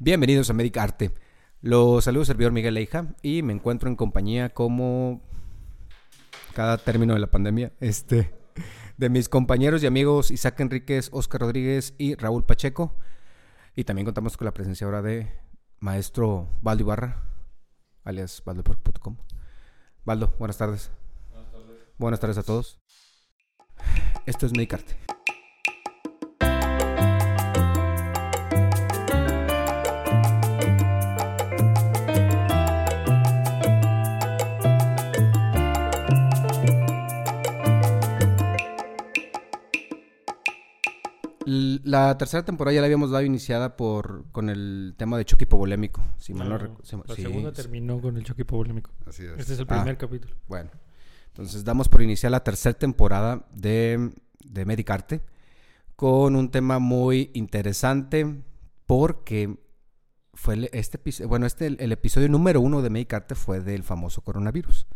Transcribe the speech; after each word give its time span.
Bienvenidos 0.00 0.48
a 0.48 0.52
Medicarte. 0.52 1.10
Los 1.60 2.04
saludos 2.04 2.28
servidor 2.28 2.52
Miguel 2.52 2.74
Leija 2.74 3.16
y 3.20 3.42
me 3.42 3.52
encuentro 3.52 3.88
en 3.88 3.96
compañía 3.96 4.48
como 4.50 5.20
cada 6.54 6.78
término 6.78 7.14
de 7.14 7.18
la 7.18 7.26
pandemia, 7.26 7.72
este, 7.80 8.32
de 8.96 9.08
mis 9.08 9.28
compañeros 9.28 9.82
y 9.82 9.88
amigos 9.88 10.30
Isaac 10.30 10.60
Enríquez, 10.60 11.08
Oscar 11.10 11.40
Rodríguez 11.40 11.94
y 11.98 12.14
Raúl 12.14 12.44
Pacheco. 12.44 12.94
Y 13.74 13.82
también 13.82 14.04
contamos 14.04 14.36
con 14.36 14.44
la 14.44 14.54
presencia 14.54 14.84
ahora 14.84 15.02
de 15.02 15.32
maestro 15.80 16.48
Baldo 16.62 16.84
Ibarra, 16.84 17.24
alias 18.04 18.40
baldoporco.com. 18.44 19.16
Baldo, 20.04 20.32
buenas 20.38 20.58
tardes. 20.58 20.92
Buenas 21.32 21.50
tardes. 21.50 21.76
Buenas 21.98 22.20
tardes 22.20 22.38
a 22.38 22.44
todos. 22.44 22.78
Esto 24.26 24.46
es 24.46 24.52
Medicarte. 24.52 24.96
La 41.88 42.18
tercera 42.18 42.44
temporada 42.44 42.74
ya 42.74 42.82
la 42.82 42.84
habíamos 42.84 43.10
dado 43.10 43.24
iniciada 43.24 43.74
por 43.74 44.26
con 44.30 44.50
el 44.50 44.94
tema 44.98 45.16
de 45.16 45.24
choque 45.24 45.44
hipovolémico. 45.44 46.02
Si 46.18 46.34
no, 46.34 46.44
la 46.44 46.68
segunda 47.14 47.50
terminó 47.52 47.98
con 47.98 48.18
el 48.18 48.24
choque 48.24 48.42
hipovolémico. 48.42 48.90
Así 49.06 49.24
es. 49.24 49.38
Este 49.38 49.54
es 49.54 49.58
el 49.58 49.66
primer 49.66 49.94
ah, 49.94 49.96
capítulo. 49.96 50.36
Bueno, 50.48 50.70
entonces 51.28 51.64
damos 51.64 51.88
por 51.88 52.02
iniciar 52.02 52.30
la 52.30 52.44
tercera 52.44 52.78
temporada 52.78 53.46
de, 53.54 54.12
de 54.44 54.64
Medicarte 54.66 55.22
con 55.96 56.36
un 56.36 56.50
tema 56.50 56.78
muy 56.78 57.30
interesante 57.32 58.42
porque 58.84 59.58
fue 60.34 60.68
este 60.74 61.00
bueno 61.24 61.46
este 61.46 61.66
el, 61.66 61.90
episodio 61.92 62.28
número 62.28 62.60
uno 62.60 62.82
de 62.82 62.90
Medicarte 62.90 63.34
fue 63.34 63.60
del 63.60 63.82
famoso 63.82 64.20
coronavirus 64.20 64.86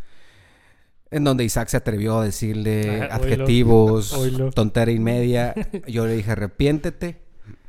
en 1.12 1.24
donde 1.24 1.44
Isaac 1.44 1.68
se 1.68 1.76
atrevió 1.76 2.18
a 2.18 2.24
decirle 2.24 3.02
adjetivos, 3.02 4.16
tontera 4.54 4.90
y 4.90 4.98
media. 4.98 5.54
Yo 5.86 6.06
le 6.06 6.16
dije, 6.16 6.32
arrepiéntete. 6.32 7.20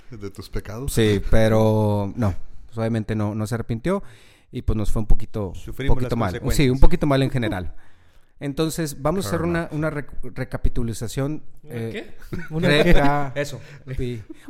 ¿De 0.09 0.29
tus 0.29 0.49
pecados? 0.49 0.93
Sí, 0.93 1.21
pero 1.29 2.11
no, 2.15 2.35
obviamente 2.75 3.15
no, 3.15 3.35
no 3.35 3.45
se 3.45 3.55
arrepintió 3.55 4.03
y 4.51 4.61
pues 4.61 4.77
nos 4.77 4.91
fue 4.91 5.01
un 5.01 5.07
poquito, 5.07 5.53
un 5.79 5.87
poquito 5.87 6.15
mal. 6.15 6.39
Sí, 6.51 6.69
un 6.69 6.79
poquito 6.79 7.05
mal 7.05 7.21
en 7.23 7.29
general. 7.29 7.73
Entonces, 8.43 9.01
vamos 9.01 9.23
a 9.23 9.27
hacer 9.29 9.43
una, 9.43 9.69
una 9.71 9.89
recapitulación. 9.89 11.43
Eh, 11.63 12.13
¿Qué? 12.29 12.37
¿Una 12.49 13.31
Eso. 13.35 13.61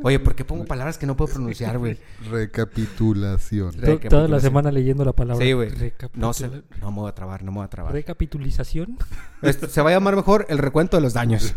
Oye, 0.02 0.18
¿por 0.18 0.34
qué 0.34 0.44
pongo 0.44 0.64
palabras 0.64 0.98
que 0.98 1.06
no 1.06 1.16
puedo 1.16 1.32
pronunciar, 1.32 1.78
güey? 1.78 1.96
Recapitulación. 2.28 3.76
Toda 4.08 4.26
la 4.26 4.40
semana 4.40 4.72
leyendo 4.72 5.04
la 5.04 5.12
palabra. 5.12 5.44
Sí, 5.44 5.52
güey. 5.52 5.70
No, 6.14 6.32
no 6.80 6.90
me 6.90 7.00
voy 7.02 7.08
a 7.08 7.14
trabar, 7.14 7.44
no 7.44 7.52
me 7.52 7.58
voy 7.58 7.66
a 7.66 7.68
trabar. 7.68 7.92
Recapitulización. 7.92 8.98
Este, 9.42 9.68
se 9.68 9.82
va 9.82 9.90
a 9.90 9.92
llamar 9.92 10.16
mejor 10.16 10.46
el 10.48 10.56
recuento 10.56 10.96
de 10.96 11.02
los 11.02 11.12
daños. 11.12 11.54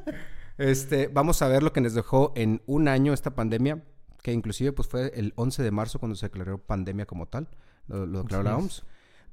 este, 0.58 1.08
vamos 1.08 1.42
a 1.42 1.48
ver 1.48 1.64
lo 1.64 1.72
que 1.72 1.80
nos 1.80 1.92
dejó 1.92 2.32
en 2.36 2.62
un 2.66 2.86
año 2.86 3.12
esta 3.12 3.34
pandemia, 3.34 3.82
que 4.22 4.32
inclusive 4.32 4.70
pues 4.72 4.86
fue 4.86 5.10
el 5.16 5.32
11 5.34 5.64
de 5.64 5.70
marzo 5.72 5.98
cuando 5.98 6.14
se 6.14 6.26
declaró 6.26 6.58
pandemia 6.58 7.06
como 7.06 7.26
tal. 7.26 7.48
Lo, 7.88 8.06
declaró 8.22 8.44
la 8.44 8.56
OMS. 8.56 8.84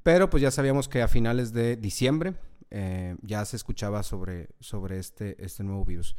Pero 0.04 0.30
pues 0.30 0.42
ya 0.42 0.52
sabíamos 0.52 0.88
que 0.88 1.02
a 1.02 1.08
finales 1.08 1.54
de 1.54 1.76
diciembre 1.76 2.36
eh, 2.70 3.16
ya 3.22 3.46
se 3.46 3.56
escuchaba 3.56 4.04
sobre, 4.04 4.50
sobre 4.60 4.98
este, 4.98 5.44
este 5.44 5.64
nuevo 5.64 5.86
virus. 5.86 6.16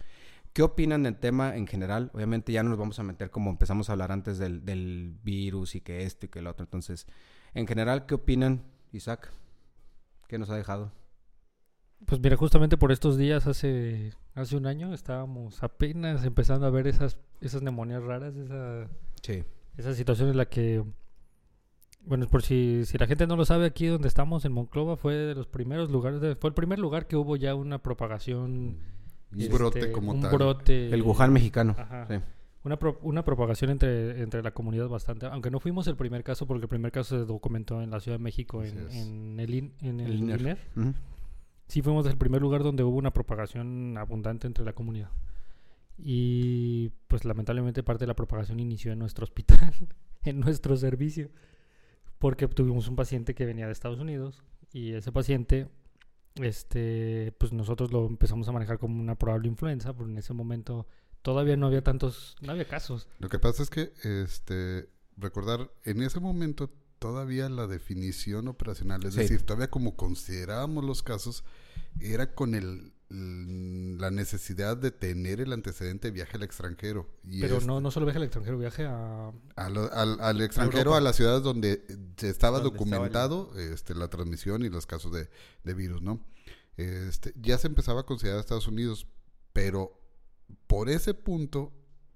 ¿Qué 0.53 0.63
opinan 0.63 1.03
del 1.03 1.17
tema 1.17 1.57
en 1.57 1.67
general? 1.67 2.11
Obviamente 2.13 2.53
ya 2.53 2.63
no 2.63 2.69
nos 2.69 2.79
vamos 2.79 2.99
a 2.99 3.03
meter 3.03 3.31
como 3.31 3.51
empezamos 3.51 3.89
a 3.89 3.93
hablar 3.93 4.13
antes 4.13 4.39
del, 4.39 4.65
del 4.65 5.17
virus 5.23 5.75
y 5.75 5.81
que 5.81 6.03
esto 6.05 6.27
y 6.27 6.29
que 6.29 6.41
el 6.41 6.47
otro. 6.47 6.65
Entonces, 6.65 7.07
en 7.55 7.67
general, 7.67 8.05
¿qué 8.05 8.15
opinan, 8.15 8.63
Isaac? 8.93 9.33
¿Qué 10.29 10.39
nos 10.39 10.51
ha 10.51 10.57
dejado? 10.57 10.93
Pues 12.07 12.21
mira, 12.21 12.37
justamente 12.37 12.77
por 12.77 12.93
estos 12.93 13.17
días, 13.17 13.47
hace, 13.47 14.13
hace 14.35 14.57
un 14.57 14.67
año, 14.67 14.93
estábamos 14.93 15.63
apenas 15.63 16.25
empezando 16.25 16.67
a 16.67 16.71
ver 16.71 16.87
esas, 16.87 17.17
esas 17.41 17.63
neumonías 17.63 18.03
raras, 18.03 18.35
esa, 18.37 18.89
sí. 19.23 19.45
esa 19.77 19.95
situación 19.95 20.29
en 20.29 20.37
la 20.37 20.47
que 20.47 20.85
bueno, 22.05 22.27
por 22.27 22.43
si, 22.43 22.85
si 22.85 22.99
la 22.99 23.07
gente 23.07 23.27
no 23.27 23.37
lo 23.37 23.45
sabe, 23.45 23.67
aquí 23.67 23.87
donde 23.87 24.09
estamos 24.09 24.45
en 24.45 24.53
Monclova 24.53 24.97
fue 24.97 25.15
de 25.15 25.35
los 25.35 25.47
primeros 25.47 25.91
lugares, 25.91 26.37
fue 26.39 26.49
el 26.49 26.55
primer 26.55 26.79
lugar 26.79 27.07
que 27.07 27.17
hubo 27.17 27.37
ya 27.37 27.55
una 27.55 27.79
propagación. 27.79 28.79
Un 29.33 29.41
este, 29.41 29.55
brote 29.55 29.93
como 29.93 30.13
un 30.13 30.21
tal. 30.21 30.33
Brote, 30.33 30.93
el 30.93 31.03
Wuhan 31.03 31.33
mexicano. 31.33 31.77
Una, 32.65 32.79
una 33.03 33.25
propagación 33.25 33.71
entre, 33.71 34.23
entre 34.23 34.43
la 34.43 34.53
comunidad 34.53 34.89
bastante. 34.89 35.27
Aunque 35.27 35.51
no 35.51 35.59
fuimos 35.59 35.87
el 35.87 35.97
primer 35.97 36.23
caso, 36.23 36.47
porque 36.47 36.65
el 36.65 36.69
primer 36.69 36.93
caso 36.93 37.19
se 37.19 37.25
documentó 37.25 37.83
en 37.83 37.91
la 37.91 38.01
Ciudad 38.01 38.19
de 38.19 38.23
México, 38.23 38.63
en, 38.63 38.79
en, 38.91 39.41
el, 39.41 39.73
en 39.81 40.01
el, 40.01 40.15
INER. 40.15 40.59
Sí, 41.67 41.83
fuimos 41.83 42.07
el 42.07 42.19
primer 42.19 42.43
lugar 42.43 42.63
donde 42.63 42.85
hubo 42.85 42.97
una 42.97 43.13
propagación 43.13 43.97
abundante 43.97 44.47
entre 44.47 44.65
la 44.65 44.75
comunidad. 44.75 45.11
Y 45.99 46.91
pues 47.09 47.25
lamentablemente 47.25 47.83
parte 47.83 48.03
de 48.03 48.09
la 48.09 48.17
propagación 48.17 48.61
inició 48.61 48.93
en 48.93 48.99
nuestro 48.99 49.25
hospital, 49.25 49.73
en 50.23 50.41
nuestro 50.41 50.77
servicio 50.77 51.31
porque 52.23 52.47
tuvimos 52.47 52.87
un 52.87 52.95
paciente 52.95 53.35
que 53.35 53.45
venía 53.45 53.67
de 53.67 53.73
Estados 53.73 53.99
Unidos 53.99 54.45
y 54.73 54.93
ese 54.93 55.11
paciente, 55.11 55.69
este, 56.37 57.35
pues 57.37 57.53
nosotros 57.53 57.91
lo 57.91 58.07
empezamos 58.07 58.47
a 58.47 58.53
manejar 58.53 58.79
como 58.79 59.01
una 59.01 59.17
probable 59.17 59.49
influenza, 59.49 59.93
porque 59.93 60.13
en 60.13 60.19
ese 60.19 60.33
momento 60.33 60.87
todavía 61.23 61.57
no 61.57 61.67
había 61.67 61.83
tantos, 61.83 62.37
no 62.41 62.53
había 62.53 62.69
casos. 62.69 63.09
Lo 63.19 63.29
que 63.29 63.41
pasa 63.41 63.65
es 63.65 63.71
que, 63.71 63.93
este, 64.05 64.89
recordar, 65.17 65.73
en 65.83 66.01
ese 66.01 66.21
momento 66.21 66.71
todavía 67.01 67.49
la 67.49 67.67
definición 67.67 68.47
operacional, 68.47 69.05
es 69.05 69.17
decir, 69.17 69.43
todavía 69.43 69.69
como 69.69 69.97
considerábamos 69.97 70.85
los 70.85 71.03
casos, 71.03 71.43
era 71.99 72.37
con 72.37 72.55
el 72.55 72.93
la 73.13 74.11
necesidad 74.11 74.77
de 74.77 74.91
tener 74.91 75.41
el 75.41 75.53
antecedente 75.53 76.09
de 76.09 76.13
viaje 76.13 76.37
al 76.37 76.43
extranjero. 76.43 77.11
Pero 77.41 77.61
no, 77.61 77.81
no 77.81 77.91
solo 77.91 78.07
viaje 78.07 78.19
al 78.19 78.25
extranjero, 78.25 78.59
viaje 78.59 78.87
a... 78.87 79.33
al, 79.57 80.41
extranjero, 80.41 80.95
a, 80.95 81.01
las 81.01 81.17
ciudades 81.17 81.43
donde 81.43 81.85
se 82.17 82.31
estaba 82.31 82.61
documentado 82.61 83.53
este, 83.59 83.95
la 83.95 84.09
transmisión 84.09 84.65
y 84.65 84.71
los 84.71 84.87
casos 84.87 85.13
de, 85.13 85.75
virus, 85.75 86.01
¿no? 86.01 86.25
Este, 86.79 87.35
ya 87.37 87.59
se 87.59 87.67
empezaba 87.67 88.01
a 88.01 88.07
considerar 88.07 88.41
Estados 88.41 88.67
Unidos, 88.67 89.07
pero 89.53 90.01
por 90.67 90.89
ese 90.89 91.13
punto, 91.13 91.73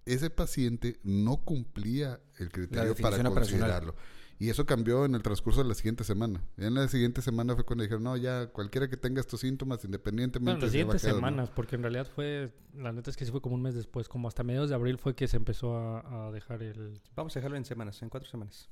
ese 0.06 0.30
paciente 0.30 0.98
no 1.02 1.36
cumplía 1.44 2.20
el 2.38 2.50
criterio 2.50 2.94
para 2.94 3.22
considerarlo. 3.22 3.94
Y 4.38 4.50
eso 4.50 4.66
cambió 4.66 5.06
en 5.06 5.14
el 5.14 5.22
transcurso 5.22 5.62
de 5.62 5.68
la 5.68 5.74
siguiente 5.74 6.04
semana. 6.04 6.42
en 6.58 6.74
la 6.74 6.86
siguiente 6.88 7.22
semana 7.22 7.54
fue 7.54 7.64
cuando 7.64 7.84
dijeron, 7.84 8.04
no, 8.04 8.16
ya 8.16 8.48
cualquiera 8.48 8.88
que 8.88 8.98
tenga 8.98 9.20
estos 9.20 9.40
síntomas, 9.40 9.82
independientemente... 9.84 10.52
Bueno, 10.52 10.60
las 10.60 10.72
siguientes 10.72 11.00
semanas, 11.00 11.50
porque 11.54 11.76
en 11.76 11.82
realidad 11.82 12.06
fue, 12.14 12.52
la 12.74 12.92
neta 12.92 13.10
es 13.10 13.16
que 13.16 13.24
sí 13.24 13.30
fue 13.30 13.40
como 13.40 13.54
un 13.54 13.62
mes 13.62 13.74
después, 13.74 14.08
como 14.08 14.28
hasta 14.28 14.42
mediados 14.42 14.68
de 14.68 14.74
abril 14.74 14.98
fue 14.98 15.14
que 15.14 15.26
se 15.26 15.38
empezó 15.38 15.76
a, 15.78 16.30
dejar 16.32 16.62
el... 16.62 17.00
Vamos 17.14 17.34
a 17.34 17.40
dejarlo 17.40 17.56
en 17.56 17.64
semanas, 17.64 18.02
en 18.02 18.10
cuatro 18.10 18.28
semanas. 18.28 18.68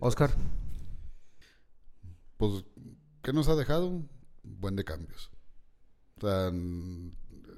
Oscar. 0.00 0.32
Pues, 2.36 2.64
¿qué 3.22 3.32
nos 3.32 3.48
ha 3.48 3.54
dejado? 3.54 4.02
Buen 4.42 4.74
de 4.74 4.82
cambios. 4.82 5.30
O 6.16 6.20
sea, 6.22 6.48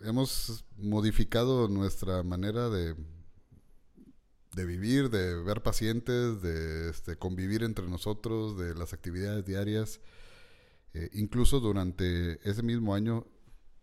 hemos 0.04 0.64
modificado 0.76 1.68
nuestra 1.68 2.22
manera 2.22 2.68
de 2.68 2.94
de 4.54 4.64
vivir, 4.66 5.10
de 5.10 5.42
ver 5.42 5.62
pacientes, 5.62 6.42
de 6.42 6.90
este, 6.90 7.16
convivir 7.16 7.62
entre 7.62 7.86
nosotros, 7.88 8.58
de 8.58 8.74
las 8.74 8.92
actividades 8.92 9.44
diarias. 9.44 10.00
Eh, 10.94 11.08
incluso 11.14 11.60
durante 11.60 12.38
ese 12.48 12.62
mismo 12.62 12.94
año 12.94 13.26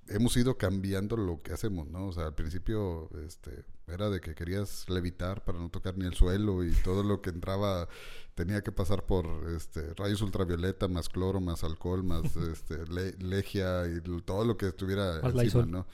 hemos 0.10 0.36
ido 0.38 0.58
cambiando 0.58 1.18
lo 1.18 1.42
que 1.42 1.54
hacemos, 1.54 1.90
¿no? 1.90 2.08
O 2.08 2.12
sea, 2.12 2.28
al 2.28 2.36
principio 2.36 3.10
este, 3.26 3.64
era 3.88 4.10
de 4.10 4.22
que 4.22 4.36
querías 4.36 4.88
levitar 4.90 5.44
para 5.44 5.60
no 5.60 5.70
tocar 5.70 5.98
ni 5.98 6.06
el 6.06 6.14
suelo 6.14 6.64
y 6.64 6.72
todo 6.84 7.04
lo 7.04 7.22
que 7.22 7.30
entraba 7.30 7.88
tenía 8.36 8.62
que 8.62 8.72
pasar 8.72 9.06
por 9.06 9.50
este, 9.56 9.94
rayos 9.96 10.22
ultravioleta, 10.22 10.88
más 10.88 11.10
cloro, 11.10 11.40
más 11.40 11.64
alcohol, 11.64 12.04
más 12.04 12.36
este, 12.36 12.86
legia 13.20 13.88
y 13.88 14.02
todo 14.22 14.46
lo 14.46 14.58
que 14.58 14.68
estuviera 14.68 15.20
encima, 15.20 15.66
¿no? 15.66 15.88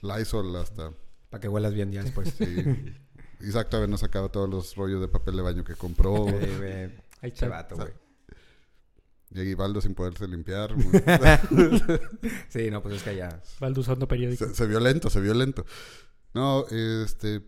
Lysol 0.00 0.54
hasta... 0.56 0.92
Para 1.30 1.40
que 1.40 1.48
huelas 1.48 1.74
bien 1.74 1.92
ya 1.92 2.02
después. 2.02 2.34
Sí. 2.34 2.44
Isaac 3.40 3.68
todavía 3.68 3.90
no 3.90 3.98
sacaba 3.98 4.28
todos 4.28 4.48
los 4.48 4.76
rollos 4.76 5.00
de 5.00 5.08
papel 5.08 5.36
de 5.36 5.42
baño 5.42 5.64
que 5.64 5.74
compró. 5.74 6.26
Ahí 7.22 7.32
chavato, 7.32 7.76
güey. 7.76 7.92
Y 9.32 9.40
Aguibaldo 9.40 9.80
sin 9.80 9.94
poderse 9.94 10.28
limpiar. 10.28 10.74
sí, 12.48 12.70
no, 12.70 12.82
pues 12.82 12.96
es 12.96 13.02
que 13.02 13.16
ya. 13.16 13.42
Baldo 13.58 13.80
usando 13.80 14.06
periódico. 14.06 14.46
Se, 14.46 14.54
se, 14.54 14.66
vio 14.66 14.78
lento, 14.78 15.10
se 15.10 15.20
vio 15.20 15.34
lento. 15.34 15.66
No, 16.32 16.66
este. 16.68 17.42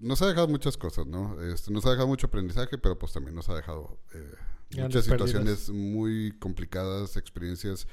Nos 0.00 0.20
ha 0.22 0.26
dejado 0.26 0.48
muchas 0.48 0.76
cosas, 0.76 1.06
¿no? 1.06 1.40
Este, 1.42 1.72
nos 1.72 1.86
ha 1.86 1.90
dejado 1.90 2.08
mucho 2.08 2.26
aprendizaje, 2.26 2.76
pero 2.78 2.98
pues 2.98 3.12
también 3.12 3.34
nos 3.34 3.48
ha 3.48 3.54
dejado 3.54 3.98
eh, 4.12 4.34
muchas 4.82 5.04
situaciones 5.04 5.70
muy 5.70 6.36
complicadas, 6.38 7.16
experiencias, 7.16 7.86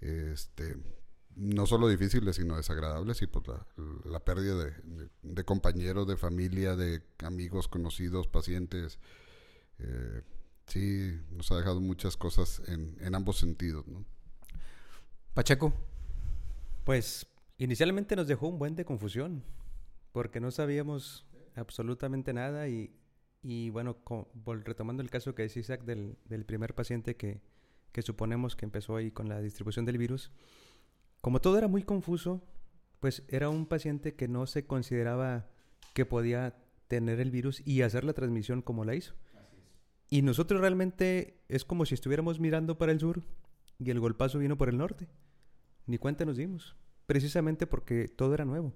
este, 0.00 0.76
no 1.40 1.64
solo 1.66 1.88
difíciles, 1.88 2.36
sino 2.36 2.56
desagradables, 2.56 3.22
y 3.22 3.26
pues 3.26 3.46
la, 3.48 3.66
la 4.04 4.20
pérdida 4.20 4.62
de, 5.22 5.44
compañeros, 5.44 6.06
de 6.06 6.18
familia, 6.18 6.76
de 6.76 7.02
amigos, 7.24 7.66
conocidos, 7.66 8.28
pacientes. 8.28 8.98
Eh, 9.78 10.20
sí, 10.66 11.18
nos 11.30 11.50
ha 11.50 11.56
dejado 11.56 11.80
muchas 11.80 12.18
cosas 12.18 12.60
en, 12.66 13.14
ambos 13.14 13.38
sentidos. 13.38 13.86
Pacheco. 15.32 15.72
Pues 16.84 17.26
inicialmente 17.56 18.16
nos 18.16 18.26
dejó 18.26 18.48
un 18.48 18.58
buen 18.58 18.76
de 18.76 18.84
confusión, 18.84 19.42
porque 20.12 20.40
no 20.40 20.50
sabíamos 20.50 21.26
absolutamente 21.54 22.34
nada 22.34 22.68
y, 22.68 22.94
y 23.42 23.70
bueno, 23.70 23.96
con, 24.04 24.26
retomando 24.62 25.02
el 25.02 25.08
caso 25.08 25.34
que 25.34 25.46
Isaac 25.46 25.84
del, 25.84 26.18
del 26.26 26.44
primer 26.44 26.74
paciente 26.74 27.16
que, 27.16 27.40
que, 27.92 28.02
suponemos 28.02 28.56
que 28.56 28.66
empezó 28.66 28.96
ahí 28.96 29.10
con 29.10 29.30
la 29.30 29.40
distribución 29.40 29.86
del 29.86 29.96
virus, 29.96 30.30
como 31.20 31.40
todo 31.40 31.58
era 31.58 31.68
muy 31.68 31.82
confuso, 31.82 32.42
pues 33.00 33.24
era 33.28 33.48
un 33.48 33.66
paciente 33.66 34.14
que 34.14 34.28
no 34.28 34.46
se 34.46 34.66
consideraba 34.66 35.48
que 35.94 36.06
podía 36.06 36.56
tener 36.88 37.20
el 37.20 37.30
virus 37.30 37.62
y 37.66 37.82
hacer 37.82 38.04
la 38.04 38.12
transmisión 38.12 38.62
como 38.62 38.84
la 38.84 38.94
hizo. 38.94 39.14
Y 40.08 40.22
nosotros 40.22 40.60
realmente 40.60 41.40
es 41.48 41.64
como 41.64 41.86
si 41.86 41.94
estuviéramos 41.94 42.40
mirando 42.40 42.78
para 42.78 42.92
el 42.92 43.00
sur 43.00 43.22
y 43.78 43.90
el 43.90 44.00
golpazo 44.00 44.38
vino 44.38 44.58
por 44.58 44.68
el 44.68 44.76
norte. 44.76 45.08
Ni 45.86 45.98
cuenta 45.98 46.24
nos 46.24 46.36
dimos, 46.36 46.76
precisamente 47.06 47.66
porque 47.66 48.08
todo 48.08 48.34
era 48.34 48.44
nuevo. 48.44 48.74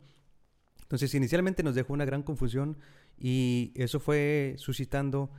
Entonces, 0.82 1.14
inicialmente 1.14 1.62
nos 1.62 1.74
dejó 1.74 1.92
una 1.92 2.04
gran 2.04 2.22
confusión 2.22 2.78
y 3.18 3.72
eso 3.74 4.00
fue 4.00 4.54
suscitando 4.58 5.30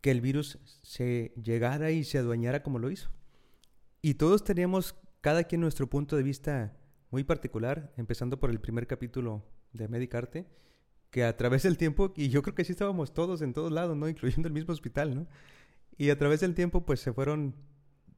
que 0.00 0.10
el 0.10 0.20
virus 0.20 0.58
se 0.82 1.32
llegara 1.42 1.92
y 1.92 2.04
se 2.04 2.18
adueñara 2.18 2.62
como 2.62 2.78
lo 2.78 2.90
hizo. 2.90 3.10
Y 4.02 4.14
todos 4.14 4.44
teníamos 4.44 4.96
cada 5.22 5.44
quien 5.44 5.60
nuestro 5.60 5.88
punto 5.88 6.16
de 6.16 6.22
vista 6.22 6.76
muy 7.10 7.24
particular, 7.24 7.92
empezando 7.96 8.38
por 8.38 8.50
el 8.50 8.60
primer 8.60 8.86
capítulo 8.86 9.46
de 9.72 9.88
Medicarte, 9.88 10.46
que 11.10 11.24
a 11.24 11.36
través 11.36 11.62
del 11.62 11.78
tiempo, 11.78 12.12
y 12.16 12.28
yo 12.28 12.42
creo 12.42 12.54
que 12.54 12.64
sí 12.64 12.72
estábamos 12.72 13.14
todos 13.14 13.40
en 13.40 13.52
todos 13.52 13.70
lados, 13.70 13.96
¿no? 13.96 14.08
Incluyendo 14.08 14.48
el 14.48 14.54
mismo 14.54 14.72
hospital, 14.72 15.14
¿no? 15.14 15.26
Y 15.96 16.10
a 16.10 16.18
través 16.18 16.40
del 16.40 16.54
tiempo, 16.54 16.84
pues 16.84 17.00
se 17.00 17.12
fueron 17.12 17.54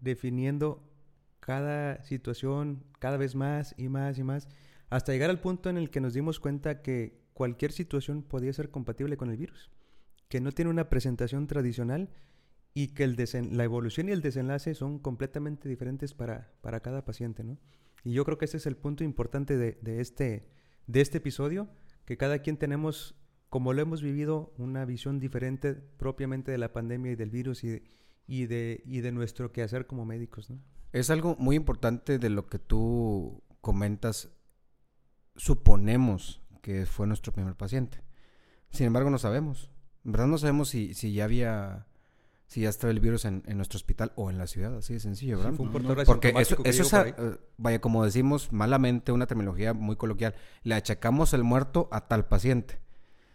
definiendo 0.00 0.82
cada 1.40 2.02
situación 2.04 2.84
cada 2.98 3.18
vez 3.18 3.34
más 3.34 3.74
y 3.76 3.90
más 3.90 4.18
y 4.18 4.22
más, 4.22 4.48
hasta 4.88 5.12
llegar 5.12 5.28
al 5.28 5.40
punto 5.40 5.68
en 5.68 5.76
el 5.76 5.90
que 5.90 6.00
nos 6.00 6.14
dimos 6.14 6.40
cuenta 6.40 6.80
que 6.80 7.20
cualquier 7.34 7.72
situación 7.72 8.22
podía 8.22 8.52
ser 8.54 8.70
compatible 8.70 9.18
con 9.18 9.28
el 9.28 9.36
virus, 9.36 9.70
que 10.28 10.40
no 10.40 10.52
tiene 10.52 10.70
una 10.70 10.88
presentación 10.88 11.48
tradicional 11.48 12.08
y 12.74 12.88
que 12.88 13.04
el 13.04 13.16
la 13.52 13.64
evolución 13.64 14.08
y 14.08 14.12
el 14.12 14.20
desenlace 14.20 14.74
son 14.74 14.98
completamente 14.98 15.68
diferentes 15.68 16.12
para, 16.12 16.52
para 16.60 16.80
cada 16.80 17.04
paciente, 17.04 17.44
¿no? 17.44 17.56
Y 18.02 18.12
yo 18.12 18.24
creo 18.24 18.36
que 18.36 18.44
ese 18.44 18.56
es 18.56 18.66
el 18.66 18.76
punto 18.76 19.04
importante 19.04 19.56
de, 19.56 19.78
de, 19.80 20.00
este, 20.00 20.50
de 20.88 21.00
este 21.00 21.18
episodio, 21.18 21.70
que 22.04 22.16
cada 22.16 22.40
quien 22.40 22.58
tenemos, 22.58 23.14
como 23.48 23.72
lo 23.72 23.80
hemos 23.80 24.02
vivido, 24.02 24.52
una 24.58 24.84
visión 24.84 25.20
diferente 25.20 25.74
propiamente 25.74 26.50
de 26.50 26.58
la 26.58 26.72
pandemia 26.72 27.12
y 27.12 27.16
del 27.16 27.30
virus 27.30 27.64
y, 27.64 27.82
y, 28.26 28.46
de, 28.46 28.82
y 28.84 29.00
de 29.00 29.12
nuestro 29.12 29.52
quehacer 29.52 29.86
como 29.86 30.04
médicos. 30.04 30.52
Es 30.92 31.10
algo 31.10 31.36
muy 31.38 31.56
importante 31.56 32.18
de 32.18 32.28
lo 32.28 32.46
que 32.46 32.58
tú 32.58 33.42
comentas. 33.60 34.30
Suponemos 35.36 36.42
que 36.60 36.86
fue 36.86 37.06
nuestro 37.06 37.32
primer 37.32 37.54
paciente. 37.54 38.02
Sin 38.70 38.86
embargo, 38.86 39.10
no 39.10 39.18
sabemos. 39.18 39.70
En 40.04 40.12
verdad 40.12 40.26
no 40.26 40.38
sabemos 40.38 40.68
si, 40.68 40.92
si 40.92 41.14
ya 41.14 41.24
había 41.24 41.86
si 42.46 42.60
ya 42.60 42.68
estaba 42.68 42.90
el 42.90 43.00
virus 43.00 43.24
en, 43.24 43.42
en, 43.46 43.56
nuestro 43.56 43.76
hospital 43.76 44.12
o 44.16 44.30
en 44.30 44.38
la 44.38 44.46
ciudad, 44.46 44.76
así 44.76 44.94
de 44.94 45.00
sencillo, 45.00 45.38
¿verdad? 45.38 45.52
Sí, 45.52 45.56
fue 45.56 45.66
un 45.66 45.72
no, 45.72 45.94
no, 45.94 46.04
Porque 46.04 46.32
eso, 46.36 46.56
eso 46.64 47.04
es, 47.04 47.16
vaya, 47.56 47.80
como 47.80 48.04
decimos 48.04 48.52
malamente, 48.52 49.12
una 49.12 49.26
terminología 49.26 49.72
muy 49.72 49.96
coloquial, 49.96 50.34
le 50.62 50.74
achacamos 50.74 51.32
el 51.32 51.42
muerto 51.42 51.88
a 51.90 52.06
tal 52.06 52.26
paciente. 52.26 52.83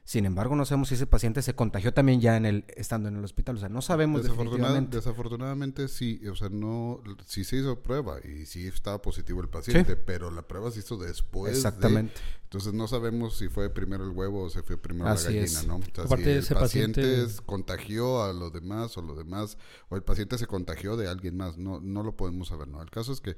Sin 0.09 0.25
embargo, 0.25 0.56
no 0.56 0.65
sabemos 0.65 0.88
si 0.88 0.95
ese 0.95 1.06
paciente 1.06 1.44
se 1.44 1.53
contagió 1.53 1.94
también 1.94 2.19
ya 2.19 2.35
en 2.35 2.47
el 2.47 2.65
estando 2.75 3.09
en 3.09 3.17
el 3.17 3.23
hospital. 3.23 3.57
O 3.57 3.59
sea, 3.59 3.69
no 3.69 3.83
sabemos 3.83 4.23
Desafortunadamente, 4.23 4.97
desafortunadamente 4.97 5.88
sí, 5.88 6.19
o 6.27 6.35
sea, 6.35 6.50
no, 6.50 7.00
sí 7.27 7.44
se 7.44 7.57
hizo 7.57 7.83
prueba 7.83 8.17
y 8.25 8.47
sí 8.47 8.65
estaba 8.65 9.03
positivo 9.03 9.39
el 9.41 9.50
paciente, 9.50 9.94
¿Sí? 9.94 10.00
pero 10.07 10.31
la 10.31 10.41
prueba 10.41 10.71
se 10.71 10.79
hizo 10.79 10.97
después. 10.97 11.56
Exactamente. 11.56 12.15
De, 12.15 12.21
entonces 12.45 12.73
no 12.73 12.88
sabemos 12.88 13.38
si 13.38 13.50
fue 13.50 13.69
primero 13.69 14.03
el 14.03 14.09
huevo 14.09 14.45
o 14.45 14.50
se 14.50 14.63
fue 14.63 14.77
primero 14.77 15.09
Así 15.09 15.25
la 15.25 15.41
gallina, 15.41 15.59
es. 15.59 15.67
¿no? 15.67 15.75
O 15.75 15.81
sea, 15.94 16.03
Aparte 16.06 16.23
si 16.23 16.29
de 16.31 16.33
el 16.38 16.39
ese 16.39 16.56
paciente, 16.56 17.01
paciente- 17.03 17.44
contagió 17.45 18.23
a 18.23 18.33
los 18.33 18.51
demás 18.51 18.97
o 18.97 19.03
los 19.03 19.15
demás, 19.15 19.59
o 19.89 19.95
el 19.95 20.01
paciente 20.01 20.39
se 20.39 20.47
contagió 20.47 20.97
de 20.97 21.07
alguien 21.07 21.38
más, 21.38 21.59
no, 21.59 21.81
no 21.81 22.01
lo 22.01 22.17
podemos 22.17 22.47
saber, 22.47 22.67
¿no? 22.67 22.81
El 22.81 22.89
caso 22.89 23.13
es 23.13 23.21
que 23.21 23.38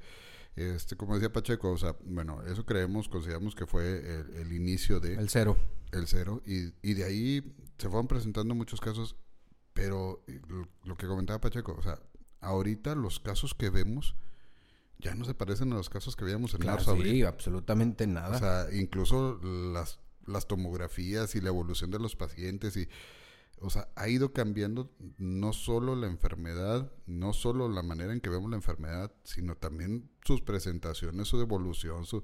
este, 0.55 0.95
como 0.95 1.15
decía 1.15 1.31
Pacheco, 1.31 1.71
o 1.71 1.77
sea, 1.77 1.95
bueno, 2.03 2.41
eso 2.43 2.65
creemos, 2.65 3.07
consideramos 3.07 3.55
que 3.55 3.65
fue 3.65 3.99
el, 3.99 4.35
el 4.35 4.53
inicio 4.53 4.99
de... 4.99 5.15
El 5.15 5.29
cero. 5.29 5.57
El 5.91 6.07
cero. 6.07 6.41
Y, 6.45 6.73
y, 6.81 6.93
de 6.93 7.03
ahí 7.05 7.55
se 7.77 7.87
fueron 7.89 8.07
presentando 8.07 8.53
muchos 8.55 8.81
casos, 8.81 9.15
pero 9.73 10.23
lo, 10.49 10.67
lo, 10.83 10.95
que 10.97 11.07
comentaba 11.07 11.39
Pacheco, 11.39 11.75
o 11.77 11.81
sea, 11.81 11.99
ahorita 12.41 12.95
los 12.95 13.19
casos 13.19 13.53
que 13.53 13.69
vemos 13.69 14.15
ya 15.01 15.15
no 15.15 15.25
se 15.25 15.33
parecen 15.33 15.73
a 15.73 15.75
los 15.75 15.89
casos 15.89 16.15
que 16.15 16.25
veíamos 16.25 16.53
en 16.53 16.61
claro, 16.61 16.77
marzo. 16.77 16.93
Sí, 16.93 16.99
abril. 16.99 17.25
absolutamente 17.25 18.05
nada. 18.05 18.35
O 18.35 18.39
sea, 18.39 18.67
incluso 18.73 19.39
las, 19.43 19.99
las 20.27 20.47
tomografías 20.47 21.35
y 21.35 21.41
la 21.41 21.49
evolución 21.49 21.91
de 21.91 21.99
los 21.99 22.15
pacientes 22.15 22.77
y 22.77 22.87
o 23.61 23.69
sea, 23.69 23.87
ha 23.95 24.09
ido 24.09 24.33
cambiando 24.33 24.91
no 25.17 25.53
solo 25.53 25.95
la 25.95 26.07
enfermedad, 26.07 26.91
no 27.05 27.31
solo 27.31 27.69
la 27.69 27.83
manera 27.83 28.11
en 28.11 28.19
que 28.19 28.29
vemos 28.29 28.49
la 28.49 28.55
enfermedad, 28.55 29.13
sino 29.23 29.55
también 29.55 30.09
sus 30.25 30.41
presentaciones, 30.41 31.27
su 31.27 31.39
evolución, 31.39 32.05
su 32.05 32.23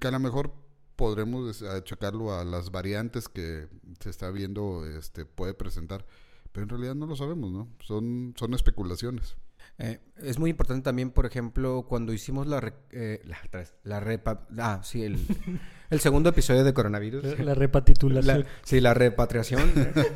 que 0.00 0.06
a 0.06 0.10
lo 0.10 0.20
mejor 0.20 0.54
podremos 0.96 1.62
achacarlo 1.62 2.32
a 2.34 2.44
las 2.44 2.70
variantes 2.70 3.28
que 3.28 3.68
se 4.00 4.10
está 4.10 4.30
viendo 4.30 4.86
este 4.86 5.24
puede 5.24 5.54
presentar, 5.54 6.06
pero 6.52 6.64
en 6.64 6.70
realidad 6.70 6.94
no 6.94 7.06
lo 7.06 7.16
sabemos, 7.16 7.50
¿no? 7.50 7.68
Son 7.80 8.34
son 8.36 8.54
especulaciones. 8.54 9.36
Eh, 9.78 10.00
es 10.22 10.38
muy 10.38 10.50
importante 10.50 10.82
también, 10.82 11.10
por 11.10 11.24
ejemplo, 11.24 11.86
cuando 11.88 12.12
hicimos 12.12 12.48
la 12.48 12.60
re, 12.60 12.74
eh, 12.90 13.22
la, 13.24 13.38
la 13.84 14.00
repa, 14.00 14.46
ah, 14.58 14.80
sí, 14.82 15.04
el, 15.04 15.18
el, 15.90 16.00
segundo 16.00 16.30
episodio 16.30 16.64
de 16.64 16.74
coronavirus. 16.74 17.38
La 17.38 17.54
repatitulación. 17.54 18.40
La, 18.40 18.46
sí, 18.64 18.80
la 18.80 18.94
repatriación. 18.94 19.72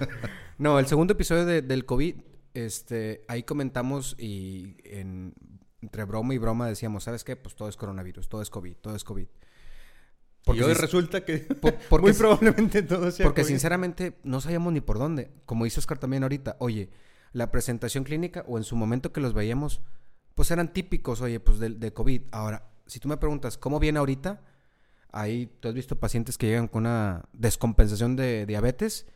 no, 0.59 0.81
el 0.81 0.87
segundo 0.87 1.12
episodio 1.12 1.45
de, 1.45 1.62
del 1.62 1.85
COVID, 1.85 2.16
este, 2.54 3.25
ahí 3.28 3.45
comentamos 3.45 4.16
y 4.19 4.76
en, 4.85 5.35
entre 5.81 6.04
broma 6.04 6.35
y 6.35 6.38
broma 6.38 6.66
decíamos, 6.66 7.04
¿sabes 7.04 7.23
qué? 7.23 7.37
Pues 7.37 7.54
todo 7.54 7.69
es 7.69 7.76
coronavirus, 7.76 8.28
todo 8.28 8.42
es 8.42 8.50
COVID, 8.50 8.75
todo 8.76 8.97
es 8.97 9.04
COVID. 9.04 9.26
Porque 10.45 10.61
y 10.61 10.64
hoy 10.64 10.75
si, 10.75 10.81
resulta 10.81 11.25
que 11.25 11.38
por, 11.38 11.75
porque, 11.88 12.02
muy 12.07 12.12
probablemente 12.14 12.83
todo 12.83 13.09
sea 13.12 13.25
Porque 13.25 13.42
COVID. 13.42 13.49
sinceramente 13.49 14.19
no 14.25 14.40
sabíamos 14.40 14.73
ni 14.73 14.81
por 14.81 14.99
dónde. 14.99 15.31
Como 15.47 15.66
hizo 15.66 15.78
Oscar 15.78 15.99
también 15.99 16.25
ahorita, 16.25 16.57
oye, 16.59 16.90
la 17.33 17.51
presentación 17.51 18.05
clínica 18.05 18.45
o 18.47 18.59
en 18.59 18.65
su 18.65 18.77
momento 18.77 19.12
que 19.12 19.21
los 19.21 19.35
veíamos, 19.35 19.81
pues 20.35 20.51
eran 20.51 20.73
típicos, 20.73 21.21
oye, 21.21 21.41
pues 21.41 21.59
de, 21.59 21.71
de, 21.71 21.93
COVID. 21.93 22.23
Ahora, 22.31 22.71
si 22.87 23.01
tú 23.01 23.09
me 23.09 23.17
preguntas, 23.17 23.59
¿cómo 23.59 23.79
viene 23.79 23.99
ahorita? 23.99 24.43
Ahí 25.11 25.47
tú 25.61 25.69
has 25.69 25.75
visto 25.75 25.99
pacientes 25.99 26.39
que 26.39 26.47
llegan 26.47 26.69
con 26.69 26.83
una 26.83 27.25
descompensación 27.33 28.17
de 28.17 28.47
diabetes 28.47 29.07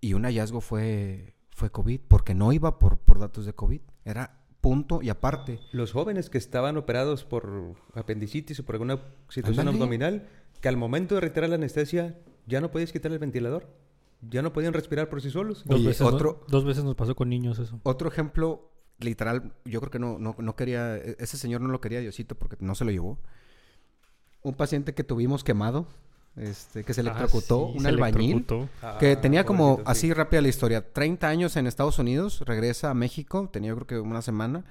y 0.00 0.14
un 0.14 0.24
hallazgo 0.24 0.60
fue, 0.60 1.34
fue 1.50 1.70
COVID, 1.70 2.00
porque 2.08 2.34
no 2.34 2.52
iba 2.52 2.78
por, 2.78 2.98
por 2.98 3.18
datos 3.18 3.46
de 3.46 3.52
COVID, 3.52 3.80
era 4.04 4.40
punto 4.60 5.02
y 5.02 5.08
aparte. 5.08 5.58
Los 5.72 5.92
jóvenes 5.92 6.30
que 6.30 6.38
estaban 6.38 6.76
operados 6.76 7.24
por 7.24 7.74
apendicitis 7.94 8.60
o 8.60 8.64
por 8.64 8.76
alguna 8.76 9.00
situación 9.28 9.68
Andale. 9.68 9.76
abdominal, 9.76 10.28
que 10.60 10.68
al 10.68 10.76
momento 10.76 11.14
de 11.16 11.22
retirar 11.22 11.48
la 11.48 11.56
anestesia 11.56 12.18
ya 12.46 12.60
no 12.60 12.70
podías 12.70 12.92
quitar 12.92 13.10
el 13.12 13.18
ventilador 13.18 13.68
ya 14.22 14.42
no 14.42 14.52
podían 14.52 14.72
respirar 14.72 15.08
por 15.08 15.22
sí 15.22 15.30
solos. 15.30 15.62
Dos, 15.64 15.76
Oye, 15.78 15.88
veces, 15.88 16.02
otro, 16.02 16.40
no, 16.42 16.46
dos 16.48 16.64
veces 16.64 16.84
nos 16.84 16.94
pasó 16.94 17.14
con 17.14 17.28
niños 17.28 17.58
eso. 17.58 17.80
Otro 17.82 18.08
ejemplo, 18.08 18.70
literal, 18.98 19.52
yo 19.64 19.80
creo 19.80 19.90
que 19.90 19.98
no, 19.98 20.18
no, 20.18 20.36
no 20.38 20.56
quería, 20.56 20.96
ese 20.96 21.36
señor 21.36 21.60
no 21.60 21.68
lo 21.68 21.80
quería 21.80 22.00
Diosito 22.00 22.34
porque 22.34 22.56
no 22.60 22.74
se 22.74 22.84
lo 22.84 22.90
llevó. 22.90 23.18
Un 24.42 24.54
paciente 24.54 24.94
que 24.94 25.04
tuvimos 25.04 25.44
quemado, 25.44 25.86
este, 26.36 26.84
que 26.84 26.94
se 26.94 27.00
electrocutó, 27.02 27.66
ah, 27.66 27.70
sí, 27.72 27.76
un 27.78 27.82
se 27.82 27.88
albañil, 27.88 28.30
electrocutó. 28.32 28.68
que 28.98 29.12
Ah, 29.12 29.20
tenía 29.20 29.44
como, 29.44 29.80
así 29.84 30.08
sí. 30.08 30.14
rápida 30.14 30.40
la 30.40 30.48
historia, 30.48 30.92
30 30.92 31.28
años 31.28 31.56
en 31.56 31.66
Estados 31.66 31.98
Unidos, 31.98 32.42
regresa 32.46 32.90
a 32.90 32.94
México, 32.94 33.48
tenía 33.52 33.70
yo 33.70 33.76
creo 33.76 33.86
que 33.86 33.98
una 33.98 34.22
semana, 34.22 34.64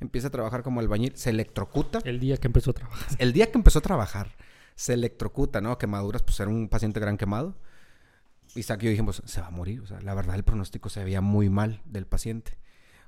empieza 0.00 0.28
a 0.28 0.30
trabajar 0.30 0.62
como 0.62 0.80
albañil, 0.80 1.12
se 1.16 1.30
electrocuta. 1.30 2.00
El 2.04 2.20
día 2.20 2.36
que 2.36 2.48
empezó 2.48 2.70
a 2.70 2.74
trabajar. 2.74 3.08
El 3.18 3.32
día 3.32 3.50
que 3.50 3.58
empezó 3.58 3.78
a 3.78 3.82
trabajar, 3.82 4.32
se 4.74 4.94
electrocuta, 4.94 5.60
¿no? 5.60 5.78
Quemaduras, 5.78 6.22
pues 6.22 6.40
era 6.40 6.50
un 6.50 6.68
paciente 6.68 7.00
gran 7.00 7.16
quemado 7.16 7.54
Isaac 8.54 8.82
y 8.82 8.84
yo 8.86 8.90
dijimos, 8.90 9.22
se 9.24 9.40
va 9.40 9.48
a 9.48 9.50
morir. 9.50 9.80
O 9.80 9.86
sea, 9.86 10.00
la 10.00 10.14
verdad 10.14 10.36
el 10.36 10.44
pronóstico 10.44 10.88
se 10.88 11.04
veía 11.04 11.20
muy 11.20 11.48
mal 11.48 11.82
del 11.84 12.06
paciente. 12.06 12.58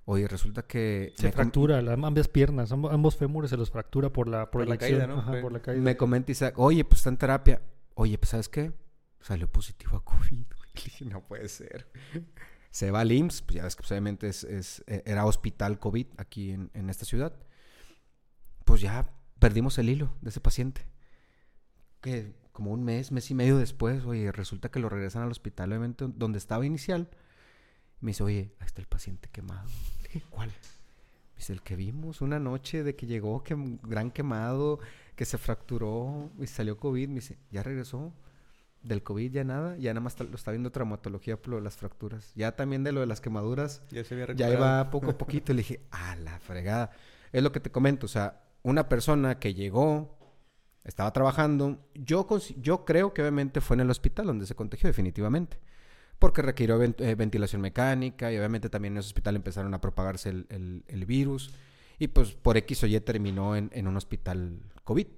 Oye, 0.05 0.29
resulta 0.29 0.63
que... 0.63 1.13
Se 1.17 1.33
fractura, 1.33 1.83
las 1.83 1.95
ambas 1.95 2.29
piernas, 2.29 2.71
ambos, 2.71 3.17
fémures 3.17 3.51
se 3.51 3.57
los 3.57 3.71
fractura 3.71 4.13
por 4.13 4.29
la, 4.29 4.51
por, 4.53 4.67
la 4.69 4.77
caída, 4.77 5.07
¿no? 5.07 5.25
por 5.41 5.51
la 5.51 5.61
caída. 5.61 5.83
Me 5.83 5.97
comenta 5.97 6.31
Isaac, 6.31 6.55
oye, 6.59 6.85
pues 6.85 7.01
está 7.01 7.11
en 7.11 7.17
terapia. 7.17 7.63
Oye, 7.95 8.17
pues 8.17 8.31
¿sabes 8.31 8.49
qué? 8.49 8.73
Salió 9.21 9.51
positivo 9.51 9.97
a 9.97 10.05
COVID. 10.05 10.47
no 11.11 11.27
puede 11.27 11.49
ser. 11.49 11.89
Se 12.71 12.91
va 12.91 13.01
al 13.01 13.11
IMSS, 13.11 13.43
pues 13.43 13.57
ya 13.57 13.65
ves 13.65 13.75
que 13.75 13.81
pues, 13.81 13.91
obviamente 13.91 14.29
es, 14.29 14.45
e, 14.45 15.03
era 15.07 15.25
hospital 15.25 15.79
COVID 15.79 16.07
aquí 16.19 16.53
en, 16.53 16.71
en 16.75 16.89
esta 16.89 17.05
ciudad. 17.05 17.33
Pues 18.65 18.83
ya 18.83 19.11
perdimos 19.39 19.79
el 19.79 19.89
hilo 19.89 20.15
de 20.21 20.31
ese 20.31 20.41
paciente. 20.41 20.87
Que 22.01 22.35
como 22.57 22.71
un 22.73 22.83
mes, 22.83 23.13
mes 23.13 23.31
y 23.31 23.35
medio 23.35 23.59
después, 23.59 24.07
oye, 24.07 24.33
resulta 24.33 24.71
que 24.71 24.79
lo 24.79 24.89
regresan 24.89 25.23
al 25.23 25.31
hospital, 25.31 25.69
obviamente, 25.73 26.07
donde 26.09 26.39
estaba 26.39 26.65
inicial. 26.65 27.11
Me 28.01 28.13
dice, 28.13 28.23
oye, 28.23 28.55
ahí 28.59 28.67
está 28.67 28.81
el 28.81 28.87
paciente 28.87 29.29
quemado. 29.31 29.69
¿cuál? 30.31 30.49
Me 30.49 31.37
dice, 31.37 31.53
el 31.53 31.61
que 31.61 31.77
vimos 31.77 32.23
una 32.23 32.39
noche 32.39 32.83
de 32.83 32.97
que 32.97 33.07
llegó, 33.07 33.45
que 33.45 33.55
gran 33.83 34.11
quemado, 34.11 34.81
que 35.17 35.27
se 35.27 35.37
fracturó 35.37 36.31
y 36.41 36.47
salió 36.47 36.79
COVID. 36.79 37.09
Me 37.09 37.17
dice, 37.17 37.37
ya 37.51 37.63
regresó. 37.63 38.15
Del 38.83 39.03
COVID 39.03 39.33
ya 39.33 39.45
nada, 39.45 39.77
ya 39.77 39.93
nada 39.93 40.01
más 40.01 40.19
lo 40.19 40.35
está 40.35 40.53
viendo 40.53 40.73
traumatología 40.73 41.37
por 41.37 41.61
las 41.61 41.77
fracturas. 41.77 42.33
Ya 42.37 42.57
también 42.57 42.85
de 42.85 42.93
lo 42.93 43.01
de 43.01 43.07
las 43.07 43.21
quemaduras, 43.21 43.83
ya, 43.91 44.03
se 44.03 44.15
había 44.15 44.35
ya 44.35 44.51
iba 44.51 44.91
poco 44.91 45.11
a 45.11 45.19
poquito. 45.19 45.53
le 45.53 45.59
dije, 45.59 45.83
a 45.91 46.17
la 46.17 46.39
fregada. 46.39 46.91
Es 47.33 47.43
lo 47.43 47.53
que 47.53 47.61
te 47.61 47.71
comento, 47.71 48.07
o 48.07 48.09
sea, 48.09 48.45
una 48.63 48.89
persona 48.89 49.39
que 49.39 49.53
llegó, 49.53 50.16
estaba 50.87 51.13
trabajando. 51.13 51.79
Yo, 51.95 52.27
yo 52.57 52.85
creo 52.85 53.13
que 53.13 53.23
obviamente 53.23 53.61
fue 53.61 53.75
en 53.75 53.81
el 53.81 53.91
hospital 53.91 54.27
donde 54.27 54.47
se 54.47 54.55
contagió 54.55 54.89
definitivamente. 54.89 55.59
Porque 56.19 56.41
requirió 56.41 56.83
eh, 56.83 57.15
ventilación 57.15 57.61
mecánica 57.61 58.33
y 58.33 58.39
obviamente 58.39 58.71
también 58.71 58.95
en 58.95 58.99
ese 58.99 59.09
hospital 59.09 59.37
empezaron 59.37 59.75
a 59.75 59.81
propagarse 59.81 60.31
el, 60.31 61.05
virus. 61.07 61.53
Y 61.99 62.09
pues 62.09 62.33
por 62.33 62.57
X 62.57 62.85
o 62.85 62.87
Y 62.87 62.99
terminó 63.01 63.55
en, 63.55 63.71
en 63.75 63.87
un 63.87 63.97
hospital 63.97 64.59
COVID. 64.85 65.09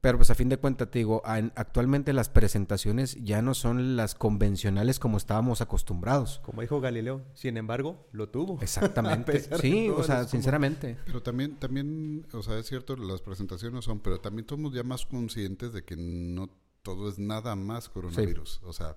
Pero 0.00 0.18
pues 0.18 0.30
a 0.30 0.34
fin 0.34 0.48
de 0.48 0.58
cuentas 0.58 0.90
te 0.90 1.00
digo, 1.00 1.22
actualmente 1.24 2.12
las 2.12 2.28
presentaciones 2.28 3.16
ya 3.24 3.42
no 3.42 3.54
son 3.54 3.96
las 3.96 4.14
convencionales 4.14 4.98
como 4.98 5.16
estábamos 5.16 5.60
acostumbrados. 5.60 6.40
Como 6.44 6.60
dijo 6.60 6.80
Galileo, 6.80 7.22
sin 7.34 7.56
embargo, 7.56 8.06
lo 8.12 8.28
tuvo. 8.28 8.58
Exactamente. 8.62 9.40
sí, 9.60 9.88
o 9.88 10.02
sea, 10.02 10.24
sinceramente. 10.24 10.96
Pero 11.06 11.22
también, 11.22 11.56
también, 11.56 12.26
o 12.32 12.42
sea, 12.42 12.58
es 12.58 12.66
cierto, 12.66 12.96
las 12.96 13.22
presentaciones 13.22 13.84
son, 13.84 14.00
pero 14.00 14.20
también 14.20 14.46
somos 14.48 14.72
ya 14.72 14.82
más 14.82 15.06
conscientes 15.06 15.72
de 15.72 15.84
que 15.84 15.96
no 15.96 16.50
todo 16.82 17.08
es 17.08 17.18
nada 17.18 17.56
más 17.56 17.88
coronavirus. 17.88 18.60
O 18.62 18.72
sea, 18.72 18.96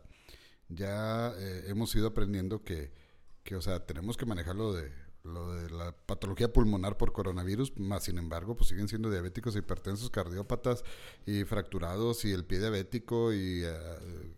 ya 0.67 1.33
eh, 1.37 1.63
hemos 1.67 1.95
ido 1.95 2.07
aprendiendo 2.07 2.63
que, 2.63 2.91
que, 3.43 3.55
o 3.55 3.61
sea, 3.61 3.85
tenemos 3.85 4.15
que 4.15 4.27
manejarlo 4.27 4.73
de 4.73 4.91
lo 5.23 5.53
de 5.53 5.69
la 5.69 5.95
patología 6.05 6.51
pulmonar 6.51 6.97
por 6.97 7.11
coronavirus, 7.11 7.77
más 7.77 8.03
sin 8.03 8.17
embargo, 8.17 8.55
pues 8.55 8.69
siguen 8.69 8.87
siendo 8.87 9.09
diabéticos, 9.09 9.55
hipertensos, 9.55 10.09
cardiópatas 10.09 10.83
y 11.25 11.43
fracturados 11.43 12.25
y 12.25 12.31
el 12.31 12.45
pie 12.45 12.59
diabético 12.59 13.33
y 13.33 13.63
eh, 13.63 14.35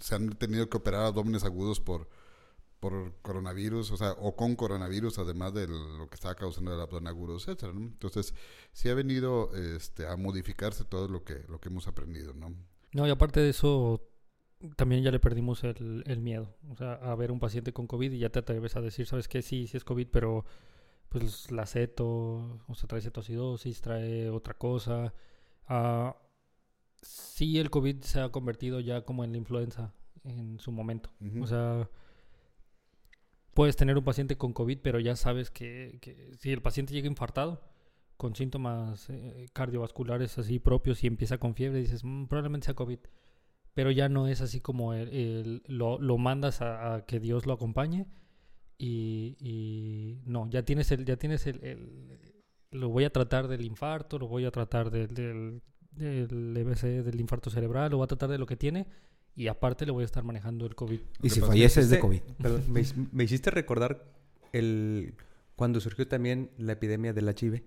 se 0.00 0.14
han 0.14 0.30
tenido 0.30 0.68
que 0.68 0.76
operar 0.76 1.06
abdómenes 1.06 1.44
agudos 1.44 1.80
por, 1.80 2.08
por 2.80 3.14
coronavirus, 3.22 3.90
o 3.90 3.96
sea, 3.96 4.12
o 4.12 4.36
con 4.36 4.56
coronavirus, 4.56 5.18
además 5.18 5.54
de 5.54 5.68
lo 5.68 6.08
que 6.08 6.14
estaba 6.14 6.34
causando 6.34 6.74
el 6.74 6.80
abdomen 6.80 7.08
agudo, 7.08 7.36
etcétera, 7.36 7.72
Entonces, 7.72 8.34
sí 8.72 8.88
ha 8.88 8.94
venido 8.94 9.54
este, 9.54 10.06
a 10.06 10.16
modificarse 10.16 10.84
todo 10.84 11.08
lo 11.08 11.24
que, 11.24 11.44
lo 11.48 11.60
que 11.60 11.68
hemos 11.68 11.88
aprendido, 11.88 12.34
¿no? 12.34 12.54
No, 12.92 13.06
y 13.06 13.10
aparte 13.10 13.40
de 13.40 13.50
eso, 13.50 14.00
también 14.76 15.02
ya 15.02 15.10
le 15.10 15.20
perdimos 15.20 15.64
el, 15.64 16.02
el, 16.06 16.20
miedo. 16.20 16.54
O 16.70 16.76
sea, 16.76 16.94
a 16.94 17.14
ver 17.14 17.30
un 17.30 17.40
paciente 17.40 17.72
con 17.72 17.86
COVID 17.86 18.12
y 18.12 18.18
ya 18.18 18.30
te 18.30 18.38
atreves 18.38 18.76
a 18.76 18.80
decir, 18.80 19.06
¿sabes 19.06 19.28
qué? 19.28 19.42
Sí, 19.42 19.66
sí 19.66 19.76
es 19.76 19.84
COVID, 19.84 20.08
pero 20.10 20.44
pues 21.08 21.50
la 21.50 21.66
ceto, 21.66 22.60
o 22.66 22.74
sea, 22.74 22.88
trae 22.88 23.00
cetoacidosis, 23.00 23.80
trae 23.80 24.30
otra 24.30 24.54
cosa. 24.54 25.14
Ah, 25.68 26.16
sí, 27.02 27.58
el 27.58 27.70
COVID 27.70 28.00
se 28.02 28.20
ha 28.20 28.30
convertido 28.30 28.80
ya 28.80 29.02
como 29.02 29.24
en 29.24 29.32
la 29.32 29.38
influenza 29.38 29.94
en 30.24 30.58
su 30.58 30.72
momento. 30.72 31.10
O 31.40 31.46
sea, 31.46 31.88
puedes 33.54 33.76
tener 33.76 33.96
un 33.96 34.04
paciente 34.04 34.36
con 34.36 34.52
COVID, 34.52 34.78
pero 34.82 35.00
ya 35.00 35.16
sabes 35.16 35.50
que, 35.50 35.98
que 36.00 36.34
si 36.38 36.52
el 36.52 36.62
paciente 36.62 36.94
llega 36.94 37.06
infartado, 37.08 37.62
con 38.16 38.34
síntomas 38.34 39.10
eh, 39.10 39.46
cardiovasculares 39.52 40.38
así 40.38 40.58
propios 40.58 41.04
y 41.04 41.06
empieza 41.06 41.38
con 41.38 41.54
fiebre, 41.54 41.80
dices, 41.80 42.02
mm, 42.02 42.26
probablemente 42.26 42.66
sea 42.66 42.74
COVID 42.74 42.98
pero 43.76 43.90
ya 43.90 44.08
no 44.08 44.26
es 44.26 44.40
así 44.40 44.62
como 44.62 44.94
el, 44.94 45.62
lo, 45.66 46.00
lo, 46.00 46.16
mandas 46.16 46.62
a, 46.62 47.04
que 47.06 47.20
Dios 47.20 47.44
lo 47.44 47.52
acompañe 47.52 48.06
y, 48.78 50.16
no, 50.24 50.48
ya 50.48 50.62
tienes 50.62 50.90
el, 50.92 51.04
ya 51.04 51.18
tienes 51.18 51.46
el, 51.46 52.18
lo 52.70 52.88
voy 52.88 53.04
a 53.04 53.10
tratar 53.10 53.48
del 53.48 53.66
infarto, 53.66 54.18
lo 54.18 54.28
voy 54.28 54.46
a 54.46 54.50
tratar 54.50 54.90
del, 54.90 55.12
del, 55.12 55.62
del 55.90 56.56
EBC, 56.56 57.04
del 57.04 57.20
infarto 57.20 57.50
cerebral, 57.50 57.90
lo 57.90 57.98
voy 57.98 58.04
a 58.04 58.08
tratar 58.08 58.30
de 58.30 58.38
lo 58.38 58.46
que 58.46 58.56
tiene 58.56 58.86
y 59.34 59.48
aparte 59.48 59.84
le 59.84 59.92
voy 59.92 60.04
a 60.04 60.06
estar 60.06 60.24
manejando 60.24 60.64
el 60.64 60.74
COVID. 60.74 61.00
Y 61.20 61.28
si 61.28 61.40
fallece 61.42 61.80
es 61.80 61.90
de 61.90 61.98
COVID. 61.98 62.22
me, 62.70 62.82
me, 63.12 63.24
hiciste 63.24 63.50
recordar 63.50 64.10
el 64.54 65.16
cuando 65.54 65.80
surgió 65.80 66.08
también 66.08 66.50
la 66.56 66.72
epidemia 66.72 67.12
del 67.12 67.28
HIV, 67.28 67.62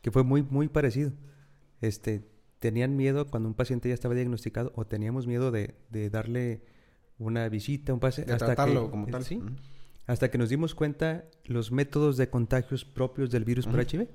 que 0.00 0.10
fue 0.10 0.24
muy, 0.24 0.42
muy 0.44 0.68
parecido. 0.68 1.12
Este, 1.82 2.24
tenían 2.60 2.94
miedo 2.94 3.26
cuando 3.26 3.48
un 3.48 3.54
paciente 3.54 3.88
ya 3.88 3.94
estaba 3.94 4.14
diagnosticado 4.14 4.72
o 4.76 4.86
teníamos 4.86 5.26
miedo 5.26 5.50
de, 5.50 5.74
darle 6.10 6.62
una 7.18 7.48
visita, 7.48 7.92
un 7.92 8.00
paciente. 8.00 8.32
hasta 8.32 8.46
tratarlo 8.46 8.84
que, 8.84 8.90
como 8.90 9.06
tal. 9.08 9.24
Sí. 9.24 9.42
Hasta 10.06 10.30
que 10.30 10.38
nos 10.38 10.50
dimos 10.50 10.74
cuenta 10.74 11.24
los 11.44 11.72
métodos 11.72 12.16
de 12.16 12.28
contagios 12.30 12.84
propios 12.84 13.30
del 13.30 13.44
virus 13.44 13.66
por 13.66 13.80
HIV. 13.80 14.08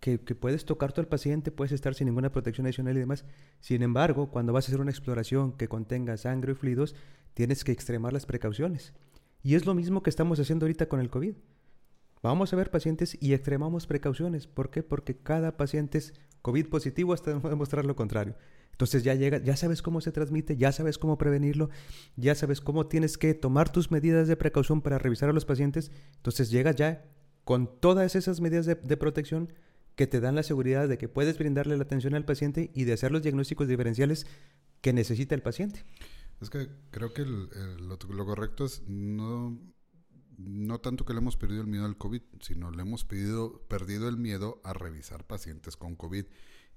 Que, 0.00 0.18
puedes 0.18 0.64
tocar 0.64 0.92
todo 0.92 1.00
el 1.00 1.08
paciente, 1.08 1.50
puedes 1.50 1.72
estar 1.72 1.94
sin 1.94 2.06
ninguna 2.06 2.30
protección 2.30 2.66
adicional 2.66 2.96
y 2.96 3.00
demás. 3.00 3.24
Sin 3.60 3.82
embargo, 3.82 4.30
cuando 4.30 4.52
vas 4.52 4.66
a 4.66 4.68
hacer 4.68 4.80
una 4.80 4.90
exploración 4.90 5.52
que 5.52 5.68
contenga 5.68 6.16
sangre 6.16 6.52
y 6.52 6.54
fluidos, 6.54 6.94
tienes 7.34 7.64
que 7.64 7.72
extremar 7.72 8.12
las 8.12 8.24
precauciones. 8.24 8.94
Y 9.42 9.54
es 9.54 9.66
lo 9.66 9.74
mismo 9.74 10.02
que 10.02 10.10
estamos 10.10 10.38
haciendo 10.38 10.64
ahorita 10.64 10.88
con 10.88 11.00
el 11.00 11.10
COVID. 11.10 11.34
Vamos 12.22 12.52
a 12.52 12.56
ver 12.56 12.70
pacientes 12.70 13.18
y 13.20 13.34
extremamos 13.34 13.86
precauciones. 13.86 14.46
¿Por 14.46 14.70
qué? 14.70 14.82
Porque 14.82 15.16
cada 15.16 15.56
paciente 15.56 15.98
es 15.98 16.14
COVID 16.46 16.68
positivo 16.68 17.12
hasta 17.12 17.36
demostrar 17.40 17.84
lo 17.84 17.96
contrario. 17.96 18.36
Entonces 18.70 19.02
ya 19.02 19.14
llega, 19.14 19.38
ya 19.38 19.56
sabes 19.56 19.82
cómo 19.82 20.00
se 20.00 20.12
transmite, 20.12 20.56
ya 20.56 20.70
sabes 20.70 20.96
cómo 20.96 21.18
prevenirlo, 21.18 21.70
ya 22.14 22.36
sabes 22.36 22.60
cómo 22.60 22.86
tienes 22.86 23.18
que 23.18 23.34
tomar 23.34 23.72
tus 23.72 23.90
medidas 23.90 24.28
de 24.28 24.36
precaución 24.36 24.80
para 24.80 24.96
revisar 24.96 25.28
a 25.28 25.32
los 25.32 25.44
pacientes. 25.44 25.90
Entonces 26.14 26.48
llegas 26.48 26.76
ya 26.76 27.04
con 27.42 27.80
todas 27.80 28.14
esas 28.14 28.40
medidas 28.40 28.64
de, 28.64 28.96
protección 28.96 29.52
que 29.96 30.06
te 30.06 30.20
dan 30.20 30.36
la 30.36 30.44
seguridad 30.44 30.88
de 30.88 30.98
que 30.98 31.08
puedes 31.08 31.36
brindarle 31.36 31.76
la 31.76 31.82
atención 31.82 32.14
al 32.14 32.24
paciente 32.24 32.70
y 32.74 32.84
de 32.84 32.92
hacer 32.92 33.10
los 33.10 33.22
diagnósticos 33.22 33.66
diferenciales 33.66 34.28
que 34.82 34.92
necesita 34.92 35.34
el 35.34 35.42
paciente. 35.42 35.84
Es 36.40 36.48
que 36.48 36.68
creo 36.92 37.12
que 37.12 37.24
lo, 37.24 37.98
correcto 38.24 38.66
es 38.66 38.84
no, 38.86 39.58
no 40.38 40.80
tanto 40.80 41.04
que 41.04 41.12
le 41.12 41.20
hemos 41.20 41.36
perdido 41.36 41.62
el 41.62 41.66
miedo 41.66 41.84
al 41.84 41.96
COVID, 41.96 42.22
sino 42.40 42.70
le 42.70 42.82
hemos 42.82 43.04
pedido, 43.04 43.62
perdido 43.68 44.08
el 44.08 44.16
miedo 44.16 44.60
a 44.64 44.72
revisar 44.72 45.26
pacientes 45.26 45.76
con 45.76 45.96
COVID. 45.96 46.26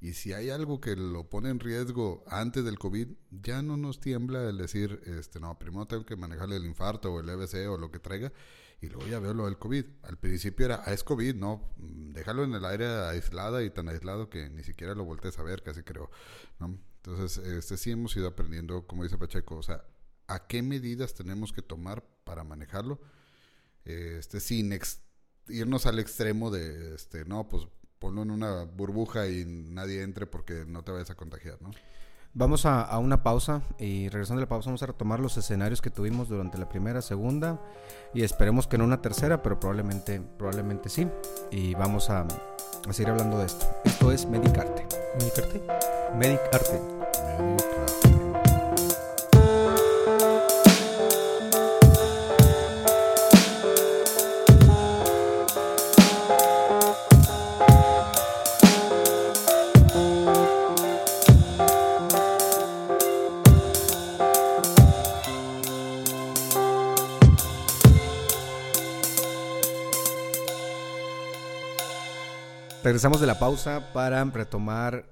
Y 0.02 0.14
si 0.14 0.32
hay 0.32 0.50
algo 0.50 0.80
que 0.80 0.96
lo 0.96 1.30
pone 1.30 1.50
en 1.50 1.60
riesgo 1.60 2.24
antes 2.28 2.64
del 2.64 2.80
COVID, 2.80 3.10
ya 3.32 3.62
no 3.62 3.76
nos 3.76 4.00
tiembla 4.00 4.48
el 4.50 4.58
decir, 4.58 5.02
este, 5.06 5.42
no, 5.42 5.60
primero 5.60 5.88
tengo 5.88 6.06
que 6.06 6.16
manejarle 6.16 6.56
el 6.56 6.66
infarto 6.66 7.14
o 7.14 7.20
el 7.20 7.28
EBC 7.28 7.70
o 7.70 7.78
lo 7.78 7.92
que 7.92 8.00
traiga, 8.00 8.32
y 8.82 8.88
luego 8.88 9.08
ya 9.08 9.20
veo 9.20 9.34
lo 9.34 9.46
del 9.46 9.58
COVID. 9.58 9.84
Al 10.04 10.18
principio 10.18 10.68
era, 10.68 10.84
ah, 10.86 10.94
es 10.94 11.04
COVID, 11.04 11.36
no, 11.36 11.74
déjalo 11.78 12.46
en 12.46 12.54
el 12.54 12.64
aire 12.64 12.86
aislada 12.88 13.62
y 13.62 13.72
tan 13.72 13.90
aislado 13.90 14.30
que 14.30 14.50
ni 14.50 14.64
siquiera 14.64 14.96
lo 14.96 15.04
voltees 15.04 15.38
a 15.38 15.44
ver, 15.44 15.64
casi 15.64 15.84
creo, 15.84 16.10
¿no? 16.60 16.80
Entonces, 17.04 17.38
este 17.46 17.76
sí 17.76 17.92
hemos 17.92 18.16
ido 18.16 18.28
aprendiendo, 18.28 18.88
como 18.88 19.04
dice 19.04 19.18
Pacheco, 19.18 19.58
o 19.58 19.64
sea, 19.64 19.84
a 20.28 20.48
qué 20.48 20.62
medidas 20.62 21.14
tenemos 21.14 21.52
que 21.52 21.62
tomar 21.62 22.06
para 22.24 22.46
manejarlo 22.46 23.02
este, 23.86 24.40
sin 24.40 24.78
irnos 25.48 25.86
al 25.86 26.00
extremo 26.00 26.52
de, 26.52 26.96
este, 26.96 27.26
no, 27.26 27.48
pues 27.48 27.68
ponlo 28.00 28.22
en 28.22 28.32
una 28.32 28.64
burbuja 28.64 29.28
y 29.28 29.46
nadie 29.46 30.04
entre 30.04 30.26
porque 30.26 30.66
no 30.66 30.84
te 30.84 30.92
vayas 30.92 31.10
a 31.10 31.16
contagiar, 31.16 31.62
¿no? 31.62 31.72
Vamos 32.34 32.68
a, 32.68 32.96
una 33.00 33.24
pausa 33.24 33.64
y 33.80 34.08
regresando 34.10 34.40
a 34.40 34.46
la 34.46 34.50
pausa 34.50 34.70
vamos 34.70 34.84
a 34.84 34.86
retomar 34.86 35.20
los 35.20 35.36
escenarios 35.38 35.82
que 35.82 35.90
tuvimos 35.90 36.30
durante 36.30 36.60
la 36.60 36.70
primera, 36.70 37.02
segunda 37.02 37.60
y 38.14 38.22
esperemos 38.22 38.68
que 38.68 38.78
no 38.78 38.84
una 38.84 39.02
tercera, 39.02 39.42
pero 39.42 39.60
probablemente, 39.60 40.22
probablemente 40.38 40.90
sí. 40.90 41.08
Y 41.50 41.74
vamos 41.74 42.12
a, 42.12 42.28
a 42.88 42.94
seguir 42.94 43.10
hablando 43.10 43.40
de 43.40 43.48
esto. 43.48 43.66
Esto 43.84 44.12
es 44.12 44.28
Medicarte. 44.28 44.86
Medicarte. 45.20 45.62
Medicarte. 46.16 46.82
Medicarte. 47.40 47.79
Regresamos 73.00 73.22
de 73.22 73.28
la 73.28 73.40
pausa 73.40 73.94
para 73.94 74.22
retomar, 74.26 75.10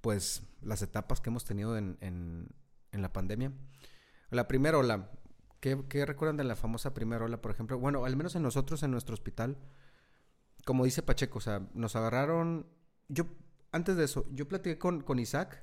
pues, 0.00 0.42
las 0.62 0.82
etapas 0.82 1.20
que 1.20 1.30
hemos 1.30 1.44
tenido 1.44 1.78
en, 1.78 1.96
en, 2.00 2.48
la 2.90 3.12
pandemia. 3.12 3.52
La 4.30 4.48
primera 4.48 4.78
ola, 4.78 5.12
¿qué, 5.60 5.80
¿qué, 5.88 6.04
recuerdan 6.04 6.38
de 6.38 6.42
la 6.42 6.56
famosa 6.56 6.92
primera 6.92 7.24
ola, 7.24 7.40
por 7.40 7.52
ejemplo? 7.52 7.78
Bueno, 7.78 8.04
al 8.04 8.16
menos 8.16 8.34
en 8.34 8.42
nosotros, 8.42 8.82
en 8.82 8.90
nuestro 8.90 9.14
hospital, 9.14 9.58
como 10.64 10.84
dice 10.84 11.04
Pacheco, 11.04 11.38
o 11.38 11.40
sea, 11.40 11.62
nos 11.72 11.94
agarraron. 11.94 12.66
Yo, 13.06 13.26
antes 13.70 13.94
de 13.96 14.06
eso, 14.06 14.26
yo 14.32 14.48
platiqué 14.48 14.76
con, 14.76 15.00
con 15.00 15.20
Isaac 15.20 15.62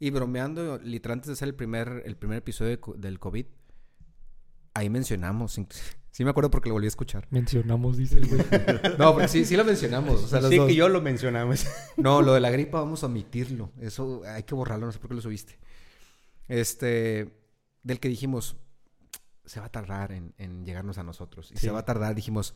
y 0.00 0.10
bromeando, 0.10 0.78
literal, 0.78 1.18
antes 1.18 1.28
de 1.28 1.32
hacer 1.34 1.46
el 1.46 1.54
primer, 1.54 2.02
el 2.04 2.16
primer 2.16 2.38
episodio 2.38 2.80
del 2.96 3.20
COVID, 3.20 3.46
ahí 4.74 4.90
mencionamos. 4.90 5.56
Sí 6.14 6.22
me 6.22 6.30
acuerdo 6.30 6.48
porque 6.48 6.68
lo 6.68 6.74
volví 6.74 6.86
a 6.86 6.88
escuchar. 6.88 7.26
Mencionamos, 7.30 7.96
dice 7.96 8.20
el 8.20 8.28
güey. 8.28 8.40
no, 8.98 9.16
pero 9.16 9.26
sí, 9.26 9.44
sí 9.44 9.56
lo 9.56 9.64
mencionamos. 9.64 10.22
O 10.22 10.28
sea, 10.28 10.40
sí 10.42 10.60
que 10.64 10.76
yo 10.76 10.88
lo 10.88 11.02
mencionamos. 11.02 11.66
no, 11.96 12.22
lo 12.22 12.34
de 12.34 12.38
la 12.38 12.52
gripa 12.52 12.78
vamos 12.78 13.02
a 13.02 13.06
omitirlo. 13.06 13.72
Eso 13.80 14.22
hay 14.24 14.44
que 14.44 14.54
borrarlo, 14.54 14.86
no 14.86 14.92
sé 14.92 15.00
por 15.00 15.08
qué 15.08 15.16
lo 15.16 15.20
subiste. 15.20 15.58
Este, 16.46 17.36
del 17.82 17.98
que 17.98 18.08
dijimos, 18.08 18.56
se 19.44 19.58
va 19.58 19.66
a 19.66 19.72
tardar 19.72 20.12
en, 20.12 20.64
llegarnos 20.64 20.98
a 20.98 21.02
nosotros. 21.02 21.50
Y 21.50 21.56
se 21.56 21.72
va 21.72 21.80
a 21.80 21.84
tardar, 21.84 22.14
dijimos, 22.14 22.54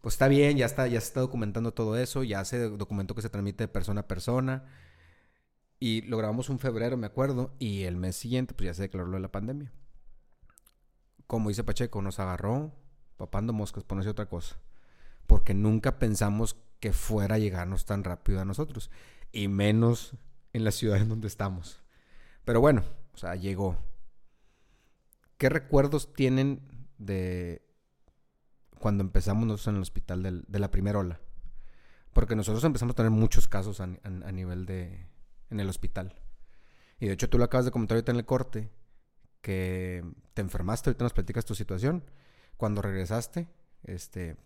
pues 0.00 0.16
está 0.16 0.26
bien, 0.26 0.56
ya 0.56 0.66
está, 0.66 0.88
ya 0.88 1.00
se 1.00 1.06
está 1.06 1.20
documentando 1.20 1.72
todo 1.72 1.96
eso, 1.96 2.24
ya 2.24 2.44
se 2.44 2.58
documentó 2.70 3.14
que 3.14 3.22
se 3.22 3.30
transmite 3.30 3.62
de 3.62 3.68
persona 3.68 4.00
a 4.00 4.08
persona. 4.08 4.64
Y 5.78 6.02
lo 6.02 6.18
grabamos 6.18 6.48
un 6.48 6.58
febrero, 6.58 6.96
me 6.96 7.06
acuerdo, 7.06 7.54
y 7.60 7.84
el 7.84 7.94
mes 7.94 8.16
siguiente, 8.16 8.52
pues 8.52 8.66
ya 8.66 8.74
se 8.74 8.82
declaró 8.82 9.06
lo 9.06 9.14
de 9.14 9.22
la 9.22 9.30
pandemia. 9.30 9.70
Como 11.30 11.48
dice 11.48 11.62
Pacheco, 11.62 12.02
nos 12.02 12.18
agarró 12.18 12.72
papando 13.16 13.52
moscas, 13.52 13.84
por 13.84 14.04
otra 14.04 14.26
cosa. 14.26 14.56
Porque 15.28 15.54
nunca 15.54 16.00
pensamos 16.00 16.56
que 16.80 16.92
fuera 16.92 17.36
a 17.36 17.38
llegarnos 17.38 17.84
tan 17.84 18.02
rápido 18.02 18.40
a 18.40 18.44
nosotros. 18.44 18.90
Y 19.30 19.46
menos 19.46 20.16
en 20.52 20.64
la 20.64 20.72
ciudad 20.72 20.98
en 20.98 21.08
donde 21.08 21.28
estamos. 21.28 21.84
Pero 22.44 22.60
bueno, 22.60 22.82
o 23.14 23.16
sea, 23.16 23.36
llegó. 23.36 23.78
¿Qué 25.38 25.48
recuerdos 25.48 26.12
tienen 26.14 26.66
de 26.98 27.62
cuando 28.80 29.04
empezamos 29.04 29.46
nosotros 29.46 29.68
en 29.68 29.76
el 29.76 29.82
hospital 29.82 30.44
de 30.48 30.58
la 30.58 30.72
primera 30.72 30.98
ola? 30.98 31.20
Porque 32.12 32.34
nosotros 32.34 32.64
empezamos 32.64 32.94
a 32.94 32.96
tener 32.96 33.12
muchos 33.12 33.46
casos 33.46 33.78
a, 33.78 33.86
nivel 33.86 34.66
de... 34.66 35.06
en 35.48 35.60
el 35.60 35.68
hospital. 35.68 36.12
Y 36.98 37.06
de 37.06 37.12
hecho 37.12 37.30
tú 37.30 37.38
lo 37.38 37.44
acabas 37.44 37.66
de 37.66 37.70
comentar 37.70 37.94
ahorita 37.94 38.10
en 38.10 38.18
el 38.18 38.26
corte, 38.26 38.68
que 39.40 40.04
te 40.34 40.42
enfermaste, 40.42 40.90
ahorita 40.90 41.04
nos 41.04 41.12
platicas 41.12 41.44
tu 41.44 41.54
situación 41.54 42.04
cuando 42.56 42.82
regresaste, 42.82 43.48
este, 43.84 44.36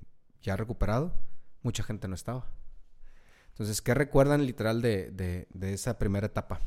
ya 0.40 0.56
recuperado, 0.56 1.14
mucha 1.62 1.82
gente 1.82 2.06
no 2.06 2.14
estaba. 2.14 2.52
Entonces, 3.48 3.82
¿qué 3.82 3.94
recuerdan 3.94 4.46
literal 4.46 4.82
de, 4.82 5.10
de, 5.10 5.72
esa 5.72 5.98
primera 5.98 6.26
etapa? 6.26 6.60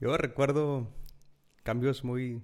Yo 0.00 0.16
recuerdo 0.16 0.88
cambios 1.62 2.04
muy 2.04 2.42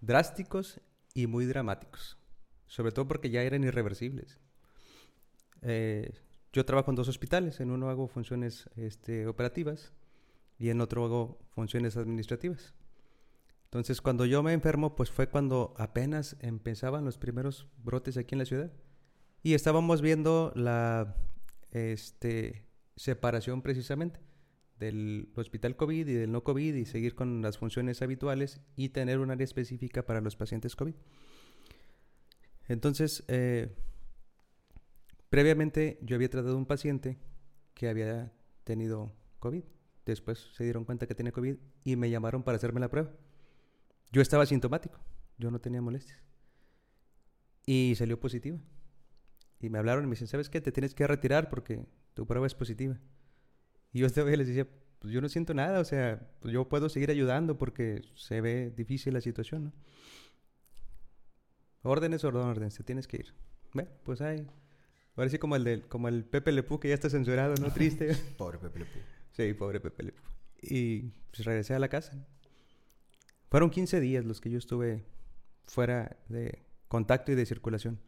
drásticos 0.00 0.80
y 1.14 1.26
muy 1.26 1.46
dramáticos, 1.46 2.18
sobre 2.66 2.92
todo 2.92 3.08
porque 3.08 3.30
ya 3.30 3.42
eran 3.42 3.64
irreversibles. 3.64 4.40
Eh, 5.62 6.12
yo 6.52 6.64
trabajo 6.64 6.90
en 6.90 6.96
dos 6.96 7.08
hospitales, 7.08 7.60
en 7.60 7.70
uno 7.70 7.88
hago 7.88 8.08
funciones 8.08 8.68
este, 8.76 9.26
operativas 9.26 9.92
y 10.58 10.70
en 10.70 10.80
otro 10.80 11.04
hago 11.04 11.38
funciones 11.54 11.96
administrativas. 11.96 12.74
Entonces, 13.74 14.00
cuando 14.00 14.24
yo 14.24 14.40
me 14.44 14.52
enfermo, 14.52 14.94
pues 14.94 15.10
fue 15.10 15.28
cuando 15.28 15.74
apenas 15.76 16.36
empezaban 16.38 17.04
los 17.04 17.18
primeros 17.18 17.66
brotes 17.82 18.16
aquí 18.16 18.36
en 18.36 18.38
la 18.38 18.44
ciudad. 18.44 18.72
Y 19.42 19.54
estábamos 19.54 20.00
viendo 20.00 20.52
la 20.54 21.16
este, 21.72 22.68
separación 22.94 23.62
precisamente 23.62 24.20
del 24.78 25.28
hospital 25.34 25.74
COVID 25.74 26.06
y 26.06 26.12
del 26.12 26.30
no 26.30 26.44
COVID 26.44 26.72
y 26.72 26.84
seguir 26.84 27.16
con 27.16 27.42
las 27.42 27.58
funciones 27.58 28.00
habituales 28.00 28.60
y 28.76 28.90
tener 28.90 29.18
un 29.18 29.32
área 29.32 29.44
específica 29.44 30.06
para 30.06 30.20
los 30.20 30.36
pacientes 30.36 30.76
COVID. 30.76 30.94
Entonces, 32.68 33.24
eh, 33.26 33.74
previamente 35.30 35.98
yo 36.00 36.14
había 36.14 36.30
tratado 36.30 36.56
un 36.56 36.66
paciente 36.66 37.18
que 37.74 37.88
había 37.88 38.32
tenido 38.62 39.16
COVID. 39.40 39.64
Después 40.06 40.52
se 40.52 40.62
dieron 40.62 40.84
cuenta 40.84 41.08
que 41.08 41.16
tenía 41.16 41.32
COVID 41.32 41.56
y 41.82 41.96
me 41.96 42.08
llamaron 42.08 42.44
para 42.44 42.54
hacerme 42.54 42.78
la 42.78 42.88
prueba. 42.88 43.10
Yo 44.14 44.22
estaba 44.22 44.46
sintomático, 44.46 44.96
yo 45.38 45.50
no 45.50 45.60
tenía 45.60 45.82
molestias. 45.82 46.22
Y 47.66 47.94
salió 47.96 48.20
positiva. 48.20 48.60
Y 49.58 49.70
me 49.70 49.78
hablaron 49.78 50.04
y 50.04 50.06
me 50.06 50.12
dicen, 50.12 50.28
¿sabes 50.28 50.48
qué? 50.48 50.60
Te 50.60 50.70
tienes 50.70 50.94
que 50.94 51.04
retirar 51.04 51.50
porque 51.50 51.84
tu 52.14 52.24
prueba 52.24 52.46
es 52.46 52.54
positiva. 52.54 52.96
Y 53.92 53.98
yo 53.98 54.06
vez 54.24 54.38
les 54.38 54.46
decía, 54.46 54.68
pues 55.00 55.12
yo 55.12 55.20
no 55.20 55.28
siento 55.28 55.52
nada, 55.52 55.80
o 55.80 55.84
sea, 55.84 56.30
pues 56.38 56.54
yo 56.54 56.68
puedo 56.68 56.88
seguir 56.88 57.10
ayudando 57.10 57.58
porque 57.58 58.02
se 58.14 58.40
ve 58.40 58.70
difícil 58.70 59.14
la 59.14 59.20
situación, 59.20 59.64
¿no? 59.64 59.72
Órdenes, 61.82 62.22
órdenes, 62.22 62.76
te 62.76 62.84
tienes 62.84 63.08
que 63.08 63.16
ir. 63.16 63.34
Bueno, 63.72 63.90
pues 64.04 64.20
ahí. 64.20 64.46
Ahora 65.16 65.28
sí 65.28 65.38
como 65.40 65.56
el, 65.56 65.64
del, 65.64 65.88
como 65.88 66.06
el 66.06 66.24
Pepe 66.24 66.52
Lepú 66.52 66.78
que 66.78 66.86
ya 66.86 66.94
está 66.94 67.10
censurado, 67.10 67.56
¿no? 67.60 67.68
Triste. 67.74 68.14
pobre 68.38 68.60
Pepe 68.60 68.78
Lepú. 68.78 68.98
Sí, 69.32 69.54
pobre 69.54 69.80
Pepe 69.80 70.04
Lepú. 70.04 70.22
Y 70.62 71.00
pues 71.32 71.44
regresé 71.44 71.74
a 71.74 71.80
la 71.80 71.88
casa. 71.88 72.24
Fueron 73.50 73.70
15 73.70 74.00
días 74.00 74.24
los 74.24 74.40
que 74.40 74.50
yo 74.50 74.58
estuve 74.58 75.04
fuera 75.66 76.16
de 76.28 76.64
contacto 76.88 77.32
y 77.32 77.34
de 77.34 77.46
circulación. 77.46 78.00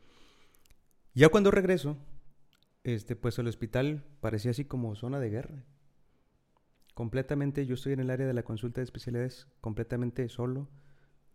Ya 1.15 1.29
cuando 1.29 1.51
regreso, 1.51 1.97
este, 2.85 3.17
pues 3.17 3.39
el 3.39 3.49
hospital 3.49 4.05
parecía 4.21 4.51
así 4.51 4.65
como 4.65 4.95
zona 4.95 5.19
de 5.19 5.31
guerra. 5.31 5.65
Completamente, 6.95 7.67
yo 7.67 7.75
estoy 7.75 7.93
en 7.93 8.01
el 8.01 8.11
área 8.11 8.27
de 8.27 8.33
la 8.33 8.43
consulta 8.43 8.81
de 8.81 8.85
especialidades, 8.85 9.49
completamente 9.61 10.29
solo. 10.29 10.69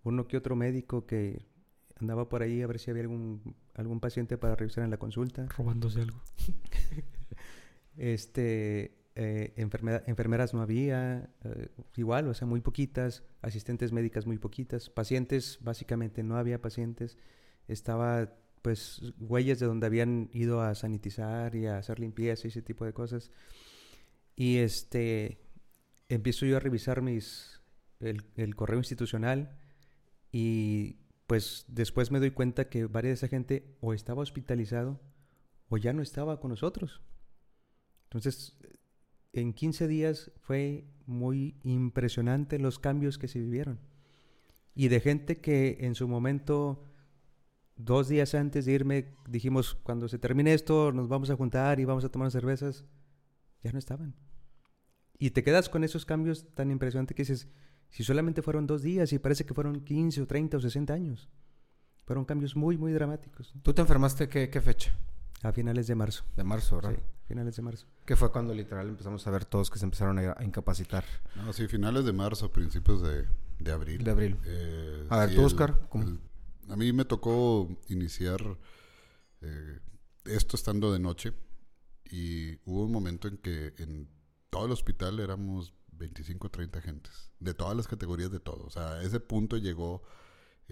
Uno 0.04 0.28
que 0.28 0.38
otro 0.38 0.56
médico 0.56 1.06
que 1.06 1.46
andaba 2.00 2.30
por 2.30 2.42
ahí 2.42 2.62
a 2.62 2.68
ver 2.68 2.80
si 2.80 2.90
había 2.90 3.04
algún, 3.04 3.56
algún 3.76 4.00
paciente 4.00 4.38
para 4.38 4.56
revisar 4.56 4.84
en 4.84 4.90
la 4.90 4.98
consulta. 4.98 5.46
Robándose 5.58 6.02
algo. 6.02 6.22
este, 7.98 9.01
eh, 9.16 9.54
enfermeras 9.58 10.54
no 10.54 10.62
había, 10.62 11.30
eh, 11.44 11.70
igual, 11.98 12.28
o 12.28 12.34
sea, 12.34 12.48
muy 12.48 12.62
poquitas, 12.62 13.24
asistentes 13.42 13.92
médicas 13.92 14.26
muy 14.26 14.38
poquitas, 14.38 14.90
pacientes, 14.90 15.60
básicamente 15.62 16.24
no 16.24 16.38
había 16.38 16.62
pacientes, 16.62 17.18
estaba 17.68 18.34
pues 18.62 19.02
huellas 19.20 19.60
de 19.60 19.66
donde 19.66 19.88
habían 19.88 20.30
ido 20.34 20.62
a 20.62 20.76
sanitizar 20.76 21.56
y 21.56 21.66
a 21.66 21.78
hacer 21.78 22.00
limpieza 22.00 22.48
y 22.48 22.50
ese 22.50 22.62
tipo 22.62 22.86
de 22.86 22.94
cosas. 22.94 23.32
Y 24.36 24.58
este, 24.58 25.40
empiezo 26.10 26.46
yo 26.46 26.58
a 26.58 26.60
revisar 26.60 27.02
mis, 27.02 27.62
el, 28.00 28.24
el 28.36 28.56
correo 28.56 28.80
institucional 28.80 29.58
y 30.32 31.00
pues 31.28 31.66
después 31.68 32.12
me 32.12 32.20
doy 32.20 32.32
cuenta 32.32 32.70
que 32.70 32.86
varias 32.86 33.22
de 33.22 33.26
esa 33.26 33.28
gente 33.28 33.76
o 33.82 33.94
estaba 33.94 34.22
hospitalizado 34.22 35.02
o 35.70 35.78
ya 35.78 35.92
no 35.92 36.02
estaba 36.02 36.40
con 36.40 36.52
nosotros. 36.52 37.02
Entonces, 38.04 38.58
en 39.34 39.54
15 39.54 39.88
días 39.88 40.32
fue 40.42 40.86
muy 41.06 41.56
impresionante 41.64 42.60
los 42.60 42.80
cambios 42.80 43.18
que 43.18 43.28
se 43.28 43.40
vivieron. 43.40 43.80
Y 44.74 44.88
de 44.88 45.00
gente 45.00 45.40
que 45.40 45.78
en 45.82 45.96
su 45.96 46.08
momento, 46.08 46.86
dos 47.76 48.08
días 48.08 48.34
antes 48.36 48.66
de 48.66 48.74
irme, 48.74 49.14
dijimos, 49.28 49.76
cuando 49.84 50.08
se 50.08 50.20
termine 50.20 50.54
esto, 50.54 50.92
nos 50.92 51.08
vamos 51.08 51.30
a 51.30 51.36
juntar 51.36 51.80
y 51.80 51.86
vamos 51.86 52.06
a 52.06 52.10
tomar 52.10 52.32
cervezas, 52.32 52.86
ya 53.64 53.72
no 53.72 53.80
estaban. 53.80 54.16
Y 55.18 55.32
te 55.32 55.44
quedas 55.44 55.70
con 55.70 55.84
esos 55.84 56.06
cambios 56.06 56.48
tan 56.56 56.72
impresionantes 56.72 57.16
que 57.16 57.24
dices, 57.24 57.48
si 57.90 58.04
solamente 58.04 58.42
fueron 58.42 58.66
dos 58.66 58.82
días 58.82 59.12
y 59.14 59.20
parece 59.20 59.46
que 59.46 59.54
fueron 59.54 59.82
15 59.82 60.22
o 60.22 60.28
30 60.28 60.58
o 60.58 60.62
60 60.62 60.94
años. 60.94 61.30
Fueron 62.06 62.26
cambios 62.26 62.56
muy, 62.56 62.78
muy 62.78 62.94
dramáticos. 62.94 63.54
¿Tú 63.62 63.74
te 63.74 63.82
enfermaste 63.82 64.28
qué, 64.28 64.50
qué 64.50 64.62
fecha? 64.62 64.96
A 65.44 65.52
finales 65.52 65.88
de 65.88 65.96
marzo. 65.96 66.24
De 66.36 66.44
marzo, 66.44 66.76
¿verdad? 66.76 66.96
Sí, 66.96 67.04
finales 67.28 67.56
de 67.56 67.62
marzo. 67.62 67.88
Que 68.06 68.16
fue 68.16 68.32
cuando 68.32 68.54
literal 68.54 68.88
empezamos 68.88 69.26
a 69.26 69.32
ver 69.32 69.46
todos 69.46 69.70
que 69.70 69.80
se 69.80 69.86
empezaron 69.86 70.20
a, 70.20 70.36
incapacitar. 70.44 71.04
No, 71.36 71.52
sí, 71.54 71.68
finales 71.68 72.06
de 72.06 72.14
marzo, 72.14 72.52
principios 72.52 73.02
de, 73.02 73.28
de 73.60 73.72
abril. 73.72 74.04
De 74.04 74.12
abril. 74.12 74.38
Eh, 74.46 75.08
a 75.10 75.18
ver, 75.18 75.36
tú, 75.36 75.44
Oscar. 75.44 75.80
a 76.70 76.76
mí 76.76 76.94
me 76.94 77.06
tocó 77.06 77.68
iniciar 77.88 78.40
eh, 79.42 79.80
esto 80.26 80.56
estando 80.56 80.94
de 80.94 81.00
noche 81.00 81.34
y 82.06 82.58
hubo 82.66 82.84
un 82.84 82.92
momento 82.92 83.28
en 83.28 83.38
que 83.38 83.74
en 83.78 84.10
todo 84.50 84.66
el 84.66 84.72
hospital 84.72 85.20
éramos 85.20 85.74
25 85.94 86.48
o 86.48 86.52
30 86.52 86.82
gentes, 86.82 87.32
de 87.40 87.54
todas 87.54 87.76
las 87.76 87.88
categorías 87.88 88.32
de 88.32 88.40
todo. 88.40 88.66
O 88.66 88.70
sea, 88.70 88.94
a 88.94 89.04
ese 89.04 89.20
punto 89.20 89.58
llegó 89.58 90.04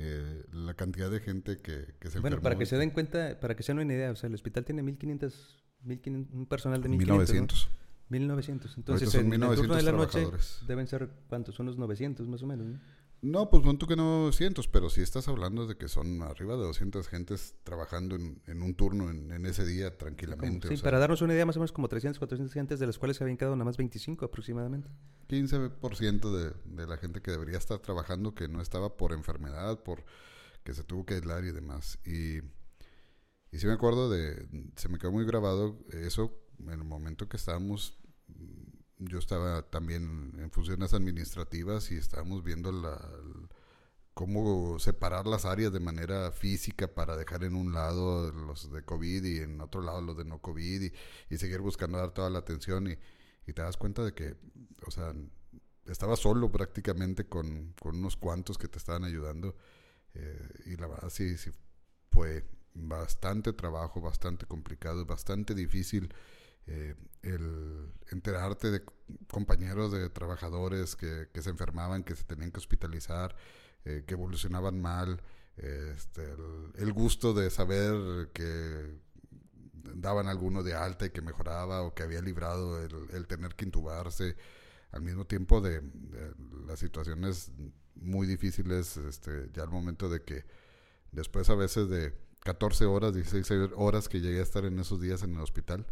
eh, 0.01 0.45
la 0.53 0.73
cantidad 0.75 1.11
de 1.11 1.19
gente 1.19 1.57
que, 1.57 1.93
que 1.99 2.09
se 2.09 2.19
Bueno, 2.19 2.39
para 2.41 2.57
que 2.57 2.65
se 2.65 2.77
den 2.77 2.91
cuenta, 2.91 3.37
para 3.39 3.55
que 3.55 3.63
se 3.63 3.73
den 3.73 3.83
una 3.83 3.93
idea, 3.93 4.11
o 4.11 4.15
sea, 4.15 4.27
el 4.27 4.33
hospital 4.33 4.63
tiene 4.63 4.81
1500, 4.81 5.63
1500 5.83 6.33
un 6.33 6.45
personal 6.45 6.81
de 6.81 6.89
1500. 6.89 7.69
1900. 8.09 8.77
Entonces, 8.77 9.13
en 9.15 9.33
el 9.33 9.39
turno 9.39 9.75
de 9.75 9.83
la 9.83 9.91
noche 9.91 10.25
deben 10.67 10.87
ser, 10.87 11.09
¿cuántos? 11.27 11.59
Unos 11.59 11.77
900 11.77 12.27
más 12.27 12.41
o 12.43 12.47
menos, 12.47 12.65
No, 12.65 12.79
pues 13.21 13.63
pon 13.63 13.77
tú 13.77 13.85
que 13.85 13.95
no 13.95 14.31
cientos, 14.31 14.67
pero 14.67 14.89
si 14.89 15.01
estás 15.01 15.27
hablando 15.27 15.67
de 15.67 15.75
que 15.75 15.87
son 15.87 16.21
arriba 16.21 16.55
de 16.55 16.63
200 16.63 17.07
gentes 17.07 17.55
trabajando 17.63 18.15
en, 18.15 18.61
un 18.61 18.73
turno 18.75 19.09
en, 19.09 19.45
ese 19.45 19.65
día 19.65 19.97
tranquilamente. 19.97 20.67
Sí, 20.67 20.81
para 20.81 20.99
darnos 20.99 21.21
una 21.21 21.33
idea, 21.33 21.45
más 21.45 21.57
o 21.57 21.59
menos 21.59 21.71
como 21.71 21.87
300, 21.87 22.17
400 22.17 22.53
gentes, 22.53 22.79
de 22.79 22.87
las 22.87 22.97
cuales 22.97 23.17
se 23.17 23.23
habían 23.23 23.37
quedado 23.37 23.55
nada 23.55 23.65
más 23.65 23.77
25 23.77 24.25
aproximadamente. 24.25 24.89
15% 25.27 26.31
de, 26.31 26.53
de 26.65 26.87
la 26.87 26.97
gente 26.97 27.21
que 27.21 27.31
debería 27.31 27.57
estar 27.57 27.79
trabajando 27.79 28.33
que 28.33 28.47
no 28.47 28.61
estaba 28.61 28.95
por 28.95 29.11
enfermedad, 29.11 29.83
por 29.83 30.03
que 30.63 30.73
se 30.73 30.83
tuvo 30.83 31.05
que 31.05 31.15
aislar 31.15 31.43
y 31.43 31.51
demás. 31.51 31.99
Y, 32.05 32.37
y 33.51 33.59
sí 33.59 33.67
me 33.67 33.73
acuerdo 33.73 34.09
de, 34.09 34.47
se 34.75 34.89
me 34.89 34.97
quedó 34.97 35.11
muy 35.11 35.25
grabado 35.25 35.79
eso 35.91 36.39
en 36.59 36.69
el 36.69 36.83
momento 36.83 37.27
que 37.27 37.37
estábamos 37.37 37.97
yo 38.99 39.17
estaba 39.17 39.61
también 39.63 40.33
en 40.37 40.51
funciones 40.51 40.93
administrativas 40.93 41.91
y 41.91 41.97
estábamos 41.97 42.43
viendo 42.43 42.71
la, 42.71 42.99
cómo 44.13 44.77
separar 44.79 45.25
las 45.25 45.45
áreas 45.45 45.71
de 45.71 45.79
manera 45.79 46.31
física 46.33 46.93
para 46.93 47.15
dejar 47.15 47.45
en 47.45 47.55
un 47.55 47.73
lado 47.73 48.31
los 48.33 48.69
de 48.71 48.83
COVID 48.83 49.23
y 49.23 49.37
en 49.39 49.61
otro 49.61 49.81
lado 49.81 50.01
los 50.01 50.17
de 50.17 50.25
no 50.25 50.39
COVID 50.39 50.91
y, 51.29 51.37
seguir 51.37 51.61
buscando 51.61 51.97
dar 51.97 52.11
toda 52.11 52.29
la 52.29 52.39
atención 52.39 52.87
y, 52.87 52.97
te 53.53 53.63
das 53.63 53.77
cuenta 53.77 54.03
de 54.03 54.13
que, 54.13 54.35
o 54.85 54.91
sea, 54.91 55.11
estaba 55.85 56.15
solo 56.15 56.51
prácticamente 56.51 57.27
con, 57.27 57.73
unos 57.83 58.15
cuantos 58.15 58.59
que 58.59 58.67
te 58.67 58.77
estaban 58.77 59.05
ayudando 59.05 59.55
eh, 60.13 60.49
y 60.65 60.75
la 60.75 60.85
verdad 60.85 61.09
sí, 61.09 61.35
sí 61.37 61.49
fue 62.11 62.45
bastante 62.73 63.53
trabajo, 63.53 64.01
bastante 64.01 64.45
complicado, 64.45 65.05
bastante 65.05 65.55
difícil 65.55 66.13
eh, 66.71 66.95
el 67.23 67.91
enterarte 68.11 68.69
de 68.69 68.83
compañeros 69.27 69.91
de 69.91 70.07
trabajadores 70.09 70.95
que, 70.95 71.27
se 71.41 71.49
enfermaban, 71.49 72.03
que 72.03 72.15
se 72.15 72.23
tenían 72.23 72.51
que 72.51 72.59
hospitalizar, 72.59 73.35
eh, 73.85 74.03
que 74.05 74.13
evolucionaban 74.13 74.79
mal, 74.79 75.21
este, 75.57 76.23
el, 76.75 76.93
gusto 76.93 77.33
de 77.33 77.49
saber 77.49 78.29
que 78.33 78.99
daban 79.95 80.27
alguno 80.27 80.61
de 80.63 80.75
alta 80.75 81.07
y 81.07 81.09
que 81.09 81.21
mejoraba 81.21 81.81
o 81.81 81.93
que 81.93 82.03
había 82.03 82.21
librado 82.21 82.81
el, 82.81 83.27
tener 83.27 83.55
que 83.55 83.65
intubarse, 83.65 84.37
al 84.91 85.01
mismo 85.01 85.25
tiempo 85.25 85.59
de, 85.59 85.81
las 86.67 86.79
situaciones 86.79 87.51
muy 87.95 88.27
difíciles, 88.27 88.95
este, 88.95 89.49
ya 89.53 89.63
al 89.63 89.69
momento 89.69 90.07
de 90.07 90.21
que 90.21 90.45
después 91.11 91.49
a 91.49 91.55
veces 91.55 91.89
de 91.89 92.13
14 92.41 92.85
horas, 92.85 93.13
16 93.13 93.71
horas 93.75 94.07
que 94.07 94.21
llegué 94.21 94.39
a 94.39 94.43
estar 94.43 94.65
en 94.65 94.79
esos 94.79 95.01
días 95.01 95.23
en 95.23 95.33
el 95.33 95.41
hospital, 95.41 95.85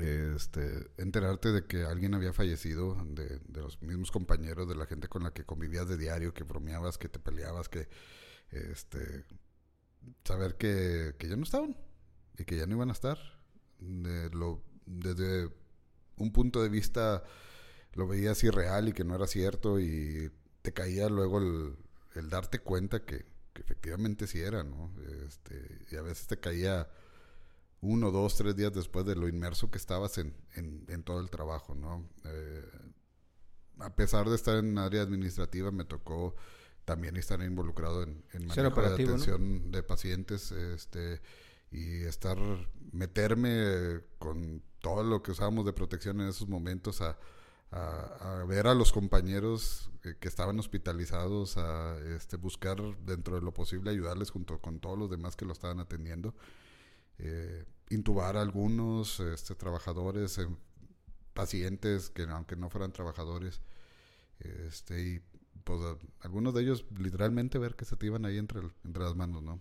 este, 0.00 0.90
enterarte 0.96 1.52
de 1.52 1.66
que 1.66 1.84
alguien 1.84 2.14
había 2.14 2.32
fallecido, 2.32 2.96
de, 3.04 3.40
los 3.48 3.80
mismos 3.82 4.10
compañeros, 4.10 4.68
de 4.68 4.74
la 4.74 4.86
gente 4.86 5.08
con 5.08 5.22
la 5.22 5.32
que 5.32 5.44
convivías 5.44 5.88
de 5.88 5.96
diario, 5.96 6.34
que 6.34 6.44
bromeabas, 6.44 6.98
que 6.98 7.08
te 7.08 7.18
peleabas, 7.18 7.68
que 7.68 7.88
este, 8.50 9.24
saber 10.24 10.56
que, 10.56 11.14
ya 11.20 11.36
no 11.36 11.42
estaban 11.42 11.76
y 12.38 12.44
que 12.44 12.56
ya 12.56 12.66
no 12.66 12.76
iban 12.76 12.90
a 12.90 12.92
estar. 12.92 13.18
lo, 13.80 14.62
desde 14.86 15.50
un 16.16 16.32
punto 16.32 16.62
de 16.62 16.68
vista 16.68 17.22
lo 17.92 18.06
veías 18.06 18.42
irreal 18.44 18.88
y 18.88 18.92
que 18.92 19.04
no 19.04 19.14
era 19.14 19.26
cierto 19.26 19.80
y 19.80 20.30
te 20.62 20.72
caía 20.72 21.08
luego 21.08 21.38
el, 21.38 22.30
darte 22.30 22.58
cuenta 22.58 23.04
que, 23.04 23.26
que, 23.52 23.62
efectivamente 23.62 24.26
sí 24.26 24.40
era, 24.40 24.64
¿no? 24.64 24.92
Este, 25.26 25.84
y 25.90 25.96
a 25.96 26.02
veces 26.02 26.26
te 26.26 26.38
caía 26.38 26.88
uno, 27.80 28.10
dos, 28.10 28.36
tres 28.36 28.56
días 28.56 28.72
después 28.72 29.06
de 29.06 29.14
lo 29.14 29.28
inmerso 29.28 29.70
que 29.70 29.78
estabas 29.78 30.18
en, 30.18 30.34
en, 30.56 31.02
todo 31.02 31.20
el 31.20 31.30
trabajo, 31.30 31.74
¿no? 31.74 32.08
Eh, 32.24 32.64
a 33.78 33.94
pesar 33.94 34.28
de 34.28 34.34
estar 34.34 34.56
en 34.56 34.76
área 34.78 35.02
administrativa, 35.02 35.70
me 35.70 35.84
tocó 35.84 36.34
también 36.84 37.16
estar 37.16 37.40
involucrado 37.42 38.02
en, 38.02 38.24
en 38.32 38.46
manejo 38.46 38.80
de 38.80 38.86
atención 38.88 39.70
de 39.70 39.82
pacientes, 39.82 40.50
este, 40.50 41.20
y 41.70 42.02
estar, 42.04 42.38
meterme 42.92 44.00
con 44.18 44.62
todo 44.80 45.04
lo 45.04 45.22
que 45.22 45.30
usábamos 45.30 45.64
de 45.64 45.72
protección 45.72 46.20
en 46.20 46.28
esos 46.28 46.48
momentos 46.48 47.00
a, 47.00 47.16
a, 47.70 48.44
ver 48.48 48.66
a 48.66 48.74
los 48.74 48.90
compañeros 48.90 49.90
que 50.00 50.28
estaban 50.28 50.58
hospitalizados, 50.58 51.58
a 51.58 51.98
este, 52.16 52.36
buscar 52.36 52.80
dentro 53.04 53.36
de 53.36 53.42
lo 53.42 53.52
posible 53.52 53.90
ayudarles 53.90 54.30
junto 54.30 54.58
con 54.60 54.80
todos 54.80 54.98
los 54.98 55.10
demás 55.10 55.36
que 55.36 55.44
lo 55.44 55.52
estaban 55.52 55.78
atendiendo 55.78 56.34
eh, 57.18 57.64
intubar 57.90 58.36
a 58.36 58.42
algunos 58.42 59.20
este, 59.20 59.54
trabajadores, 59.54 60.38
eh, 60.38 60.48
pacientes 61.34 62.10
que 62.10 62.22
aunque 62.22 62.56
no 62.56 62.70
fueran 62.70 62.92
trabajadores, 62.92 63.60
este, 64.40 65.02
y 65.02 65.22
pues 65.64 65.80
algunos 66.20 66.54
de 66.54 66.62
ellos 66.62 66.84
literalmente 66.96 67.58
ver 67.58 67.76
que 67.76 67.84
se 67.84 67.96
te 67.96 68.06
iban 68.06 68.24
ahí 68.24 68.38
entre, 68.38 68.60
entre 68.84 69.02
las 69.02 69.14
manos, 69.14 69.42
¿no? 69.42 69.60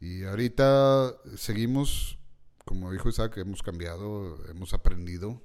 Y 0.00 0.24
ahorita 0.24 1.14
seguimos, 1.36 2.18
como 2.64 2.90
dijo 2.90 3.08
Isaac, 3.08 3.36
hemos 3.38 3.62
cambiado, 3.62 4.36
hemos 4.48 4.74
aprendido, 4.74 5.40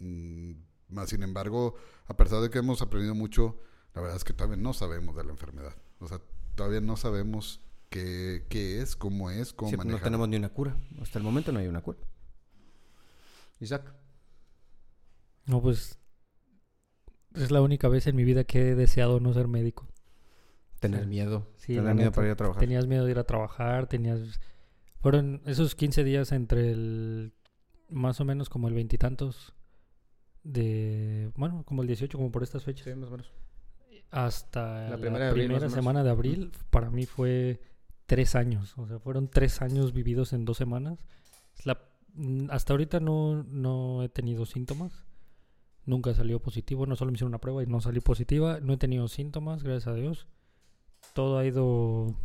mm, 0.00 0.52
más 0.88 1.10
sin 1.10 1.22
embargo, 1.22 1.76
a 2.06 2.16
pesar 2.16 2.40
de 2.40 2.50
que 2.50 2.58
hemos 2.58 2.82
aprendido 2.82 3.14
mucho, 3.14 3.60
la 3.94 4.00
verdad 4.00 4.16
es 4.16 4.24
que 4.24 4.32
todavía 4.32 4.56
no 4.56 4.72
sabemos 4.72 5.14
de 5.14 5.22
la 5.22 5.30
enfermedad, 5.30 5.76
o 6.00 6.08
sea, 6.08 6.20
todavía 6.56 6.80
no 6.80 6.96
sabemos 6.96 7.60
qué, 7.88 8.46
qué 8.48 8.80
es, 8.80 8.96
cómo 8.96 9.30
es, 9.30 9.52
cómo 9.52 9.70
sí, 9.70 9.76
No 9.76 9.98
tenemos 9.98 10.28
ni 10.28 10.36
una 10.36 10.48
cura. 10.48 10.76
Hasta 11.00 11.18
el 11.18 11.24
momento 11.24 11.52
no 11.52 11.58
hay 11.58 11.66
una 11.66 11.80
cura. 11.80 11.98
Isaac. 13.60 13.94
No, 15.46 15.62
pues 15.62 15.98
es 17.34 17.50
la 17.50 17.60
única 17.60 17.88
vez 17.88 18.06
en 18.06 18.16
mi 18.16 18.24
vida 18.24 18.44
que 18.44 18.70
he 18.70 18.74
deseado 18.74 19.20
no 19.20 19.32
ser 19.32 19.48
médico. 19.48 19.88
Tener 20.80 21.06
miedo. 21.06 21.48
Sí, 21.56 21.74
tener 21.74 21.94
miedo 21.94 22.12
para 22.12 22.28
ir 22.28 22.32
a 22.32 22.36
trabajar. 22.36 22.60
Tenías 22.60 22.86
miedo 22.86 23.04
de 23.04 23.10
ir 23.10 23.18
a 23.18 23.24
trabajar, 23.24 23.86
tenías... 23.88 24.40
Fueron 25.00 25.42
esos 25.46 25.74
15 25.74 26.04
días 26.04 26.32
entre 26.32 26.70
el... 26.70 27.32
Más 27.88 28.20
o 28.20 28.24
menos 28.24 28.48
como 28.48 28.68
el 28.68 28.74
veintitantos 28.74 29.54
de... 30.42 31.30
Bueno, 31.36 31.64
como 31.64 31.82
el 31.82 31.88
18, 31.88 32.16
como 32.16 32.30
por 32.30 32.42
estas 32.42 32.64
fechas. 32.64 32.84
Sí, 32.84 32.94
más 32.94 33.08
o 33.08 33.12
menos. 33.12 33.32
Hasta 34.10 34.88
la 34.88 34.96
primera, 34.96 35.68
semana 35.68 36.02
de 36.02 36.10
abril, 36.10 36.52
para 36.70 36.90
mí 36.90 37.04
fue 37.04 37.60
tres 38.08 38.34
años. 38.34 38.74
O 38.78 38.86
sea, 38.86 38.98
fueron 38.98 39.28
tres 39.28 39.60
años 39.60 39.92
vividos 39.92 40.32
en 40.32 40.46
dos 40.46 40.56
semanas. 40.56 40.98
Mm, 42.14 42.50
hasta 42.50 42.72
ahorita 42.72 42.98
no, 42.98 43.44
no 43.44 44.02
he 44.02 44.08
tenido 44.08 44.46
síntomas. 44.46 45.04
Nunca 45.84 46.14
salió 46.14 46.40
positivo. 46.40 46.86
No 46.86 46.96
solo 46.96 47.12
me 47.12 47.16
hicieron 47.16 47.30
una 47.32 47.38
prueba 47.38 47.62
y 47.62 47.66
no 47.66 47.80
salió 47.80 48.00
positiva. 48.00 48.60
No 48.60 48.72
he 48.72 48.76
tenido 48.78 49.06
síntomas, 49.08 49.62
gracias 49.62 49.88
a 49.88 49.94
Dios. 49.94 50.26
Todo 51.12 51.38
ha 51.38 51.44
ido... 51.44 52.16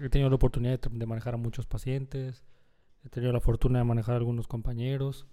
He 0.00 0.10
tenido 0.10 0.28
la 0.28 0.36
oportunidad 0.36 0.78
de, 0.78 1.06
manejar 1.06 1.34
a 1.34 1.38
muchos 1.38 1.66
pacientes. 1.66 2.44
He 3.02 3.08
tenido 3.08 3.32
la 3.32 3.40
fortuna 3.40 3.78
de 3.78 3.84
manejar 3.84 4.14
a 4.14 4.18
algunos 4.18 4.46
compañeros. 4.46 5.26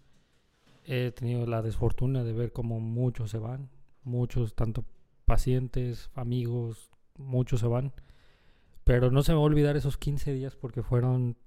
He 0.86 1.12
tenido 1.12 1.46
la 1.46 1.62
desfortuna 1.62 2.24
de 2.24 2.32
ver 2.32 2.54
cómo 2.54 2.80
muchos 2.80 3.32
se 3.32 3.38
van. 3.38 3.70
Muchos, 4.04 4.56
tanto 4.56 4.86
pacientes, 5.26 6.10
amigos, 6.16 6.90
muchos 7.18 7.60
se 7.60 7.68
van. 7.68 7.94
Pero 8.84 9.12
no 9.12 9.24
se 9.24 9.32
me 9.32 9.38
va 9.38 9.42
a 9.42 9.46
olvidar 9.46 9.78
esos 9.78 9.98
15 9.98 10.34
días 10.34 10.56
porque 10.56 10.84
fueron 10.84 11.38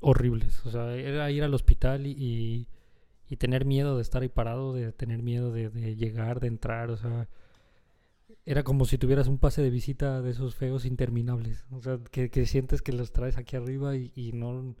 horribles. 0.00 0.64
O 0.64 0.70
sea, 0.70 0.94
era 0.94 1.30
ir 1.30 1.42
al 1.42 1.54
hospital 1.54 2.06
y, 2.06 2.66
y, 3.28 3.36
tener 3.36 3.64
miedo 3.64 3.96
de 3.96 4.02
estar 4.02 4.22
ahí 4.22 4.28
parado, 4.28 4.72
de 4.72 4.92
tener 4.92 5.22
miedo 5.22 5.52
de, 5.52 5.96
llegar, 5.96 6.40
de 6.40 6.48
entrar. 6.48 6.90
O 6.90 6.96
sea, 6.96 7.28
era 8.46 8.62
como 8.62 8.84
si 8.86 8.98
tuvieras 8.98 9.28
un 9.28 9.38
pase 9.38 9.62
de 9.62 9.70
visita 9.70 10.22
de 10.22 10.30
esos 10.30 10.54
feos 10.54 10.84
interminables. 10.84 11.66
O 11.70 11.82
sea, 11.82 11.98
que, 12.10 12.30
que 12.30 12.46
sientes 12.46 12.82
que 12.82 12.92
los 12.92 13.12
traes 13.12 13.36
aquí 13.36 13.56
arriba 13.56 13.96
y, 13.96 14.12
y 14.14 14.32
no, 14.32 14.74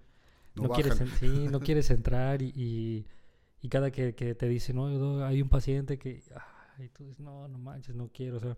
no, 0.54 0.68
quieres, 0.70 1.02
sí, 1.18 1.48
no 1.50 1.60
quieres 1.60 1.90
entrar 1.90 2.40
y, 2.42 3.06
y, 3.60 3.68
cada 3.68 3.90
que, 3.90 4.14
que, 4.14 4.34
te 4.34 4.48
dicen, 4.48 4.76
no, 4.76 5.24
hay 5.24 5.42
un 5.42 5.48
paciente 5.48 5.98
que... 5.98 6.22
Ah, 6.34 6.82
y 6.82 6.88
tú 6.88 7.04
dices, 7.04 7.20
no, 7.20 7.46
no 7.46 7.58
manches, 7.58 7.94
no 7.94 8.08
quiero. 8.08 8.38
O 8.38 8.40
sea, 8.40 8.56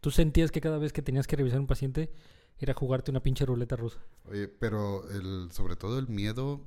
tú 0.00 0.10
sentías 0.10 0.50
que 0.50 0.62
cada 0.62 0.78
vez 0.78 0.94
que 0.94 1.02
tenías 1.02 1.26
que 1.26 1.36
revisar 1.36 1.60
un 1.60 1.66
paciente 1.66 2.10
era 2.58 2.74
jugarte 2.74 3.10
una 3.10 3.20
pinche 3.20 3.44
ruleta 3.46 3.76
rusa. 3.76 3.98
Oye, 4.24 4.48
pero 4.48 5.08
el, 5.10 5.50
sobre 5.52 5.76
todo 5.76 5.98
el 5.98 6.08
miedo, 6.08 6.60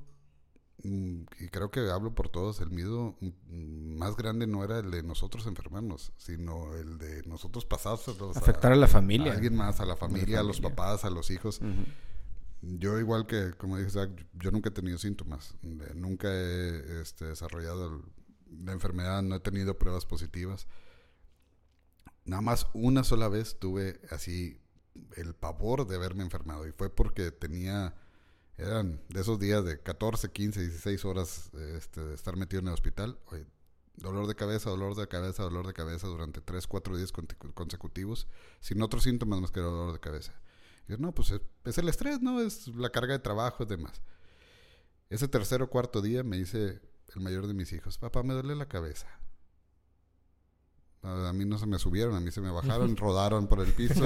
mm, 0.82 1.22
y 1.40 1.48
creo 1.48 1.70
que 1.70 1.80
hablo 1.90 2.14
por 2.14 2.28
todos, 2.28 2.60
el 2.60 2.70
miedo 2.70 3.16
mm, 3.20 3.96
más 3.98 4.16
grande 4.16 4.46
no 4.46 4.64
era 4.64 4.78
el 4.78 4.90
de 4.90 5.02
nosotros 5.02 5.46
enfermarnos, 5.46 6.12
sino 6.16 6.74
el 6.74 6.98
de 6.98 7.22
nosotros 7.24 7.66
pasados. 7.66 8.08
Afectar 8.34 8.72
a, 8.72 8.76
la 8.76 8.88
familia. 8.88 9.32
A 9.32 9.34
alguien 9.34 9.54
más, 9.54 9.80
a 9.80 9.84
la 9.84 9.96
familia, 9.96 10.40
a 10.40 10.42
los 10.42 10.60
papás, 10.60 11.04
a 11.04 11.10
los 11.10 11.30
hijos. 11.30 11.60
Yo 12.62 12.98
igual 13.00 13.26
que, 13.26 13.52
como 13.58 13.76
dije, 13.76 13.90
yo 14.34 14.50
nunca 14.52 14.68
he 14.68 14.72
tenido 14.72 14.96
síntomas, 14.96 15.56
nunca 15.94 16.32
he 16.32 17.00
este, 17.00 17.24
desarrollado 17.24 18.02
la 18.48 18.72
enfermedad, 18.72 19.20
no 19.22 19.34
he 19.34 19.40
tenido 19.40 19.78
pruebas 19.78 20.06
positivas. 20.06 20.68
Nada 22.24 22.40
más 22.40 22.68
una 22.72 23.02
sola 23.02 23.28
vez 23.28 23.58
tuve 23.58 24.00
así 24.10 24.61
el 25.16 25.34
pavor 25.34 25.86
de 25.86 25.96
haberme 25.96 26.22
enfermado 26.22 26.66
y 26.66 26.72
fue 26.72 26.90
porque 26.90 27.30
tenía, 27.30 27.94
eran 28.56 29.00
de 29.08 29.20
esos 29.20 29.38
días 29.38 29.64
de 29.64 29.80
14, 29.80 30.30
15, 30.30 30.60
16 30.60 31.04
horas 31.04 31.50
este, 31.76 32.00
de 32.00 32.14
estar 32.14 32.36
metido 32.36 32.60
en 32.60 32.68
el 32.68 32.74
hospital. 32.74 33.18
dolor 33.96 34.26
de 34.26 34.34
cabeza, 34.34 34.70
dolor 34.70 34.94
de 34.94 35.08
cabeza, 35.08 35.42
dolor 35.42 35.66
de 35.66 35.72
cabeza 35.72 36.06
durante 36.06 36.40
3, 36.40 36.66
4 36.66 36.96
días 36.96 37.12
consecutivos, 37.54 38.26
sin 38.60 38.82
otros 38.82 39.04
síntomas 39.04 39.40
más 39.40 39.50
que 39.50 39.60
dolor 39.60 39.92
de 39.92 40.00
cabeza. 40.00 40.32
Y 40.88 40.92
yo, 40.92 40.98
no, 40.98 41.14
pues 41.14 41.32
es, 41.64 41.78
el 41.78 41.88
estrés, 41.88 42.20
¿no? 42.20 42.40
Es 42.40 42.68
la 42.68 42.90
carga 42.90 43.12
de 43.12 43.20
trabajo 43.20 43.62
y 43.62 43.66
demás. 43.66 44.02
Ese 45.10 45.28
tercer 45.28 45.62
o 45.62 45.68
cuarto 45.68 46.00
día 46.00 46.22
me 46.24 46.38
dice 46.38 46.80
el 47.14 47.20
mayor 47.20 47.46
de 47.46 47.54
mis 47.54 47.72
hijos, 47.72 47.98
papá, 47.98 48.22
me 48.22 48.32
duele 48.32 48.56
la 48.56 48.66
cabeza. 48.66 49.06
A 51.02 51.32
mí 51.32 51.44
no 51.44 51.58
se 51.58 51.66
me 51.66 51.78
subieron, 51.78 52.14
a 52.14 52.20
mí 52.20 52.30
se 52.30 52.40
me 52.40 52.50
bajaron, 52.50 52.96
rodaron 52.96 53.48
por 53.48 53.60
el 53.60 53.72
piso. 53.72 54.04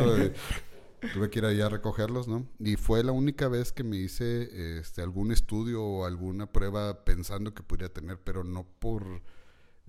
Tuve 1.13 1.31
que 1.31 1.39
ir 1.41 1.45
allá 1.45 1.67
a 1.67 1.69
recogerlos, 1.69 2.29
¿no? 2.29 2.49
Y 2.59 2.77
fue 2.77 3.03
la 3.05 3.13
única 3.13 3.49
vez 3.49 3.73
que 3.73 3.85
me 3.85 3.97
hice 3.97 4.79
este, 4.79 5.03
algún 5.03 5.33
estudio 5.33 5.83
o 5.83 6.05
alguna 6.05 6.51
prueba 6.53 7.05
pensando 7.05 7.55
que 7.55 7.63
podría 7.63 7.93
tener, 7.93 8.19
pero 8.23 8.45
no 8.45 8.65
por 8.79 9.23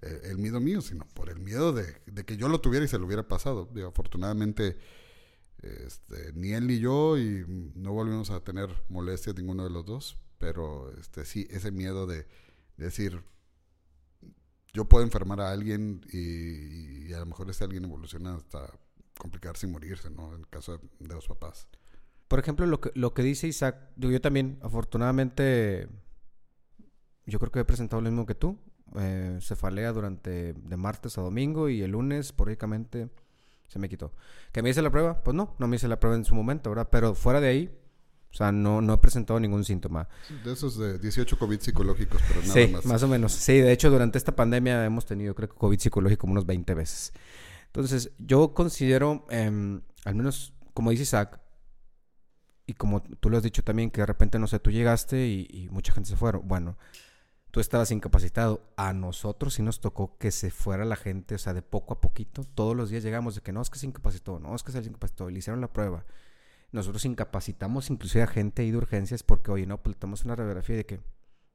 eh, 0.02 0.22
el 0.26 0.38
miedo 0.38 0.60
mío, 0.60 0.82
sino 0.82 1.06
por 1.14 1.30
el 1.30 1.40
miedo 1.40 1.74
de, 1.74 2.02
que 2.26 2.38
yo 2.38 2.48
lo 2.48 2.62
tuviera 2.62 2.86
y 2.86 2.88
se 2.88 3.00
lo 3.00 3.06
hubiera 3.06 3.28
pasado. 3.28 3.70
afortunadamente, 3.88 4.78
este, 5.62 6.34
ni 6.34 6.52
él 6.52 6.68
ni 6.68 6.80
yo, 6.80 7.18
y 7.18 7.46
no 7.76 7.94
volvimos 7.94 8.30
a 8.30 8.44
tener 8.44 8.70
molestias 8.90 9.36
ninguno 9.36 9.64
de 9.64 9.72
los 9.72 9.86
dos, 9.86 10.18
pero 10.38 10.92
este, 10.98 11.26
sí, 11.26 11.48
ese 11.50 11.72
miedo 11.72 12.06
de 12.06 12.28
decir, 12.78 13.24
yo 14.74 14.86
puedo 14.86 15.04
enfermar 15.04 15.42
a 15.42 15.52
alguien 15.52 16.02
y, 16.12 17.12
a 17.14 17.20
lo 17.20 17.26
mejor 17.26 17.50
ese 17.50 17.64
alguien 17.64 17.86
evoluciona 17.86 18.36
hasta 18.36 18.70
complicarse 19.18 19.68
y 19.68 19.70
morirse, 19.70 20.10
¿no? 20.10 20.34
En 20.34 20.42
el 20.42 20.48
caso 20.48 20.80
de, 21.00 21.08
los 21.08 21.28
papás. 21.28 21.68
Por 22.28 22.40
ejemplo, 22.40 22.66
lo 22.66 22.82
que, 22.82 22.92
lo 22.96 23.14
que 23.14 23.24
dice 23.24 23.48
Isaac, 23.48 23.78
yo 23.96 24.22
también, 24.22 24.60
afortunadamente, 24.62 25.88
yo 27.26 27.40
creo 27.40 27.52
que 27.52 27.60
he 27.60 27.66
presentado 27.66 28.02
lo 28.02 28.10
mismo 28.10 28.26
que 28.26 28.36
tú. 28.36 28.60
Eh, 28.96 29.38
cefalea 29.42 29.92
durante 29.92 30.54
de 30.54 30.78
martes 30.78 31.18
a 31.18 31.22
domingo 31.22 31.68
y 31.70 31.82
el 31.82 31.92
lunes, 31.92 32.32
poricamente, 32.32 33.10
se 33.68 33.80
me 33.80 33.90
quitó. 33.90 34.14
¿Que 34.52 34.62
me 34.62 34.70
hice 34.70 34.82
la 34.82 34.90
prueba? 34.90 35.24
Pues 35.24 35.36
no, 35.36 35.56
no 35.60 35.68
me 35.68 35.76
hice 35.76 35.88
la 35.88 36.00
prueba 36.00 36.16
en 36.16 36.26
su 36.26 36.36
momento, 36.36 36.70
¿verdad? 36.70 36.88
Pero 36.90 37.14
fuera 37.14 37.42
de 37.42 37.48
ahí, 37.50 37.78
o 38.32 38.36
sea, 38.38 38.52
no, 38.52 38.82
no 38.82 38.94
he 38.94 38.98
presentado 38.98 39.40
ningún 39.40 39.64
síntoma. 39.66 40.08
De 40.44 40.54
esos 40.54 40.78
de 40.78 41.00
18 41.00 41.40
COVID 41.40 41.60
psicológicos, 41.60 42.22
pero 42.28 42.42
nada 42.42 42.54
sí, 42.54 42.68
más. 42.68 42.86
más 42.86 43.04
o 43.04 43.08
menos. 43.08 43.32
Sí, 43.32 43.60
de 43.60 43.72
hecho, 43.72 43.90
durante 43.90 44.18
esta 44.18 44.36
pandemia 44.36 44.86
hemos 44.86 45.06
tenido, 45.06 45.34
creo 45.34 45.50
que 45.50 45.56
COVID 45.56 45.80
psicológico 45.80 46.22
como 46.22 46.34
unos 46.34 46.46
20 46.46 46.74
veces. 46.74 47.14
Entonces, 47.68 48.12
yo 48.18 48.54
considero, 48.54 49.26
em, 49.30 49.82
al 50.06 50.16
menos, 50.16 50.54
como 50.74 50.92
dice 50.92 51.04
Isaac, 51.04 51.40
y 52.66 52.74
como 52.74 53.02
tú 53.02 53.30
lo 53.30 53.38
has 53.38 53.44
dicho 53.44 53.64
también, 53.64 53.92
que 53.92 54.02
de 54.02 54.08
repente, 54.08 54.40
no 54.40 54.48
sé, 54.48 54.60
tú 54.60 54.72
llegaste 54.72 55.28
y, 55.28 55.70
mucha 55.72 55.94
gente 55.94 56.10
se 56.10 56.18
fueron. 56.18 56.48
Bueno, 56.48 56.78
tú 57.52 57.60
estabas 57.60 57.92
incapacitado. 57.92 58.74
A 58.78 58.94
nosotros 58.94 59.54
sí 59.54 59.62
nos 59.64 59.80
tocó 59.80 60.18
que 60.18 60.32
se 60.32 60.52
fuera 60.52 60.86
la 60.86 60.96
gente, 60.98 61.36
o 61.36 61.38
sea, 61.38 61.54
de 61.54 61.62
poco 61.62 61.94
a 61.94 62.02
poquito. 62.02 62.44
Todos 62.44 62.76
los 62.76 62.90
días 62.90 63.04
llegamos 63.04 63.36
de 63.36 63.42
que 63.42 63.54
no, 63.54 63.62
es 63.62 63.70
que 63.70 63.80
se 63.80 63.88
incapacitó, 63.88 64.40
no, 64.40 64.56
es 64.56 64.64
que 64.64 64.72
se 64.72 64.80
incapacitó. 64.80 65.30
Le 65.30 65.40
hicieron 65.40 65.62
la 65.62 65.72
prueba 65.72 66.06
nosotros 66.72 67.06
incapacitamos 67.06 67.90
inclusive 67.90 68.24
a 68.24 68.28
gente 68.28 68.62
ahí 68.62 68.72
de 68.72 68.78
urgencias 68.78 69.24
porque, 69.24 69.52
oye, 69.52 69.66
no, 69.66 69.82
pues 69.82 69.96
le 69.96 70.00
tomamos 70.00 70.26
una 70.26 70.36
radiografía 70.36 70.76
de 70.76 70.86
que, 70.86 71.00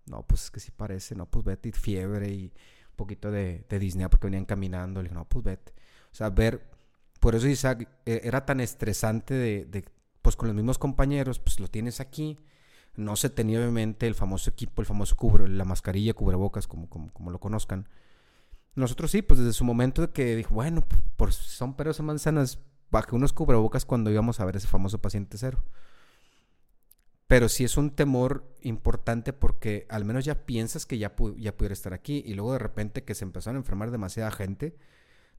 no, 0.07 0.27
pues 0.27 0.44
es 0.44 0.51
que 0.51 0.61
sí 0.61 0.70
parece, 0.70 1.14
no, 1.14 1.27
pues 1.27 1.44
vete, 1.44 1.72
fiebre 1.72 2.31
y 2.31 2.53
poquito 3.03 3.31
de, 3.31 3.65
Disney 3.69 4.07
porque 4.09 4.27
venían 4.27 4.45
caminando. 4.45 5.03
Le 5.03 5.09
dije, 5.09 5.15
no, 5.15 5.25
pues 5.27 5.45
vete. 5.45 5.73
O 6.12 6.15
sea, 6.15 6.31
ver, 6.31 6.62
por 7.21 7.35
eso 7.35 7.49
Isaac 7.49 7.88
e, 8.07 8.21
era 8.25 8.45
tan 8.47 8.61
estresante 8.61 9.35
de, 9.35 9.85
pues 10.23 10.37
con 10.37 10.49
los 10.49 10.57
mismos 10.57 10.79
compañeros, 10.79 11.38
pues 11.38 11.61
lo 11.61 11.69
tienes 11.69 12.01
aquí. 12.01 12.38
No 12.95 13.17
se 13.17 13.31
tenía 13.31 13.59
obviamente 13.59 14.07
el 14.07 14.15
famoso 14.15 14.51
equipo, 14.51 14.83
el 14.83 14.87
famoso 14.87 15.17
cubre, 15.17 15.49
la 15.49 15.65
mascarilla, 15.65 16.15
cubrebocas, 16.15 16.67
como, 16.67 16.88
como, 16.88 17.12
como 17.12 17.31
lo 17.31 17.41
conozcan. 17.41 17.88
Nosotros 18.75 19.11
sí, 19.11 19.23
pues 19.23 19.41
desde 19.41 19.53
su 19.53 19.65
momento 19.65 20.03
de 20.03 20.11
que 20.11 20.37
dijo, 20.37 20.55
bueno, 20.55 20.83
por 21.17 21.33
son 21.33 21.75
peros 21.75 22.01
o 22.01 22.03
manzanas, 22.03 22.59
bajé 22.91 23.15
unos 23.15 23.33
cubrebocas 23.33 23.85
cuando 23.85 24.11
íbamos 24.11 24.41
a 24.41 24.45
ver 24.45 24.57
ese 24.57 24.69
famoso 24.69 24.99
paciente 24.99 25.38
cero. 25.38 25.65
Pero 27.33 27.49
sí 27.49 27.64
es 27.64 27.79
un 27.79 27.92
temor 27.92 28.45
importante 28.61 29.33
porque 29.33 29.87
al 29.88 30.05
menos 30.05 30.27
ya 30.27 30.45
piensas 30.45 30.85
que 30.85 30.99
ya, 30.99 31.14
ya 31.38 31.57
pudiera 31.57 31.73
estar 31.73 31.95
aquí 31.95 32.23
y 32.27 32.35
luego 32.35 32.53
de 32.53 32.59
repente 32.59 33.05
que 33.05 33.14
se 33.14 33.25
empezaron 33.25 33.57
a 33.57 33.61
enfermar 33.61 33.90
demasiada 33.90 34.31
gente, 34.31 34.77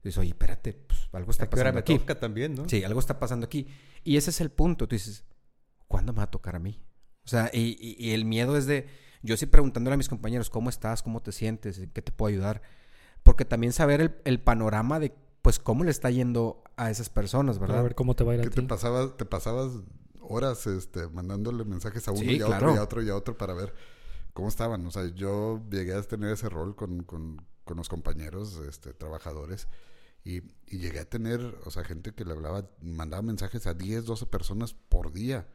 dices, 0.02 0.18
oye, 0.18 0.30
espérate, 0.30 0.72
pues 0.72 1.08
algo 1.12 1.30
está 1.30 1.48
pasando 1.48 1.78
aquí. 1.78 1.96
también, 2.20 2.56
¿no? 2.56 2.68
Sí, 2.68 2.82
algo 2.82 2.98
está 2.98 3.20
pasando 3.20 3.46
aquí. 3.46 3.68
Y 4.02 4.16
ese 4.16 4.30
es 4.30 4.40
el 4.40 4.50
punto. 4.50 4.88
Tú 4.88 4.96
dices, 4.96 5.24
¿cuándo 5.86 6.12
me 6.12 6.16
va 6.16 6.24
a 6.24 6.30
tocar 6.32 6.56
a 6.56 6.58
mí? 6.58 6.82
O 7.24 7.28
sea, 7.28 7.48
y, 7.52 8.10
el 8.10 8.24
miedo 8.24 8.56
es 8.56 8.66
de, 8.66 8.88
yo 9.22 9.36
sí 9.36 9.46
preguntándole 9.46 9.94
a 9.94 9.96
mis 9.96 10.08
compañeros, 10.08 10.50
¿cómo 10.50 10.70
estás? 10.70 11.00
¿Cómo 11.00 11.22
te 11.22 11.30
sientes? 11.30 11.78
¿En 11.78 11.90
qué 11.90 12.02
te 12.02 12.10
puedo 12.10 12.28
ayudar? 12.28 12.60
Porque 13.22 13.44
también 13.44 13.72
saber 13.72 14.00
el, 14.00 14.16
el 14.24 14.40
panorama 14.40 14.98
de 14.98 15.14
pues 15.42 15.60
cómo 15.60 15.84
le 15.84 15.92
está 15.92 16.10
yendo 16.10 16.64
a 16.76 16.90
esas 16.90 17.08
personas, 17.08 17.60
¿verdad? 17.60 17.78
A 17.78 17.82
ver 17.82 17.94
cómo 17.94 18.16
te 18.16 18.24
va 18.24 18.32
a 18.32 18.34
ir 18.34 18.40
a 18.40 18.44
ti. 18.44 18.50
Te 18.50 18.62
pasabas, 18.62 19.16
te 19.16 19.24
pasabas 19.24 19.70
horas 20.28 20.66
este, 20.66 21.08
mandándole 21.08 21.64
mensajes 21.64 22.08
a 22.08 22.12
uno 22.12 22.30
y 22.30 22.40
a 22.40 22.46
otro 22.46 22.74
y 22.74 22.76
a 22.76 22.82
otro 22.82 23.02
y 23.02 23.08
a 23.10 23.16
otro 23.16 23.36
para 23.36 23.54
ver 23.54 23.74
cómo 24.32 24.48
estaban. 24.48 24.84
O 24.86 24.90
sea, 24.90 25.06
yo 25.06 25.62
llegué 25.70 25.94
a 25.94 26.02
tener 26.02 26.30
ese 26.30 26.48
rol 26.48 26.74
con, 26.76 27.02
con, 27.04 27.44
con 27.64 27.76
los 27.76 27.88
compañeros 27.88 28.60
este, 28.68 28.92
trabajadores 28.92 29.68
y, 30.24 30.38
y, 30.66 30.78
llegué 30.78 31.00
a 31.00 31.08
tener, 31.08 31.58
o 31.64 31.70
sea, 31.70 31.84
gente 31.84 32.12
que 32.12 32.24
le 32.24 32.32
hablaba, 32.32 32.68
mandaba 32.80 33.22
mensajes 33.22 33.66
a 33.66 33.74
10, 33.74 34.06
12 34.06 34.26
personas 34.26 34.74
por 34.74 35.12
día 35.12 35.46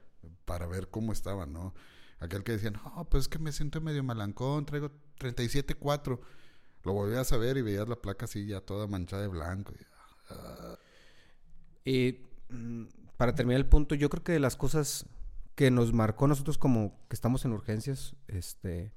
para 0.45 0.67
ver 0.67 0.89
cómo 0.89 1.11
estaban, 1.11 1.53
¿no? 1.53 1.73
Aquel 2.19 2.43
que 2.43 2.51
decía, 2.51 2.71
no, 2.71 3.07
pues 3.09 3.23
es 3.23 3.27
que 3.29 3.39
me 3.39 3.51
siento 3.51 3.81
medio 3.81 4.03
malancón, 4.03 4.65
traigo 4.65 4.91
37.4 5.19 6.19
lo 6.83 6.93
volvías 6.93 7.31
a 7.33 7.37
ver 7.37 7.57
y 7.57 7.61
veías 7.61 7.87
la 7.89 7.95
placa 7.95 8.25
así 8.25 8.45
ya 8.45 8.61
toda 8.61 8.87
manchada 8.87 9.23
de 9.23 9.27
blanco. 9.27 9.73
Y, 11.83 12.19
mm, 12.49 12.83
para 13.19 13.35
terminar 13.35 13.59
el 13.59 13.65
punto, 13.65 13.95
yo 13.95 14.09
creo 14.09 14.23
que 14.23 14.31
de 14.31 14.39
las 14.39 14.55
cosas 14.55 15.05
que 15.55 15.71
nos 15.71 15.91
marcó 15.91 16.23
a 16.23 16.27
nosotros 16.29 16.57
como 16.57 16.97
que 17.09 17.15
estamos 17.15 17.43
en 17.43 17.51
urgencias, 17.51 18.15
este, 18.29 18.93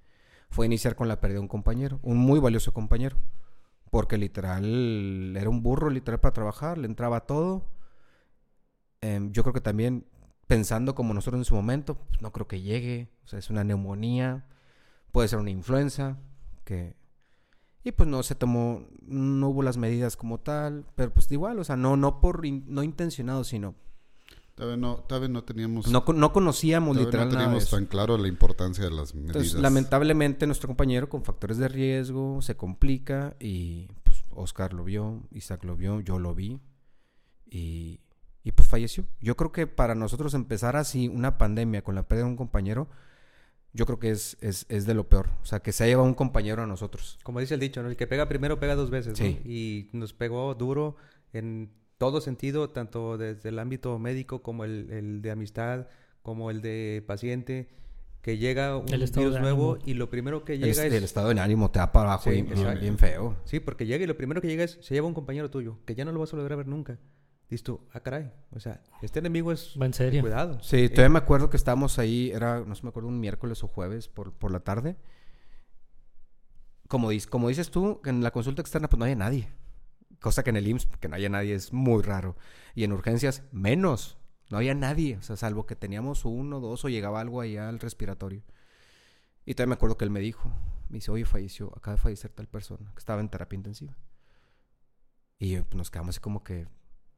fue 0.49 0.65
iniciar 0.65 0.95
con 0.95 1.09
la 1.09 1.21
pérdida 1.21 1.39
de 1.39 1.41
un 1.41 1.49
compañero, 1.49 1.99
un 2.05 2.19
muy 2.19 2.39
valioso 2.39 2.73
compañero. 2.73 3.17
Porque 3.91 4.19
literal 4.19 5.37
era 5.37 5.51
un 5.51 5.61
burro 5.65 5.91
literal 5.91 6.21
para 6.21 6.33
trabajar, 6.33 6.79
le 6.79 6.87
entraba 6.87 7.27
todo. 7.27 7.67
Em, 9.01 9.33
yo 9.33 9.43
creo 9.43 9.55
que 9.55 9.61
también 9.61 10.07
pensando 10.47 10.95
como 10.95 11.15
nosotros 11.15 11.41
en 11.41 11.45
su 11.45 11.57
momento, 11.57 11.97
pues, 11.97 12.23
no 12.23 12.31
creo 12.31 12.47
que 12.47 12.61
llegue. 12.61 13.11
O 13.25 13.27
sea, 13.27 13.41
es 13.41 13.51
una 13.51 13.65
neumonía, 13.65 14.47
puede 15.11 15.27
ser 15.27 15.41
una 15.41 15.51
influenza, 15.51 16.17
que 16.65 16.95
y 17.83 17.91
pues 17.91 18.09
no 18.09 18.23
se 18.23 18.37
tomó, 18.37 18.87
no 19.03 19.49
hubo 19.49 19.65
las 19.65 19.79
medidas 19.79 20.17
como 20.17 20.39
tal, 20.39 20.87
pero 20.95 21.13
pues 21.13 21.29
igual, 21.33 21.59
o 21.59 21.65
sea, 21.65 21.77
no, 21.77 21.97
no 21.97 22.21
por, 22.21 22.47
no 22.47 22.85
intencionado, 22.85 23.43
sino... 23.43 23.75
Vez 24.57 24.79
no, 24.79 25.05
vez 25.09 25.31
no 25.31 25.45
teníamos... 25.45 25.89
No, 25.89 26.05
no 26.15 26.33
conocíamos 26.33 26.97
literalmente. 26.97 27.37
No 27.37 27.43
teníamos 27.43 27.71
tan 27.71 27.87
claro 27.87 28.19
la 28.19 28.29
importancia 28.29 28.85
de 28.85 28.91
las 28.91 29.15
medidas. 29.15 29.37
Entonces, 29.37 29.61
lamentablemente 29.61 30.47
nuestro 30.47 30.69
compañero 30.69 31.09
con 31.09 31.25
factores 31.25 31.59
de 31.59 31.69
riesgo 31.69 32.43
se 32.43 32.57
complica 32.57 33.35
y 33.41 33.89
pues 34.05 34.25
Oscar 34.31 34.75
lo 34.75 34.85
vio, 34.85 35.23
Isaac 35.33 35.65
lo 35.65 35.77
vio, 35.77 36.01
yo 36.01 36.19
lo 36.19 36.35
vi 36.35 36.61
y, 37.51 38.01
y 38.45 38.53
pues 38.53 38.69
falleció. 38.69 39.07
Yo 39.21 39.37
creo 39.37 39.53
que 39.53 39.67
para 39.67 39.95
nosotros 39.95 40.35
empezar 40.35 40.77
así 40.77 41.09
una 41.09 41.39
pandemia 41.39 41.83
con 41.83 41.95
la 41.95 42.07
pérdida 42.07 42.27
de 42.27 42.31
un 42.31 42.37
compañero 42.37 42.89
yo 43.75 43.87
creo 43.87 43.99
que 43.99 44.11
es, 44.11 44.37
es, 44.41 44.67
es, 44.69 44.85
de 44.87 44.95
lo 44.95 45.09
peor. 45.09 45.31
O 45.43 45.47
sea, 45.47 45.61
que 45.61 45.73
se 45.73 45.85
ha 45.85 45.87
llevado 45.87 46.07
un 46.07 46.15
compañero 46.15 46.63
a 46.63 46.67
nosotros. 46.67 47.19
Como 47.23 47.41
dice 47.41 47.55
el 47.55 47.61
dicho, 47.61 47.83
¿no? 47.83 47.89
El 47.89 47.97
que 47.97 48.07
pega 48.07 48.29
primero 48.29 48.61
pega 48.61 48.75
dos 48.75 48.91
veces, 48.91 49.19
¿no? 49.19 49.27
Y 49.27 49.89
nos 49.93 50.13
pegó 50.13 50.55
duro 50.55 50.97
en 51.33 51.71
todo 52.03 52.21
sentido, 52.21 52.69
tanto 52.71 53.17
desde 53.17 53.51
el 53.51 53.61
ámbito 53.61 53.97
médico 54.01 54.43
como 54.43 54.65
el, 54.65 54.91
el 54.91 55.23
de 55.23 55.31
amistad, 55.31 55.87
como 56.23 56.51
el 56.51 56.61
de 56.61 57.05
paciente, 57.07 57.69
que 58.23 58.39
llega 58.39 58.77
un 58.77 58.87
virus 58.87 59.39
nuevo 59.39 59.79
y 59.87 59.95
lo 59.95 60.11
primero 60.11 60.45
que 60.45 60.59
llega 60.59 60.85
es... 60.85 60.93
El 60.93 61.05
estado 61.05 61.33
de 61.33 61.41
ánimo 61.41 61.71
te 61.71 61.79
da 61.79 61.93
para 61.93 62.15
abajo 62.15 62.31
bien, 62.31 62.49
bien, 62.81 62.99
feo. 62.99 63.37
Sí, 63.45 63.61
porque 63.61 63.87
llega 63.87 64.03
y 64.03 64.09
lo 64.09 64.17
primero 64.17 64.41
que 64.41 64.49
llega 64.49 64.65
es, 64.65 64.81
se 64.81 64.95
lleva 64.95 65.07
un 65.07 65.15
compañero 65.15 65.49
tuyo, 65.49 65.79
que 65.85 65.95
ya 65.95 66.05
no 66.05 66.11
lo 66.11 66.19
vas 66.19 66.33
a 66.33 66.37
volver 66.37 66.55
a 66.55 66.57
ver 66.57 66.67
nunca 66.67 66.99
dices 67.49 67.63
tú, 67.63 67.81
ah, 67.93 68.01
caray, 68.01 68.33
o 68.51 68.59
sea, 68.59 68.83
este 69.03 69.21
enemigo 69.21 69.53
es... 69.53 69.77
Va 69.81 69.87
en 69.87 69.93
serio. 69.93 70.23
Cuidado. 70.23 70.59
Sí, 70.63 70.89
todavía 70.89 71.11
me 71.11 71.19
acuerdo 71.19 71.51
que 71.51 71.59
estábamos 71.59 72.01
ahí, 72.01 72.33
era, 72.35 72.65
no 72.65 72.75
sé, 72.75 72.83
me 72.83 72.89
acuerdo, 72.89 73.11
un 73.11 73.21
miércoles 73.21 73.63
o 73.63 73.69
jueves 73.69 74.09
por, 74.09 74.33
por 74.33 74.51
la 74.51 74.61
tarde. 74.61 74.97
Como, 76.89 77.11
como 77.29 77.49
dices 77.49 77.71
tú, 77.71 78.01
en 78.07 78.25
la 78.25 78.31
consulta 78.31 78.61
externa 78.61 78.89
pues 78.89 78.99
no 78.99 79.05
hay 79.05 79.15
nadie. 79.15 79.51
Cosa 80.23 80.45
que 80.45 80.51
en 80.51 80.57
el 80.57 80.69
IMSS, 80.69 80.87
que 81.01 81.09
no 81.09 81.17
haya 81.17 81.29
nadie, 81.29 81.55
es 81.55 81.73
muy 81.73 82.01
raro. 82.01 82.37
Y 82.75 82.85
en 82.85 82.93
urgencias, 82.93 83.43
menos. 83.51 84.19
No 84.51 84.59
había 84.59 84.73
nadie. 84.73 85.17
O 85.17 85.23
sea, 85.23 85.37
salvo 85.37 85.67
que 85.67 85.77
teníamos 85.77 86.25
uno, 86.25 86.61
dos, 86.61 86.85
o 86.85 86.89
llegaba 86.89 87.21
algo 87.21 87.41
allá 87.41 87.69
al 87.69 87.81
respiratorio. 87.81 88.45
Y 89.45 89.55
todavía 89.55 89.71
me 89.71 89.75
acuerdo 89.75 89.99
que 89.99 90.05
él 90.05 90.11
me 90.11 90.21
dijo, 90.21 90.49
me 90.89 90.99
dice, 90.99 91.11
oye, 91.11 91.25
falleció, 91.25 91.73
acaba 91.77 91.97
de 91.97 92.03
fallecer 92.03 92.31
tal 92.31 92.47
persona, 92.47 92.93
que 92.93 93.01
estaba 93.01 93.21
en 93.21 93.29
terapia 93.29 93.57
intensiva. 93.57 93.97
Y 95.41 95.57
pues, 95.57 95.75
nos 95.75 95.91
quedamos 95.91 96.11
así 96.11 96.21
como 96.21 96.45
que, 96.45 96.69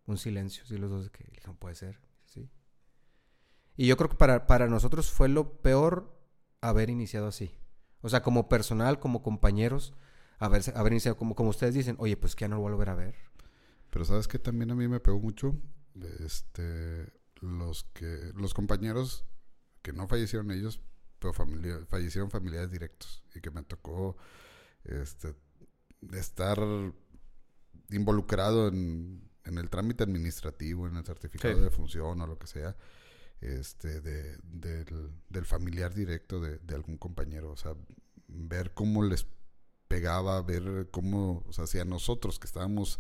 un 0.06 0.16
silencio, 0.16 0.64
sí, 0.64 0.78
los 0.78 0.90
dos, 0.90 1.10
que 1.10 1.24
no 1.46 1.54
puede 1.54 1.74
ser, 1.74 2.00
sí. 2.24 2.50
Y 3.76 3.86
yo 3.86 3.98
creo 3.98 4.08
que 4.08 4.16
para, 4.16 4.46
para 4.46 4.66
nosotros 4.68 5.10
fue 5.10 5.28
lo 5.28 5.60
peor 5.60 6.18
haber 6.62 6.88
iniciado 6.88 7.26
así. 7.26 7.54
O 8.00 8.08
sea, 8.08 8.22
como 8.22 8.48
personal, 8.48 8.98
como 8.98 9.22
compañeros, 9.22 9.92
haber, 10.44 10.62
haber 10.74 10.92
iniciado, 10.92 11.16
como, 11.16 11.34
como 11.34 11.50
ustedes 11.50 11.74
dicen, 11.74 11.96
oye, 11.98 12.16
pues 12.16 12.34
que 12.34 12.42
ya 12.42 12.48
no 12.48 12.56
lo 12.56 12.62
voy 12.62 12.70
a 12.70 12.74
volver 12.74 12.90
a 12.90 12.94
ver. 12.94 13.14
Pero 13.90 14.04
sabes 14.04 14.28
que 14.28 14.38
también 14.38 14.70
a 14.70 14.74
mí 14.74 14.88
me 14.88 15.00
pegó 15.00 15.20
mucho 15.20 15.54
este 16.20 17.12
los 17.40 17.84
que 17.92 18.32
los 18.34 18.54
compañeros 18.54 19.24
que 19.82 19.92
no 19.92 20.08
fallecieron 20.08 20.50
ellos, 20.50 20.80
pero 21.18 21.32
fallecieron 21.32 22.30
familiares 22.30 22.70
directos 22.70 23.22
y 23.34 23.40
que 23.40 23.50
me 23.50 23.62
tocó 23.62 24.16
este 24.84 25.34
estar 26.12 26.58
involucrado 27.90 28.68
en, 28.68 29.30
en 29.44 29.58
el 29.58 29.70
trámite 29.70 30.04
administrativo, 30.04 30.88
en 30.88 30.96
el 30.96 31.04
certificado 31.04 31.60
de 31.60 31.70
función 31.70 32.20
o 32.20 32.26
lo 32.26 32.38
que 32.38 32.46
sea, 32.46 32.76
este, 33.40 34.00
de, 34.00 34.38
del, 35.28 35.44
familiar 35.44 35.94
directo 35.94 36.40
de, 36.40 36.58
de, 36.58 36.74
algún 36.74 36.96
compañero. 36.96 37.50
O 37.50 37.56
sea, 37.56 37.74
ver 38.28 38.72
cómo 38.72 39.02
les 39.02 39.26
pegaba, 39.94 40.42
ver 40.42 40.88
cómo, 40.90 41.44
o 41.46 41.52
sea, 41.52 41.64
hacia 41.64 41.84
nosotros 41.84 42.40
que 42.40 42.48
estábamos 42.48 42.98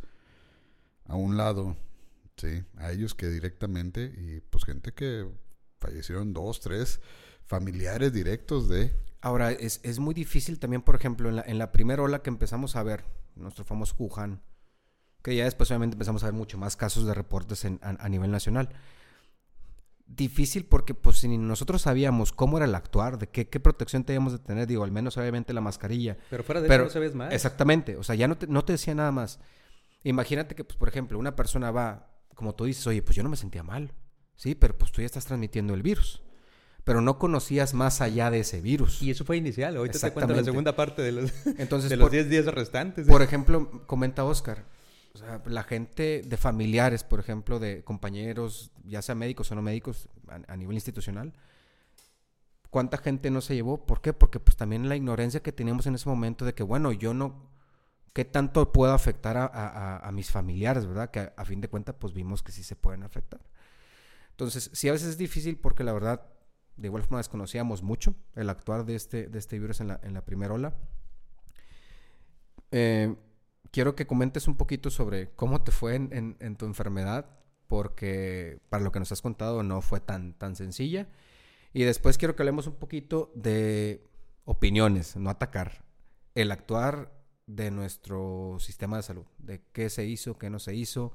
a 1.06 1.16
un 1.16 1.36
lado, 1.36 1.76
sí, 2.36 2.62
a 2.76 2.92
ellos 2.92 3.16
que 3.16 3.28
directamente, 3.28 4.14
y 4.16 4.40
pues 4.42 4.64
gente 4.64 4.92
que 4.92 5.28
fallecieron 5.80 6.32
dos, 6.32 6.60
tres 6.60 7.00
familiares 7.46 8.12
directos 8.12 8.68
de... 8.68 8.92
Ahora, 9.20 9.50
es, 9.50 9.80
es 9.82 9.98
muy 9.98 10.14
difícil 10.14 10.60
también, 10.60 10.82
por 10.82 10.94
ejemplo, 10.94 11.28
en 11.28 11.36
la, 11.36 11.42
en 11.42 11.58
la 11.58 11.72
primera 11.72 12.00
ola 12.00 12.22
que 12.22 12.30
empezamos 12.30 12.76
a 12.76 12.84
ver, 12.84 13.04
nuestro 13.34 13.64
famoso 13.64 13.96
Wuhan, 13.98 14.40
que 15.24 15.34
ya 15.34 15.44
después 15.44 15.68
obviamente 15.72 15.94
empezamos 15.94 16.22
a 16.22 16.26
ver 16.26 16.34
mucho 16.34 16.58
más 16.58 16.76
casos 16.76 17.06
de 17.06 17.14
reportes 17.14 17.64
en, 17.64 17.80
a, 17.82 18.08
nivel 18.08 18.30
nacional. 18.30 18.68
Difícil 20.06 20.66
porque 20.66 20.94
pues 20.94 21.18
si 21.18 21.38
nosotros 21.38 21.82
sabíamos 21.82 22.32
cómo 22.32 22.58
era 22.58 22.66
el 22.66 22.74
actuar, 22.74 23.18
de 23.18 23.28
qué, 23.28 23.48
qué 23.48 23.58
protección 23.58 24.04
teníamos 24.04 24.32
de 24.32 24.38
tener, 24.38 24.66
digo, 24.66 24.84
al 24.84 24.92
menos 24.92 25.16
obviamente 25.16 25.52
la 25.52 25.60
mascarilla. 25.60 26.18
Pero 26.30 26.44
fuera 26.44 26.60
de 26.60 26.68
eso 26.68 26.84
no 26.84 26.90
sabes 26.90 27.14
más. 27.14 27.32
Exactamente, 27.32 27.96
o 27.96 28.02
sea, 28.02 28.14
ya 28.14 28.28
no 28.28 28.36
te, 28.36 28.46
no 28.46 28.64
te 28.64 28.72
decía 28.72 28.94
nada 28.94 29.12
más. 29.12 29.40
Imagínate 30.02 30.54
que, 30.54 30.64
pues, 30.64 30.76
por 30.76 30.88
ejemplo, 30.88 31.18
una 31.18 31.34
persona 31.34 31.70
va, 31.70 32.10
como 32.34 32.54
tú 32.54 32.66
dices, 32.66 32.86
oye, 32.86 33.02
pues 33.02 33.16
yo 33.16 33.22
no 33.22 33.30
me 33.30 33.36
sentía 33.36 33.62
mal, 33.62 33.94
¿sí? 34.36 34.54
Pero 34.54 34.76
pues 34.76 34.92
tú 34.92 35.00
ya 35.00 35.06
estás 35.06 35.24
transmitiendo 35.24 35.72
el 35.72 35.82
virus 35.82 36.22
pero 36.84 37.00
no 37.00 37.18
conocías 37.18 37.74
más 37.74 38.00
allá 38.00 38.30
de 38.30 38.40
ese 38.40 38.60
virus. 38.60 39.02
Y 39.02 39.10
eso 39.10 39.24
fue 39.24 39.38
inicial. 39.38 39.76
Ahorita 39.76 39.98
te 39.98 40.12
cuento 40.12 40.34
la 40.34 40.44
segunda 40.44 40.76
parte 40.76 41.02
de 41.02 41.12
los, 41.12 41.32
Entonces, 41.58 41.90
de 41.90 41.96
los 41.96 42.10
10 42.10 42.28
días 42.28 42.44
restantes. 42.46 43.06
Por 43.08 43.22
ejemplo, 43.22 43.86
comenta 43.86 44.24
Oscar, 44.24 44.64
o 45.14 45.18
sea, 45.18 45.40
la 45.46 45.62
gente 45.62 46.22
de 46.26 46.36
familiares, 46.36 47.04
por 47.04 47.20
ejemplo, 47.20 47.60
de 47.60 47.84
compañeros, 47.84 48.72
ya 48.84 49.00
sea 49.00 49.14
médicos 49.14 49.50
o 49.52 49.54
no 49.54 49.62
médicos, 49.62 50.08
a, 50.26 50.56
nivel 50.56 50.74
institucional, 50.74 51.32
¿cuánta 52.68 52.98
gente 52.98 53.30
no 53.30 53.40
se 53.40 53.54
llevó? 53.54 53.86
¿Por 53.86 54.00
qué? 54.00 54.12
Porque 54.12 54.40
pues 54.40 54.56
también 54.56 54.88
la 54.88 54.96
ignorancia 54.96 55.40
que 55.40 55.52
teníamos 55.52 55.86
en 55.86 55.94
ese 55.94 56.08
momento 56.08 56.44
de 56.44 56.54
que, 56.54 56.64
bueno, 56.64 56.90
yo 56.90 57.14
no, 57.14 57.48
¿qué 58.12 58.24
tanto 58.24 58.72
puedo 58.72 58.92
afectar 58.92 59.36
a, 59.36 60.10
mis 60.12 60.32
familiares, 60.32 60.84
verdad? 60.84 61.10
Que 61.12 61.32
a, 61.36 61.44
fin 61.44 61.60
de 61.60 61.68
cuentas, 61.68 61.94
pues 61.96 62.12
vimos 62.12 62.42
que 62.42 62.50
sí 62.50 62.64
se 62.64 62.74
pueden 62.74 63.04
afectar. 63.04 63.40
Entonces, 64.30 64.68
sí, 64.72 64.88
a 64.88 64.92
veces 64.92 65.10
es 65.10 65.18
difícil 65.18 65.56
porque 65.58 65.84
la 65.84 65.92
verdad, 65.92 66.26
de 66.76 66.88
igual 66.88 67.04
forma 67.04 67.18
desconocíamos 67.18 67.84
mucho 67.84 68.16
el 68.34 68.50
actuar 68.50 68.84
de 68.84 68.96
este, 68.96 69.28
de 69.28 69.38
este 69.38 69.60
virus 69.60 69.80
en 69.80 69.88
la, 69.88 70.00
en 70.02 70.12
la 70.12 70.24
primera 70.24 70.54
ola. 70.54 70.74
Eh, 72.72 73.14
quiero 73.74 73.96
que 73.96 74.06
comentes 74.06 74.46
un 74.46 74.54
poquito 74.54 74.88
sobre 74.88 75.32
cómo 75.32 75.62
te 75.62 75.72
fue 75.72 75.96
en, 75.96 76.56
tu 76.56 76.64
enfermedad, 76.64 77.26
porque 77.66 78.60
para 78.68 78.84
lo 78.84 78.92
que 78.92 79.00
nos 79.00 79.10
has 79.10 79.20
contado 79.20 79.64
no 79.64 79.82
fue 79.82 79.98
tan, 79.98 80.34
tan 80.34 80.54
sencilla. 80.54 81.08
Y 81.72 81.82
después 81.82 82.16
quiero 82.16 82.36
que 82.36 82.42
hablemos 82.44 82.68
un 82.68 82.76
poquito 82.76 83.32
de 83.34 84.06
opiniones, 84.44 85.16
no 85.16 85.28
atacar. 85.28 85.84
El 86.36 86.52
actuar 86.52 87.12
de 87.48 87.72
nuestro 87.72 88.58
sistema 88.60 88.96
de 88.96 89.02
salud, 89.02 89.26
de 89.38 89.64
qué 89.72 89.90
se 89.90 90.06
hizo, 90.06 90.38
qué 90.38 90.50
no 90.50 90.60
se 90.60 90.76
hizo, 90.76 91.12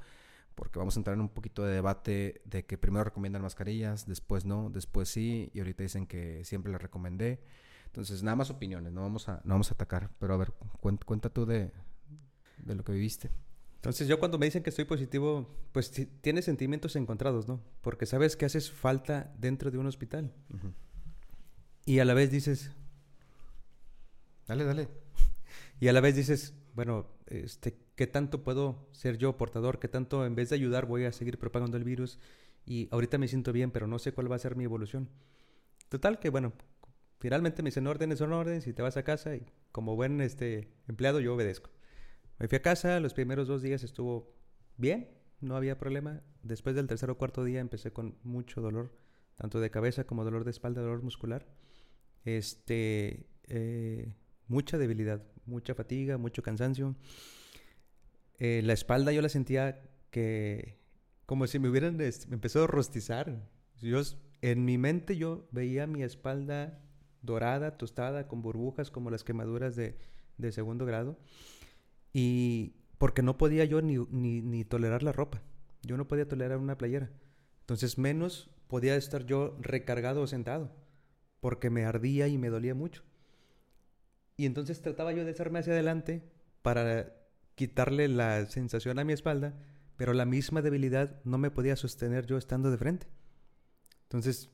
porque 0.53 0.79
vamos 0.79 0.97
a 0.97 0.99
entrar 0.99 1.13
en 1.13 1.21
un 1.21 1.29
poquito 1.29 1.63
de 1.63 1.73
debate 1.73 2.41
de 2.43 2.65
que 2.65 2.77
primero 2.77 3.05
recomiendan 3.05 3.41
mascarillas, 3.41 4.05
después 4.05 4.43
no, 4.43 4.69
después 4.69 5.07
sí, 5.07 5.49
y 5.53 5.59
ahorita 5.59 5.83
dicen 5.83 6.05
que 6.07 6.43
siempre 6.43 6.73
les 6.73 6.81
recomendé. 6.81 7.39
Entonces, 7.85 8.21
nada 8.21 8.35
más 8.35 8.49
opiniones, 8.49 8.91
no 8.91 9.01
vamos 9.01 9.29
a, 9.29 9.39
no 9.45 9.53
vamos 9.53 9.71
a 9.71 9.75
atacar. 9.75 10.09
Pero 10.19 10.33
a 10.33 10.37
ver, 10.37 10.51
cuenta 10.81 11.29
tú 11.29 11.45
de, 11.45 11.71
de 12.63 12.75
lo 12.75 12.83
que 12.83 12.91
viviste. 12.91 13.29
Entonces 13.75 14.07
yo 14.07 14.19
cuando 14.19 14.37
me 14.37 14.45
dicen 14.45 14.61
que 14.61 14.71
estoy 14.71 14.85
positivo, 14.85 15.47
pues 15.71 15.91
tienes 16.21 16.45
sentimientos 16.45 16.97
encontrados, 16.97 17.47
¿no? 17.47 17.61
Porque 17.81 18.05
sabes 18.05 18.35
que 18.35 18.45
haces 18.45 18.69
falta 18.71 19.33
dentro 19.39 19.71
de 19.71 19.77
un 19.77 19.87
hospital. 19.87 20.33
Y 21.85 21.99
a 21.99 22.05
la 22.05 22.13
vez 22.13 22.29
dices... 22.29 22.71
Dale, 24.47 24.65
dale. 24.65 24.89
Y 25.79 25.87
a 25.87 25.93
la 25.93 26.01
vez 26.01 26.15
dices, 26.15 26.53
bueno, 26.73 27.07
este, 27.27 27.77
¿qué 27.95 28.05
tanto 28.05 28.43
puedo 28.43 28.89
ser 28.91 29.17
yo 29.17 29.37
portador? 29.37 29.79
¿Qué 29.79 29.87
tanto 29.87 30.25
en 30.25 30.35
vez 30.35 30.49
de 30.49 30.55
ayudar 30.55 30.85
voy 30.85 31.05
a 31.05 31.13
seguir 31.13 31.39
propagando 31.39 31.77
el 31.77 31.85
virus? 31.85 32.19
Y 32.65 32.89
ahorita 32.91 33.17
me 33.17 33.27
siento 33.27 33.53
bien, 33.53 33.71
pero 33.71 33.87
no 33.87 33.97
sé 33.97 34.11
cuál 34.11 34.29
va 34.29 34.35
a 34.35 34.39
ser 34.39 34.57
mi 34.57 34.65
evolución. 34.65 35.09
Total 35.87 36.19
que, 36.19 36.29
bueno, 36.29 36.51
finalmente 37.19 37.63
me 37.63 37.69
dicen 37.69 37.87
órdenes 37.87 38.19
son 38.19 38.33
órdenes 38.33 38.67
y 38.67 38.73
te 38.73 38.81
vas 38.81 38.97
a 38.97 39.03
casa 39.03 39.35
y 39.35 39.45
como 39.71 39.95
buen 39.95 40.19
este, 40.19 40.69
empleado 40.87 41.19
yo 41.21 41.33
obedezco. 41.33 41.69
Me 42.39 42.47
fui 42.47 42.55
a 42.55 42.61
casa, 42.61 43.01
los 43.01 43.13
primeros 43.13 43.49
dos 43.49 43.61
días 43.61 43.83
estuvo 43.83 44.33
bien, 44.77 45.09
no 45.41 45.57
había 45.57 45.77
problema. 45.77 46.21
Después 46.41 46.73
del 46.73 46.87
tercer 46.87 47.09
o 47.09 47.17
cuarto 47.17 47.43
día 47.43 47.59
empecé 47.59 47.91
con 47.91 48.17
mucho 48.23 48.61
dolor, 48.61 48.95
tanto 49.35 49.59
de 49.59 49.69
cabeza 49.69 50.05
como 50.05 50.23
dolor 50.23 50.45
de 50.45 50.51
espalda, 50.51 50.81
dolor 50.81 51.03
muscular. 51.03 51.45
Este, 52.23 53.27
eh, 53.43 54.15
mucha 54.47 54.77
debilidad, 54.77 55.21
mucha 55.45 55.75
fatiga, 55.75 56.17
mucho 56.17 56.41
cansancio. 56.41 56.95
Eh, 58.37 58.61
la 58.63 58.71
espalda 58.71 59.11
yo 59.11 59.21
la 59.21 59.27
sentía 59.27 59.81
que 60.09 60.79
como 61.25 61.45
si 61.45 61.59
me 61.59 61.67
hubieran 61.67 61.99
empezado 61.99 62.65
a 62.65 62.67
rostizar. 62.69 63.49
Yo, 63.81 64.01
en 64.41 64.63
mi 64.63 64.77
mente 64.77 65.17
yo 65.17 65.45
veía 65.51 65.87
mi 65.87 66.03
espalda 66.03 66.81
dorada, 67.21 67.77
tostada, 67.77 68.29
con 68.29 68.41
burbujas 68.41 68.91
como 68.91 69.11
las 69.11 69.25
quemaduras 69.25 69.75
de, 69.75 69.97
de 70.37 70.53
segundo 70.53 70.85
grado. 70.85 71.17
Y 72.13 72.73
porque 72.97 73.21
no 73.21 73.37
podía 73.37 73.65
yo 73.65 73.81
ni, 73.81 73.97
ni, 73.97 74.65
tolerar 74.65 75.03
la 75.03 75.11
ropa. 75.11 75.41
Yo 75.83 75.97
no 75.97 76.07
podía 76.07 76.27
tolerar 76.27 76.57
una 76.57 76.77
playera. 76.77 77.09
Entonces 77.61 77.97
menos 77.97 78.49
podía 78.67 78.95
estar 78.95 79.25
yo 79.25 79.57
recargado 79.61 80.21
o 80.21 80.27
sentado. 80.27 80.71
Porque 81.39 81.69
me 81.69 81.85
ardía 81.85 82.27
y 82.27 82.37
me 82.37 82.49
dolía 82.49 82.75
mucho. 82.75 83.03
Y 84.35 84.45
entonces 84.45 84.81
trataba 84.81 85.13
yo 85.13 85.23
de 85.23 85.31
hacerme 85.31 85.59
hacia 85.59 85.73
adelante 85.73 86.23
para 86.61 87.13
quitarle 87.55 88.07
la 88.07 88.45
sensación 88.45 88.99
a 88.99 89.03
mi 89.03 89.13
espalda, 89.13 89.53
pero 89.97 90.13
la 90.13 90.25
misma 90.25 90.61
debilidad 90.61 91.21
no 91.23 91.37
me 91.37 91.51
podía 91.51 91.75
sostener 91.75 92.25
yo 92.25 92.37
estando 92.37 92.71
de 92.71 92.77
frente. 92.77 93.07
Entonces 94.03 94.49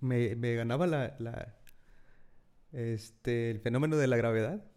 me, 0.00 0.34
me 0.36 0.54
ganaba 0.54 0.86
la, 0.86 1.16
la, 1.18 1.56
este, 2.72 3.50
el 3.50 3.60
fenómeno 3.60 3.96
de 3.96 4.06
la 4.06 4.16
gravedad 4.16 4.69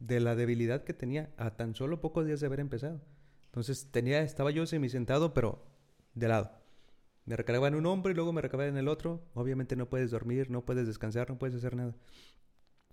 de 0.00 0.18
la 0.18 0.34
debilidad 0.34 0.82
que 0.82 0.94
tenía 0.94 1.30
a 1.36 1.56
tan 1.56 1.74
solo 1.74 2.00
pocos 2.00 2.26
días 2.26 2.40
de 2.40 2.46
haber 2.46 2.60
empezado. 2.60 3.00
Entonces 3.46 3.90
tenía, 3.90 4.22
estaba 4.22 4.50
yo 4.50 4.66
sentado, 4.66 5.34
pero 5.34 5.64
de 6.14 6.28
lado. 6.28 6.50
Me 7.26 7.36
recargaba 7.36 7.68
en 7.68 7.74
un 7.74 7.86
hombro 7.86 8.10
y 8.10 8.14
luego 8.14 8.32
me 8.32 8.40
recargaba 8.40 8.68
en 8.68 8.76
el 8.76 8.88
otro. 8.88 9.22
Obviamente 9.34 9.76
no 9.76 9.88
puedes 9.88 10.10
dormir, 10.10 10.50
no 10.50 10.64
puedes 10.64 10.86
descansar, 10.86 11.28
no 11.28 11.38
puedes 11.38 11.54
hacer 11.54 11.76
nada. 11.76 11.94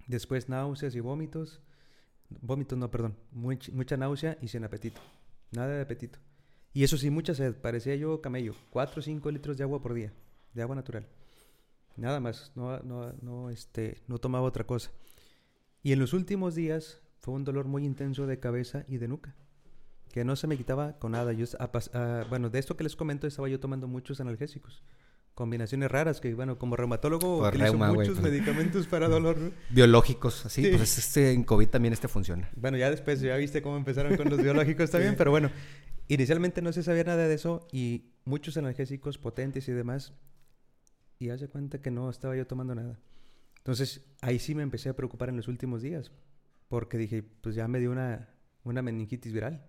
Después 0.08 0.50
náuseas 0.50 0.96
y 0.96 1.00
vómitos. 1.00 1.62
Vómitos, 2.30 2.78
no, 2.78 2.92
perdón. 2.92 3.16
mucha 3.32 3.98
náusea 3.98 4.38
y 4.42 4.50
sin 4.50 4.64
apetito. 4.64 5.00
Nada 5.52 5.76
de 5.76 5.82
apetito. 5.82 6.20
Y 6.74 6.84
eso 6.84 6.98
sí, 6.98 7.10
mucha 7.10 7.34
sed. 7.34 7.56
Parecía 7.56 7.96
yo 7.96 8.22
camello. 8.22 8.54
4 8.70 9.00
o 9.00 9.02
5 9.02 9.32
litros 9.32 9.58
de 9.58 9.64
agua 9.64 9.82
por 9.82 9.94
día. 9.94 10.14
De 10.54 10.62
agua 10.62 10.76
natural. 10.76 11.08
Nada 11.96 12.20
más. 12.20 12.52
No, 12.56 12.80
no, 12.80 13.14
no, 13.22 13.50
este, 13.50 14.02
no 14.08 14.20
tomaba 14.20 14.46
otra 14.46 14.66
cosa. 14.66 14.92
Y 15.84 15.94
en 15.94 16.00
los 16.00 16.14
últimos 16.14 16.56
días 16.56 17.02
fue 17.20 17.34
un 17.34 17.44
dolor 17.44 17.68
muy 17.68 17.86
intenso 17.86 18.26
de 18.28 18.40
cabeza 18.40 18.86
y 18.88 18.98
de 18.98 19.08
nuca, 19.08 19.36
que 20.12 20.24
no 20.24 20.36
se 20.36 20.48
me 20.48 20.58
quitaba 20.58 20.98
con 21.00 21.12
nada. 21.12 21.34
Yo, 21.34 21.46
bueno, 22.30 22.50
de 22.50 22.60
esto 22.60 22.78
que 22.78 22.84
les 22.84 22.96
comento, 22.96 23.28
estaba 23.28 23.50
yo 23.50 23.60
tomando 23.60 23.88
muchos 23.88 24.20
analgésicos. 24.20 24.84
Combinaciones 25.34 25.92
raras 25.92 26.20
que, 26.20 26.34
bueno, 26.34 26.58
como 26.58 26.76
reumatólogo 26.76 27.48
utilizo 27.48 27.78
muchos 27.78 28.20
pues. 28.20 28.32
medicamentos 28.32 28.88
para 28.88 29.08
dolor. 29.10 29.38
Biológicos, 29.70 30.46
así, 30.48 30.68
pues 30.76 30.98
este, 30.98 31.32
en 31.32 31.44
COVID 31.44 31.68
también 31.68 31.94
este 31.94 32.08
funciona. 32.08 32.50
Bueno, 32.56 32.78
ya 32.78 32.90
después 32.90 33.22
ya 33.22 33.36
viste 33.36 33.62
cómo 33.62 33.78
empezaron 33.78 34.18
con 34.18 34.30
los 34.30 34.42
biológicos 34.42 34.90
también, 34.90 35.16
pero 35.16 35.30
bueno, 35.30 35.52
inicialmente 36.08 36.64
no 36.64 36.74
se 36.74 36.82
sabía 36.82 37.04
nada 37.04 37.28
de 37.28 37.36
eso 37.36 37.68
y 37.72 38.06
muchos 38.26 38.58
analgésicos 38.58 39.18
potentes 39.18 39.68
y 39.68 39.74
demás. 39.74 40.14
Y 41.20 41.30
hace 41.30 41.48
cuenta 41.48 41.82
que 41.82 41.92
no 41.92 42.10
estaba 42.10 42.36
yo 42.36 42.48
tomando 42.48 42.74
nada. 42.74 43.00
Entonces 43.58 44.08
ahí 44.22 44.40
sí 44.40 44.56
me 44.56 44.64
empecé 44.64 44.90
a 44.90 44.96
preocupar 44.96 45.30
en 45.30 45.38
los 45.38 45.48
últimos 45.48 45.82
días, 45.82 46.12
porque 46.68 46.98
dije, 46.98 47.24
pues 47.24 47.56
ya 47.56 47.68
me 47.68 47.80
dio 47.80 47.92
una, 47.92 48.30
una 48.64 48.82
meningitis 48.82 49.34
viral 49.34 49.66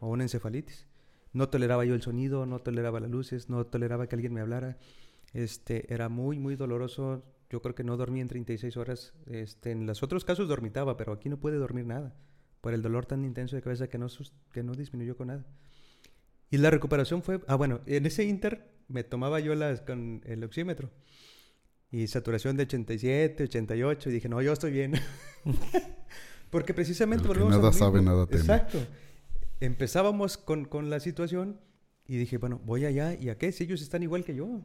o 0.00 0.08
una 0.08 0.24
encefalitis. 0.24 0.86
No 1.32 1.48
toleraba 1.48 1.84
yo 1.84 1.94
el 1.94 2.02
sonido, 2.02 2.46
no 2.46 2.60
toleraba 2.60 3.00
las 3.00 3.10
luces, 3.10 3.50
no 3.50 3.66
toleraba 3.66 4.08
que 4.08 4.16
alguien 4.16 4.32
me 4.32 4.40
hablara. 4.40 4.78
Este, 5.32 5.92
era 5.92 6.08
muy, 6.08 6.38
muy 6.38 6.56
doloroso 6.56 7.22
yo 7.48 7.62
creo 7.62 7.74
que 7.74 7.84
no 7.84 7.96
dormí 7.96 8.20
en 8.20 8.28
36 8.28 8.76
horas. 8.76 9.12
Este, 9.26 9.70
en 9.70 9.86
los 9.86 10.02
otros 10.02 10.24
casos 10.24 10.48
dormitaba, 10.48 10.96
pero 10.96 11.12
aquí 11.12 11.28
no 11.28 11.38
pude 11.38 11.56
dormir 11.56 11.86
nada 11.86 12.14
por 12.60 12.74
el 12.74 12.82
dolor 12.82 13.06
tan 13.06 13.24
intenso 13.24 13.54
de 13.54 13.62
cabeza 13.62 13.88
que 13.88 13.98
no, 13.98 14.08
que 14.52 14.62
no 14.62 14.74
disminuyó 14.74 15.16
con 15.16 15.28
nada. 15.28 15.46
Y 16.50 16.58
la 16.58 16.70
recuperación 16.70 17.22
fue, 17.22 17.40
ah, 17.46 17.54
bueno, 17.54 17.80
en 17.86 18.06
ese 18.06 18.24
inter 18.24 18.72
me 18.88 19.04
tomaba 19.04 19.40
yo 19.40 19.54
las 19.54 19.80
con 19.80 20.22
el 20.24 20.42
oxímetro 20.44 20.90
y 21.96 22.08
saturación 22.08 22.58
de 22.58 22.64
87, 22.64 23.44
88 23.44 24.10
y 24.10 24.12
dije, 24.12 24.28
no, 24.28 24.42
yo 24.42 24.52
estoy 24.52 24.70
bien. 24.70 24.92
Porque 26.50 26.74
precisamente... 26.74 27.26
El 27.26 27.48
nada 27.48 27.72
sabe, 27.72 28.02
nada 28.02 28.26
teme. 28.26 28.40
Exacto. 28.40 28.78
Empezábamos 29.60 30.36
con, 30.36 30.66
con 30.66 30.90
la 30.90 31.00
situación 31.00 31.58
y 32.06 32.18
dije, 32.18 32.36
bueno, 32.36 32.60
voy 32.66 32.84
allá 32.84 33.14
y 33.14 33.30
a 33.30 33.38
qué 33.38 33.50
si 33.50 33.64
ellos 33.64 33.80
están 33.80 34.02
igual 34.02 34.24
que 34.24 34.34
yo. 34.34 34.60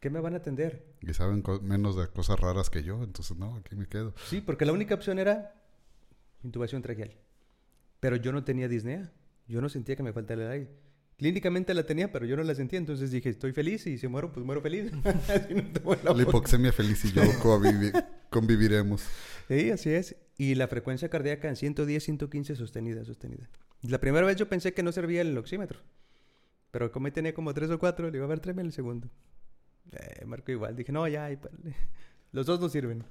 ¿Qué 0.00 0.08
me 0.08 0.20
van 0.20 0.32
a 0.32 0.38
atender? 0.38 0.94
Y 1.02 1.12
saben 1.12 1.42
menos 1.60 1.96
de 1.96 2.06
cosas 2.08 2.40
raras 2.40 2.70
que 2.70 2.82
yo, 2.82 3.02
entonces 3.02 3.36
no, 3.36 3.56
aquí 3.56 3.76
me 3.76 3.86
quedo. 3.86 4.14
Sí, 4.26 4.40
porque 4.40 4.64
la 4.64 4.72
única 4.72 4.94
opción 4.94 5.18
era 5.18 5.54
intubación 6.42 6.80
traqueal. 6.80 7.14
Pero 8.00 8.16
yo 8.16 8.32
no 8.32 8.42
tenía 8.42 8.68
disnea. 8.68 9.12
Yo 9.48 9.60
no 9.60 9.68
sentía 9.68 9.96
que 9.96 10.02
me 10.02 10.14
faltara 10.14 10.46
el 10.46 10.50
aire. 10.50 10.70
Clínicamente 11.16 11.72
la 11.72 11.86
tenía, 11.86 12.12
pero 12.12 12.26
yo 12.26 12.36
no 12.36 12.42
la 12.42 12.54
sentía. 12.54 12.78
Entonces 12.78 13.10
dije, 13.10 13.30
estoy 13.30 13.52
feliz 13.52 13.86
y 13.86 13.96
si 13.96 14.06
muero, 14.06 14.32
pues 14.32 14.44
muero 14.44 14.60
feliz. 14.60 14.92
la, 16.04 16.22
hipoxemia 16.22 16.72
feliz 16.72 17.04
y 17.06 17.12
yo 17.12 17.22
conviviremos. 18.30 19.02
Sí, 19.48 19.70
así 19.70 19.90
es. 19.90 20.16
Y 20.36 20.54
la 20.56 20.68
frecuencia 20.68 21.08
cardíaca 21.08 21.48
en 21.48 21.56
110, 21.56 22.04
115 22.04 22.56
sostenida, 22.56 23.04
sostenida. 23.04 23.48
La 23.82 23.98
primera 23.98 24.26
vez 24.26 24.36
yo 24.36 24.48
pensé 24.48 24.74
que 24.74 24.82
no 24.82 24.92
servía 24.92 25.22
el 25.22 25.36
oxímetro. 25.38 25.80
Pero 26.70 26.92
como 26.92 27.10
tenía 27.10 27.32
como 27.32 27.54
tres 27.54 27.70
o 27.70 27.78
cuatro, 27.78 28.06
le 28.06 28.12
digo, 28.12 28.24
a 28.24 28.28
ver, 28.28 28.40
tráeme 28.40 28.60
el 28.60 28.72
segundo. 28.72 29.08
Eh, 29.92 30.24
marco 30.26 30.52
igual. 30.52 30.76
Dije, 30.76 30.92
no, 30.92 31.08
ya, 31.08 31.30
los 32.32 32.44
dos 32.44 32.60
no 32.60 32.68
sirven. 32.68 33.04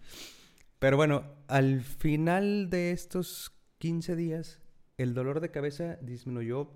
Pero 0.77 0.97
bueno, 0.97 1.23
al 1.47 1.81
final 1.81 2.69
de 2.69 2.91
estos 2.91 3.51
15 3.79 4.15
días, 4.15 4.61
el 4.97 5.15
dolor 5.15 5.39
de 5.39 5.49
cabeza 5.49 5.97
disminuyó 6.01 6.69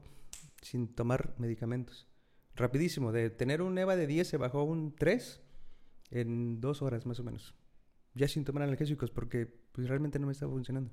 sin 0.62 0.93
tomar 0.93 1.36
medicamentos. 1.38 2.07
Rapidísimo, 2.55 3.12
de 3.12 3.30
tener 3.30 3.62
un 3.62 3.78
EVA 3.78 3.95
de 3.95 4.07
10 4.07 4.28
se 4.28 4.38
bajó 4.38 4.60
a 4.60 4.64
un 4.64 4.95
3 4.95 5.41
en 6.12 6.60
dos 6.62 6.82
horas 6.82 7.05
más 7.05 7.20
o 7.20 7.24
menos. 7.24 7.55
Ya 8.14 8.28
sin 8.28 8.43
tomar 8.43 8.64
analgésicos 8.64 9.12
porque 9.12 9.45
pues, 9.72 9.88
realmente 9.88 10.20
no 10.20 10.28
me 10.28 10.34
estaba 10.34 10.51
funcionando. 10.51 10.91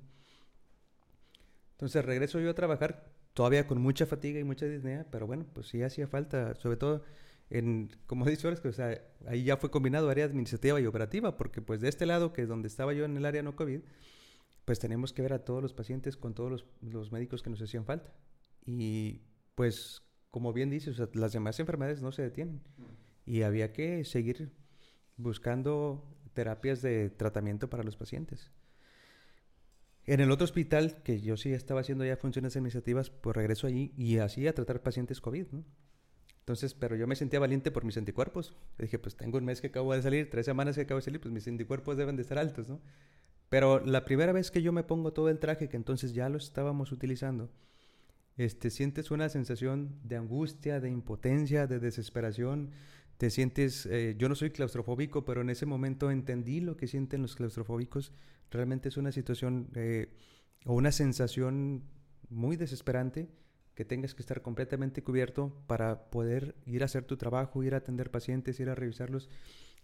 Entonces 1.71 2.03
regreso 2.05 2.39
yo 2.39 2.49
a 2.49 2.55
trabajar 2.55 3.11
todavía 3.33 3.67
con 3.67 3.79
mucha 3.79 4.05
fatiga 4.05 4.39
y 4.39 4.43
mucha 4.43 4.65
disnea, 4.65 5.05
pero 5.11 5.27
bueno, 5.27 5.45
pues 5.53 5.67
sí 5.67 5.83
hacía 5.83 6.07
falta, 6.07 6.55
sobre 6.55 6.77
todo 6.77 7.03
en, 7.49 7.91
como 8.05 8.25
dicho, 8.25 8.49
que, 8.61 8.67
o 8.67 8.73
sea, 8.73 8.99
ahí 9.27 9.43
ya 9.43 9.57
fue 9.57 9.69
combinado 9.71 10.09
área 10.09 10.25
administrativa 10.25 10.79
y 10.81 10.85
operativa, 10.85 11.37
porque 11.37 11.61
pues 11.61 11.81
de 11.81 11.89
este 11.89 12.05
lado, 12.05 12.33
que 12.33 12.43
es 12.43 12.47
donde 12.47 12.67
estaba 12.67 12.93
yo 12.93 13.05
en 13.05 13.17
el 13.17 13.25
área 13.25 13.43
no 13.43 13.55
COVID, 13.55 13.81
pues 14.65 14.79
tenemos 14.79 15.13
que 15.13 15.21
ver 15.21 15.33
a 15.33 15.45
todos 15.45 15.61
los 15.61 15.73
pacientes 15.73 16.17
con 16.17 16.33
todos 16.33 16.65
los, 16.81 17.11
médicos 17.11 17.41
que 17.41 17.49
nos 17.49 17.61
hacían 17.61 17.85
falta. 17.85 18.13
Y 18.65 19.21
pues, 19.57 20.03
como 20.29 20.53
bien 20.53 20.69
dices, 20.69 21.01
las 21.15 21.33
demás 21.33 21.59
enfermedades 21.59 22.03
no 22.03 22.11
se 22.11 22.21
detienen. 22.21 22.61
Y 23.25 23.41
había 23.41 23.73
que 23.73 24.05
seguir 24.05 24.51
buscando 25.17 26.05
terapias 26.35 26.83
de 26.83 27.09
tratamiento 27.09 27.67
para 27.67 27.81
los 27.81 27.97
pacientes. 27.97 28.51
En 30.05 30.19
el 30.19 30.29
otro 30.29 30.45
hospital, 30.45 31.01
que 31.01 31.21
yo 31.21 31.37
sí 31.37 31.53
estaba 31.53 31.81
haciendo 31.81 32.05
ya 32.05 32.17
funciones 32.17 32.55
administrativas, 32.55 33.09
pues 33.09 33.35
regreso 33.35 33.65
allí 33.65 33.95
y 33.97 34.19
así 34.19 34.47
a 34.47 34.53
tratar 34.53 34.83
pacientes 34.83 35.21
COVID. 35.21 35.47
Entonces, 36.41 36.75
pero 36.75 36.95
yo 36.95 37.07
me 37.07 37.15
sentía 37.15 37.39
valiente 37.39 37.71
por 37.71 37.83
mis 37.83 37.97
anticuerpos. 37.97 38.55
dije, 38.77 38.99
pues 38.99 39.17
tengo 39.17 39.39
un 39.39 39.45
mes 39.45 39.59
que 39.59 39.67
acabo 39.67 39.91
de 39.91 40.03
salir, 40.03 40.29
tres 40.29 40.45
semanas 40.45 40.75
que 40.75 40.83
acabo 40.83 40.99
de 40.99 41.05
salir, 41.05 41.19
pues 41.19 41.33
mis 41.33 41.47
anticuerpos 41.47 41.97
deben 41.97 42.15
de 42.15 42.21
estar 42.21 42.37
altos, 42.37 42.69
¿no? 42.69 42.79
Pero 43.49 43.83
la 43.83 44.05
primera 44.05 44.33
vez 44.33 44.51
que 44.51 44.61
yo 44.61 44.71
me 44.71 44.83
pongo 44.83 45.13
todo 45.13 45.29
el 45.29 45.39
traje, 45.39 45.67
que 45.67 45.77
entonces 45.77 46.13
ya 46.13 46.29
lo 46.29 46.37
estábamos 46.37 46.91
utilizando, 46.91 47.49
este, 48.37 48.69
sientes 48.69 49.11
una 49.11 49.29
sensación 49.29 49.99
de 50.03 50.15
angustia, 50.15 50.79
de 50.79 50.89
impotencia, 50.89 51.65
de 51.67 51.79
desesperación. 51.79 52.71
Te 53.17 53.31
sientes, 53.31 53.87
eh, 53.87 54.15
yo 54.17 54.29
no 54.29 54.35
soy 54.35 54.51
claustrofóbico, 54.51 55.25
pero 55.25 55.41
en 55.41 55.49
ese 55.49 55.65
momento 55.65 56.11
entendí 56.11 56.61
lo 56.61 56.77
que 56.77 56.87
sienten 56.87 57.23
los 57.23 57.35
claustrofóbicos. 57.35 58.13
Realmente 58.51 58.89
es 58.89 58.97
una 58.97 59.11
situación 59.11 59.69
eh, 59.75 60.13
o 60.65 60.75
una 60.75 60.91
sensación 60.91 61.83
muy 62.29 62.57
desesperante 62.57 63.27
que 63.73 63.85
tengas 63.85 64.13
que 64.13 64.21
estar 64.21 64.41
completamente 64.41 65.03
cubierto 65.03 65.63
para 65.67 66.09
poder 66.09 66.55
ir 66.65 66.83
a 66.83 66.85
hacer 66.85 67.05
tu 67.05 67.17
trabajo, 67.17 67.63
ir 67.63 67.73
a 67.73 67.77
atender 67.77 68.11
pacientes, 68.11 68.59
ir 68.59 68.69
a 68.69 68.75
revisarlos. 68.75 69.29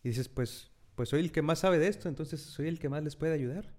Y 0.04 0.10
dices, 0.10 0.30
pues, 0.30 0.72
pues 0.96 1.10
soy 1.10 1.22
el 1.22 1.32
que 1.32 1.42
más 1.42 1.60
sabe 1.60 1.80
de 1.80 1.88
esto, 1.88 2.10
entonces 2.10 2.42
soy 2.42 2.68
el 2.68 2.80
que 2.80 2.90
más 2.90 3.04
les 3.04 3.16
puede 3.16 3.34
ayudar. 3.34 3.74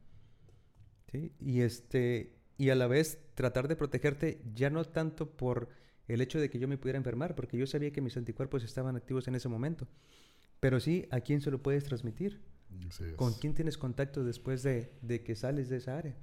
¿Sí? 1.11 1.33
Y, 1.41 1.61
este, 1.61 2.44
y 2.57 2.71
a 2.71 2.75
la 2.75 2.87
vez 2.87 3.19
tratar 3.35 3.69
de 3.69 3.77
protegerte 3.77 4.41
ya 4.55 4.71
no 4.71 4.85
tanto 4.85 5.31
por 5.31 5.69
el 6.07 6.21
hecho 6.21 6.39
de 6.39 6.51
que 6.51 6.59
yo 6.59 6.69
me 6.69 6.79
pudiera 6.79 6.99
enfermar, 6.99 7.35
porque 7.35 7.57
yo 7.57 7.67
sabía 7.67 7.93
que 7.93 8.01
mis 8.01 8.17
anticuerpos 8.17 8.63
estaban 8.63 8.97
activos 8.97 9.27
en 9.29 9.35
ese 9.35 9.49
momento, 9.49 9.89
pero 10.61 10.81
sí 10.81 11.07
a 11.11 11.21
quién 11.21 11.41
se 11.41 11.51
lo 11.51 11.63
puedes 11.63 11.85
transmitir, 11.85 12.41
con 13.17 13.35
quién 13.35 13.55
tienes 13.55 13.79
contacto 13.79 14.25
después 14.25 14.63
de, 14.63 14.93
de 15.01 15.23
que 15.23 15.35
sales 15.35 15.69
de 15.69 15.77
esa 15.77 15.97
área 15.97 16.17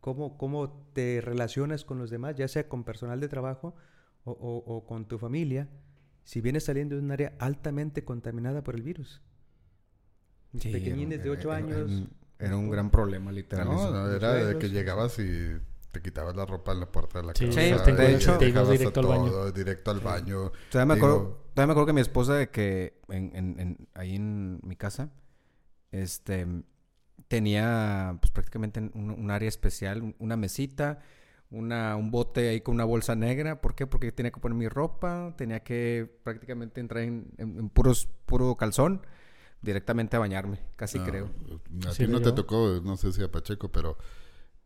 cómo, 0.00 0.90
te 0.92 1.20
relacionas 1.20 1.84
con 1.84 1.98
los 1.98 2.10
demás, 2.10 2.36
ya 2.36 2.48
sea 2.48 2.68
con 2.68 2.84
personal 2.84 3.20
de 3.20 3.28
trabajo 3.28 3.74
o, 4.24 4.84
con 4.86 5.06
tu 5.06 5.18
familia, 5.18 5.68
si 6.24 6.40
vienes 6.40 6.64
saliendo 6.64 6.96
de 6.96 7.02
un 7.02 7.10
área 7.10 7.34
altamente 7.38 8.04
contaminada 8.04 8.62
por 8.62 8.74
el 8.74 8.82
virus. 8.82 9.22
pequeñines 10.52 11.22
de 11.22 11.30
8 11.30 11.52
años. 11.52 12.04
Era 12.38 12.56
un, 12.56 12.70
gran 12.70 12.90
problema, 12.90 13.32
literalmente. 13.32 13.90
No, 13.90 14.10
era 14.12 14.32
de 14.32 14.58
que 14.58 14.70
llegabas 14.70 15.18
y 15.18 15.56
te 15.90 16.00
quitabas 16.00 16.36
la 16.36 16.46
ropa 16.46 16.72
en 16.72 16.80
la 16.80 16.86
puerta 16.86 17.20
de 17.20 17.26
la 17.26 17.32
casa. 17.32 17.50
Sí, 17.50 17.92
de 17.92 18.14
hecho, 18.14 18.38
te 18.38 18.48
ibas 18.48 18.70
directo 18.70 19.00
al 19.00 19.06
baño. 19.06 19.52
Directo 19.52 19.90
al 19.90 20.00
baño. 20.00 20.52
Todavía 20.70 20.94
me, 20.94 20.98
acuerdo, 20.98 21.38
me 21.56 21.62
acuerdo 21.62 21.86
que 21.86 21.92
mi 21.92 22.00
esposa, 22.00 22.34
de 22.34 22.50
que 22.50 23.00
en, 23.08 23.32
en, 23.34 23.88
ahí 23.94 24.14
en 24.14 24.60
mi 24.62 24.76
casa, 24.76 25.10
este 25.90 26.46
tenía 27.28 28.16
pues 28.20 28.32
prácticamente 28.32 28.80
un, 28.94 29.30
área 29.30 29.48
especial, 29.48 30.14
una 30.18 30.36
mesita, 30.36 31.00
una, 31.50 31.96
un 31.96 32.10
bote 32.10 32.48
ahí 32.48 32.60
con 32.60 32.74
una 32.74 32.84
bolsa 32.84 33.14
negra. 33.14 33.60
¿Por 33.60 33.74
qué? 33.74 33.86
Porque 33.86 34.12
tenía 34.12 34.32
que 34.32 34.40
poner 34.40 34.56
mi 34.56 34.68
ropa, 34.68 35.34
tenía 35.36 35.60
que 35.60 36.10
prácticamente 36.24 36.80
entrar 36.80 37.02
en, 37.02 37.68
puros, 37.70 38.08
puro 38.26 38.56
calzón 38.56 39.02
directamente 39.62 40.16
a 40.16 40.20
bañarme, 40.20 40.60
casi 40.76 40.98
creo. 41.00 41.30
A 41.86 41.92
ti 41.92 42.06
no 42.06 42.20
te 42.20 42.32
tocó, 42.32 42.80
no 42.82 42.96
sé 42.96 43.12
si 43.12 43.22
a 43.22 43.30
Pacheco, 43.30 43.70
pero 43.70 43.98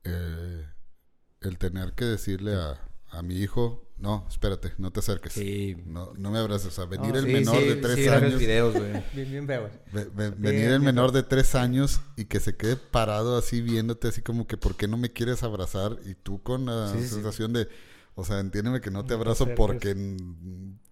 eh, 0.05 0.66
el 1.40 1.59
tener 1.59 1.93
que 1.93 2.05
decirle 2.05 2.55
a, 2.55 2.80
a 3.11 3.22
mi 3.22 3.36
hijo, 3.36 3.86
no, 3.99 4.26
espérate, 4.28 4.72
no 4.78 4.90
te 4.90 5.01
acerques. 5.01 5.32
Sí. 5.32 5.76
No, 5.86 6.12
no 6.16 6.30
me 6.32 6.38
abraces. 6.38 6.66
O 6.66 6.70
sea, 6.70 6.86
venir 6.86 7.14
el 7.14 7.26
menor 7.26 7.61
de 7.61 7.76
tres 7.76 8.09
años. 8.09 8.38
videos, 8.38 8.74
bien, 9.14 9.47
venir 10.38 10.70
el 10.70 10.80
menor 10.80 11.12
de 11.12 11.22
tres 11.22 11.55
años 11.55 12.01
y 12.16 12.24
que 12.24 12.40
se 12.40 12.57
quede 12.57 12.76
parado 12.76 13.36
así 13.36 13.61
viéndote 13.61 14.09
así 14.09 14.22
como 14.22 14.47
que 14.47 14.57
¿por 14.57 14.76
qué 14.76 14.88
no 14.88 14.97
me 14.97 15.12
quieres 15.12 15.43
abrazar? 15.45 15.99
Y 16.05 16.14
tú 16.14 16.43
con 16.43 16.66
la 16.66 16.88
sensación 16.88 17.53
de, 17.53 17.68
o 18.14 18.24
sea, 18.24 18.40
entiéndeme 18.40 18.80
que 18.80 18.90
no 18.90 19.05
te 19.05 19.14
abrazo 19.14 19.47
porque, 19.57 19.95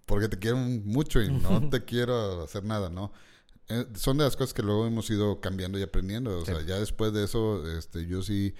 porque 0.07 0.29
te 0.29 0.39
quiero 0.39 0.59
mucho 0.59 1.21
y 1.21 1.33
no 1.33 1.69
te 1.71 1.85
quiero 1.85 2.45
hacer 2.45 2.65
nada, 2.65 2.91
¿no? 2.91 3.13
Eh, 3.71 3.87
son 3.95 4.19
de 4.19 4.25
las 4.25 4.37
cosas 4.37 4.53
que 4.53 4.63
luego 4.63 4.87
hemos 4.87 5.09
ido 5.11 5.41
cambiando 5.41 5.79
y 5.79 5.83
aprendiendo. 5.83 6.39
O 6.39 6.45
sea, 6.45 6.61
ya 6.63 6.79
después 6.79 7.13
de 7.13 7.25
eso, 7.25 7.67
este, 7.79 8.07
yo 8.07 8.23
sí 8.23 8.55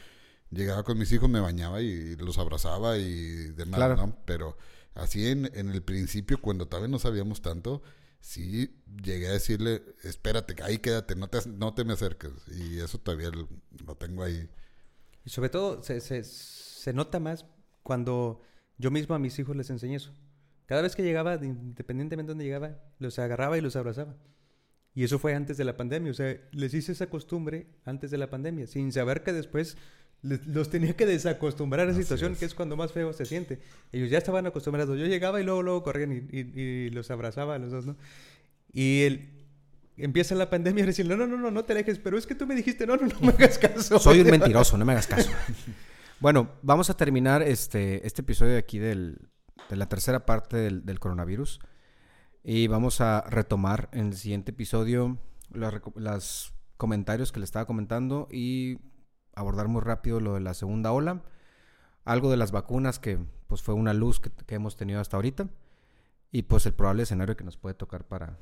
llegaba 0.51 0.85
con 0.85 0.99
mis 0.99 1.11
hijos, 1.13 1.29
me 1.29 1.41
bañaba 1.41 1.81
y 1.81 2.17
los 2.17 2.39
abrazaba 2.39 2.97
y 2.97 3.51
demás, 3.51 3.97
¿no? 3.97 4.17
Pero 4.25 4.57
así 4.95 5.27
en, 5.27 5.51
en 5.55 5.71
el 5.71 5.83
principio, 5.83 6.41
cuando 6.41 6.67
todavía 6.67 6.89
no 6.89 6.99
sabíamos 6.99 7.43
tanto, 7.43 7.83
sí 8.21 8.81
llegué 9.03 9.29
a 9.29 9.33
decirle, 9.33 9.83
espérate, 10.05 10.63
ahí 10.63 10.79
quédate, 10.79 11.17
no 11.17 11.29
te, 11.29 11.39
no 11.49 11.75
te 11.75 11.85
me 11.85 11.95
acerques. 11.95 12.33
Y 12.49 12.79
eso 12.79 12.99
todavía 12.99 13.31
lo, 13.31 13.95
tengo 13.97 14.23
ahí. 14.23 14.49
Y 15.25 15.31
sobre 15.31 15.49
todo 15.49 15.83
se, 15.83 16.01
se, 16.01 16.23
se, 16.23 16.93
nota 16.93 17.19
más 17.19 17.47
cuando 17.83 18.43
yo 18.79 18.91
mismo 18.91 19.15
a 19.15 19.19
mis 19.19 19.39
hijos 19.39 19.57
les 19.57 19.71
enseñé 19.71 19.97
eso. 19.97 20.13
Cada 20.67 20.83
vez 20.83 20.95
que 20.95 21.03
llegaba, 21.03 21.35
independientemente 21.35 22.29
de 22.29 22.33
dónde 22.35 22.45
llegaba, 22.45 22.79
los 22.99 23.19
agarraba 23.19 23.59
y 23.59 23.61
los 23.61 23.75
abrazaba. 23.75 24.15
Y 25.01 25.05
eso 25.05 25.19
fue 25.19 25.35
antes 25.35 25.57
de 25.57 25.65
la 25.65 25.79
pandemia. 25.79 26.11
O 26.11 26.15
sea, 26.15 26.37
les 26.53 26.75
hice 26.75 26.93
esa 26.93 27.07
costumbre 27.07 27.69
antes 27.87 28.11
de 28.11 28.19
la 28.19 28.29
pandemia, 28.29 28.67
sin 28.67 28.93
saber 28.93 29.23
que 29.23 29.33
después 29.33 29.79
los 30.21 30.69
tenía 30.69 30.95
que 30.95 31.07
desacostumbrar 31.07 31.89
a 31.89 31.93
esa 31.93 32.03
situación, 32.03 32.37
que 32.37 32.45
es 32.45 32.53
cuando 32.53 32.77
más 32.77 32.93
feo 32.93 33.11
se 33.15 33.25
siente. 33.25 33.61
Ellos 33.93 34.11
ya 34.11 34.19
estaban 34.19 34.47
acostumbrados. 34.47 34.99
Yo 34.99 35.07
llegaba 35.07 35.41
y 35.41 35.45
luego, 35.45 35.63
luego 35.63 35.83
corrían 35.83 36.29
y, 36.31 36.91
los 36.91 37.11
abrazaba 37.11 37.55
a 37.55 37.59
los 37.59 37.73
dos, 37.73 37.87
¿no? 37.87 37.97
Y 38.75 39.21
empieza 39.97 40.35
la 40.35 40.51
pandemia 40.51 40.85
y 40.85 40.89
decir, 40.89 41.09
no, 41.09 41.17
no, 41.17 41.27
no, 41.27 41.39
no, 41.39 41.51
no 41.51 41.65
te 41.65 41.73
alejes, 41.73 41.99
pero 41.99 42.19
es 42.19 42.27
que 42.27 42.35
tú 42.35 42.47
me 42.47 42.55
dijiste, 42.55 42.87
no, 42.87 42.99
no, 42.99 43.07
no 43.07 43.21
me 43.23 43.31
hagas 43.31 43.57
caso. 43.57 43.99
Soy 43.99 44.21
un 44.21 44.27
mentiroso, 44.31 44.77
no 44.77 44.85
me 44.85 44.93
hagas 44.93 45.07
caso. 45.07 45.31
bueno, 46.21 46.51
vamos 46.61 46.91
a 46.91 46.95
terminar 46.99 47.41
este, 47.41 48.07
este 48.07 48.21
episodio 48.21 48.53
de 48.53 48.59
aquí 48.59 48.79
del, 48.79 49.17
de 49.71 49.77
la 49.77 49.89
tercera 49.89 50.27
parte 50.27 50.59
del, 50.59 50.85
del 50.85 51.01
coronavirus. 51.01 51.59
Y 52.43 52.69
vamos 52.69 53.01
a 53.01 53.23
retomar 53.23 53.89
en 53.93 54.09
el 54.09 54.17
siguiente 54.17 54.53
episodio 54.53 55.19
los 55.51 56.55
comentarios 56.77 57.33
que 57.33 57.41
le 57.41 57.45
estaba 57.45 57.67
comentando 57.67 58.29
y 58.31 58.79
abordar 59.35 59.69
muy 59.69 59.83
rápido 59.83 60.21
lo 60.21 60.35
de 60.35 60.41
la 60.41 60.55
segunda 60.55 60.93
ola. 60.93 61.23
Algo 62.05 62.31
de 62.31 62.37
las 62.37 62.51
vacunas 62.51 62.99
que 62.99 63.19
pues 63.47 63.63
fue 63.63 63.75
una 63.75 63.93
luz 63.93 64.21
que, 64.21 64.55
hemos 64.55 64.77
tenido 64.77 65.01
hasta 65.01 65.17
ahorita. 65.17 65.49
Y 66.33 66.43
pues 66.43 66.65
el 66.67 66.73
probable 66.73 67.03
escenario 67.03 67.37
que 67.37 67.45
nos 67.45 67.57
puede 67.57 67.75
tocar 67.75 68.07
para, 68.07 68.39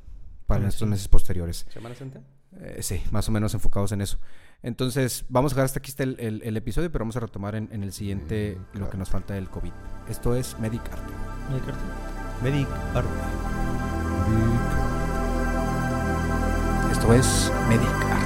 para 0.47 0.69
estos 0.69 0.87
meses 0.87 1.09
posteriores. 1.09 1.67
¿Semana 1.71 1.95
Santa? 1.95 2.23
Eh, 2.61 2.83
sí, 2.83 3.03
más 3.11 3.29
o 3.29 3.33
menos 3.33 3.55
enfocados 3.55 3.93
en 3.93 4.01
eso. 4.01 4.19
Entonces, 4.63 5.25
vamos 5.29 5.53
a 5.53 5.55
dejar 5.55 5.65
hasta 5.67 5.79
aquí 5.79 5.91
está 5.91 6.05
el, 6.05 6.57
episodio, 6.57 6.91
pero 6.91 7.05
vamos 7.05 7.17
a 7.17 7.21
retomar 7.21 7.55
en, 7.55 7.83
el 7.83 7.93
siguiente 7.93 8.59
lo 8.75 8.91
que 8.91 8.97
nos 8.97 9.09
falta 9.09 9.35
del 9.35 9.49
COVID. 9.49 9.73
Esto 10.09 10.35
es 10.35 10.59
Medic 10.59 10.83
Arte. 10.93 11.13
Medic 11.51 11.69
Arte. 11.69 12.43
Medic 12.43 12.69
Arte. 12.95 13.68
Es 17.11 17.51
Medic. 17.69 18.18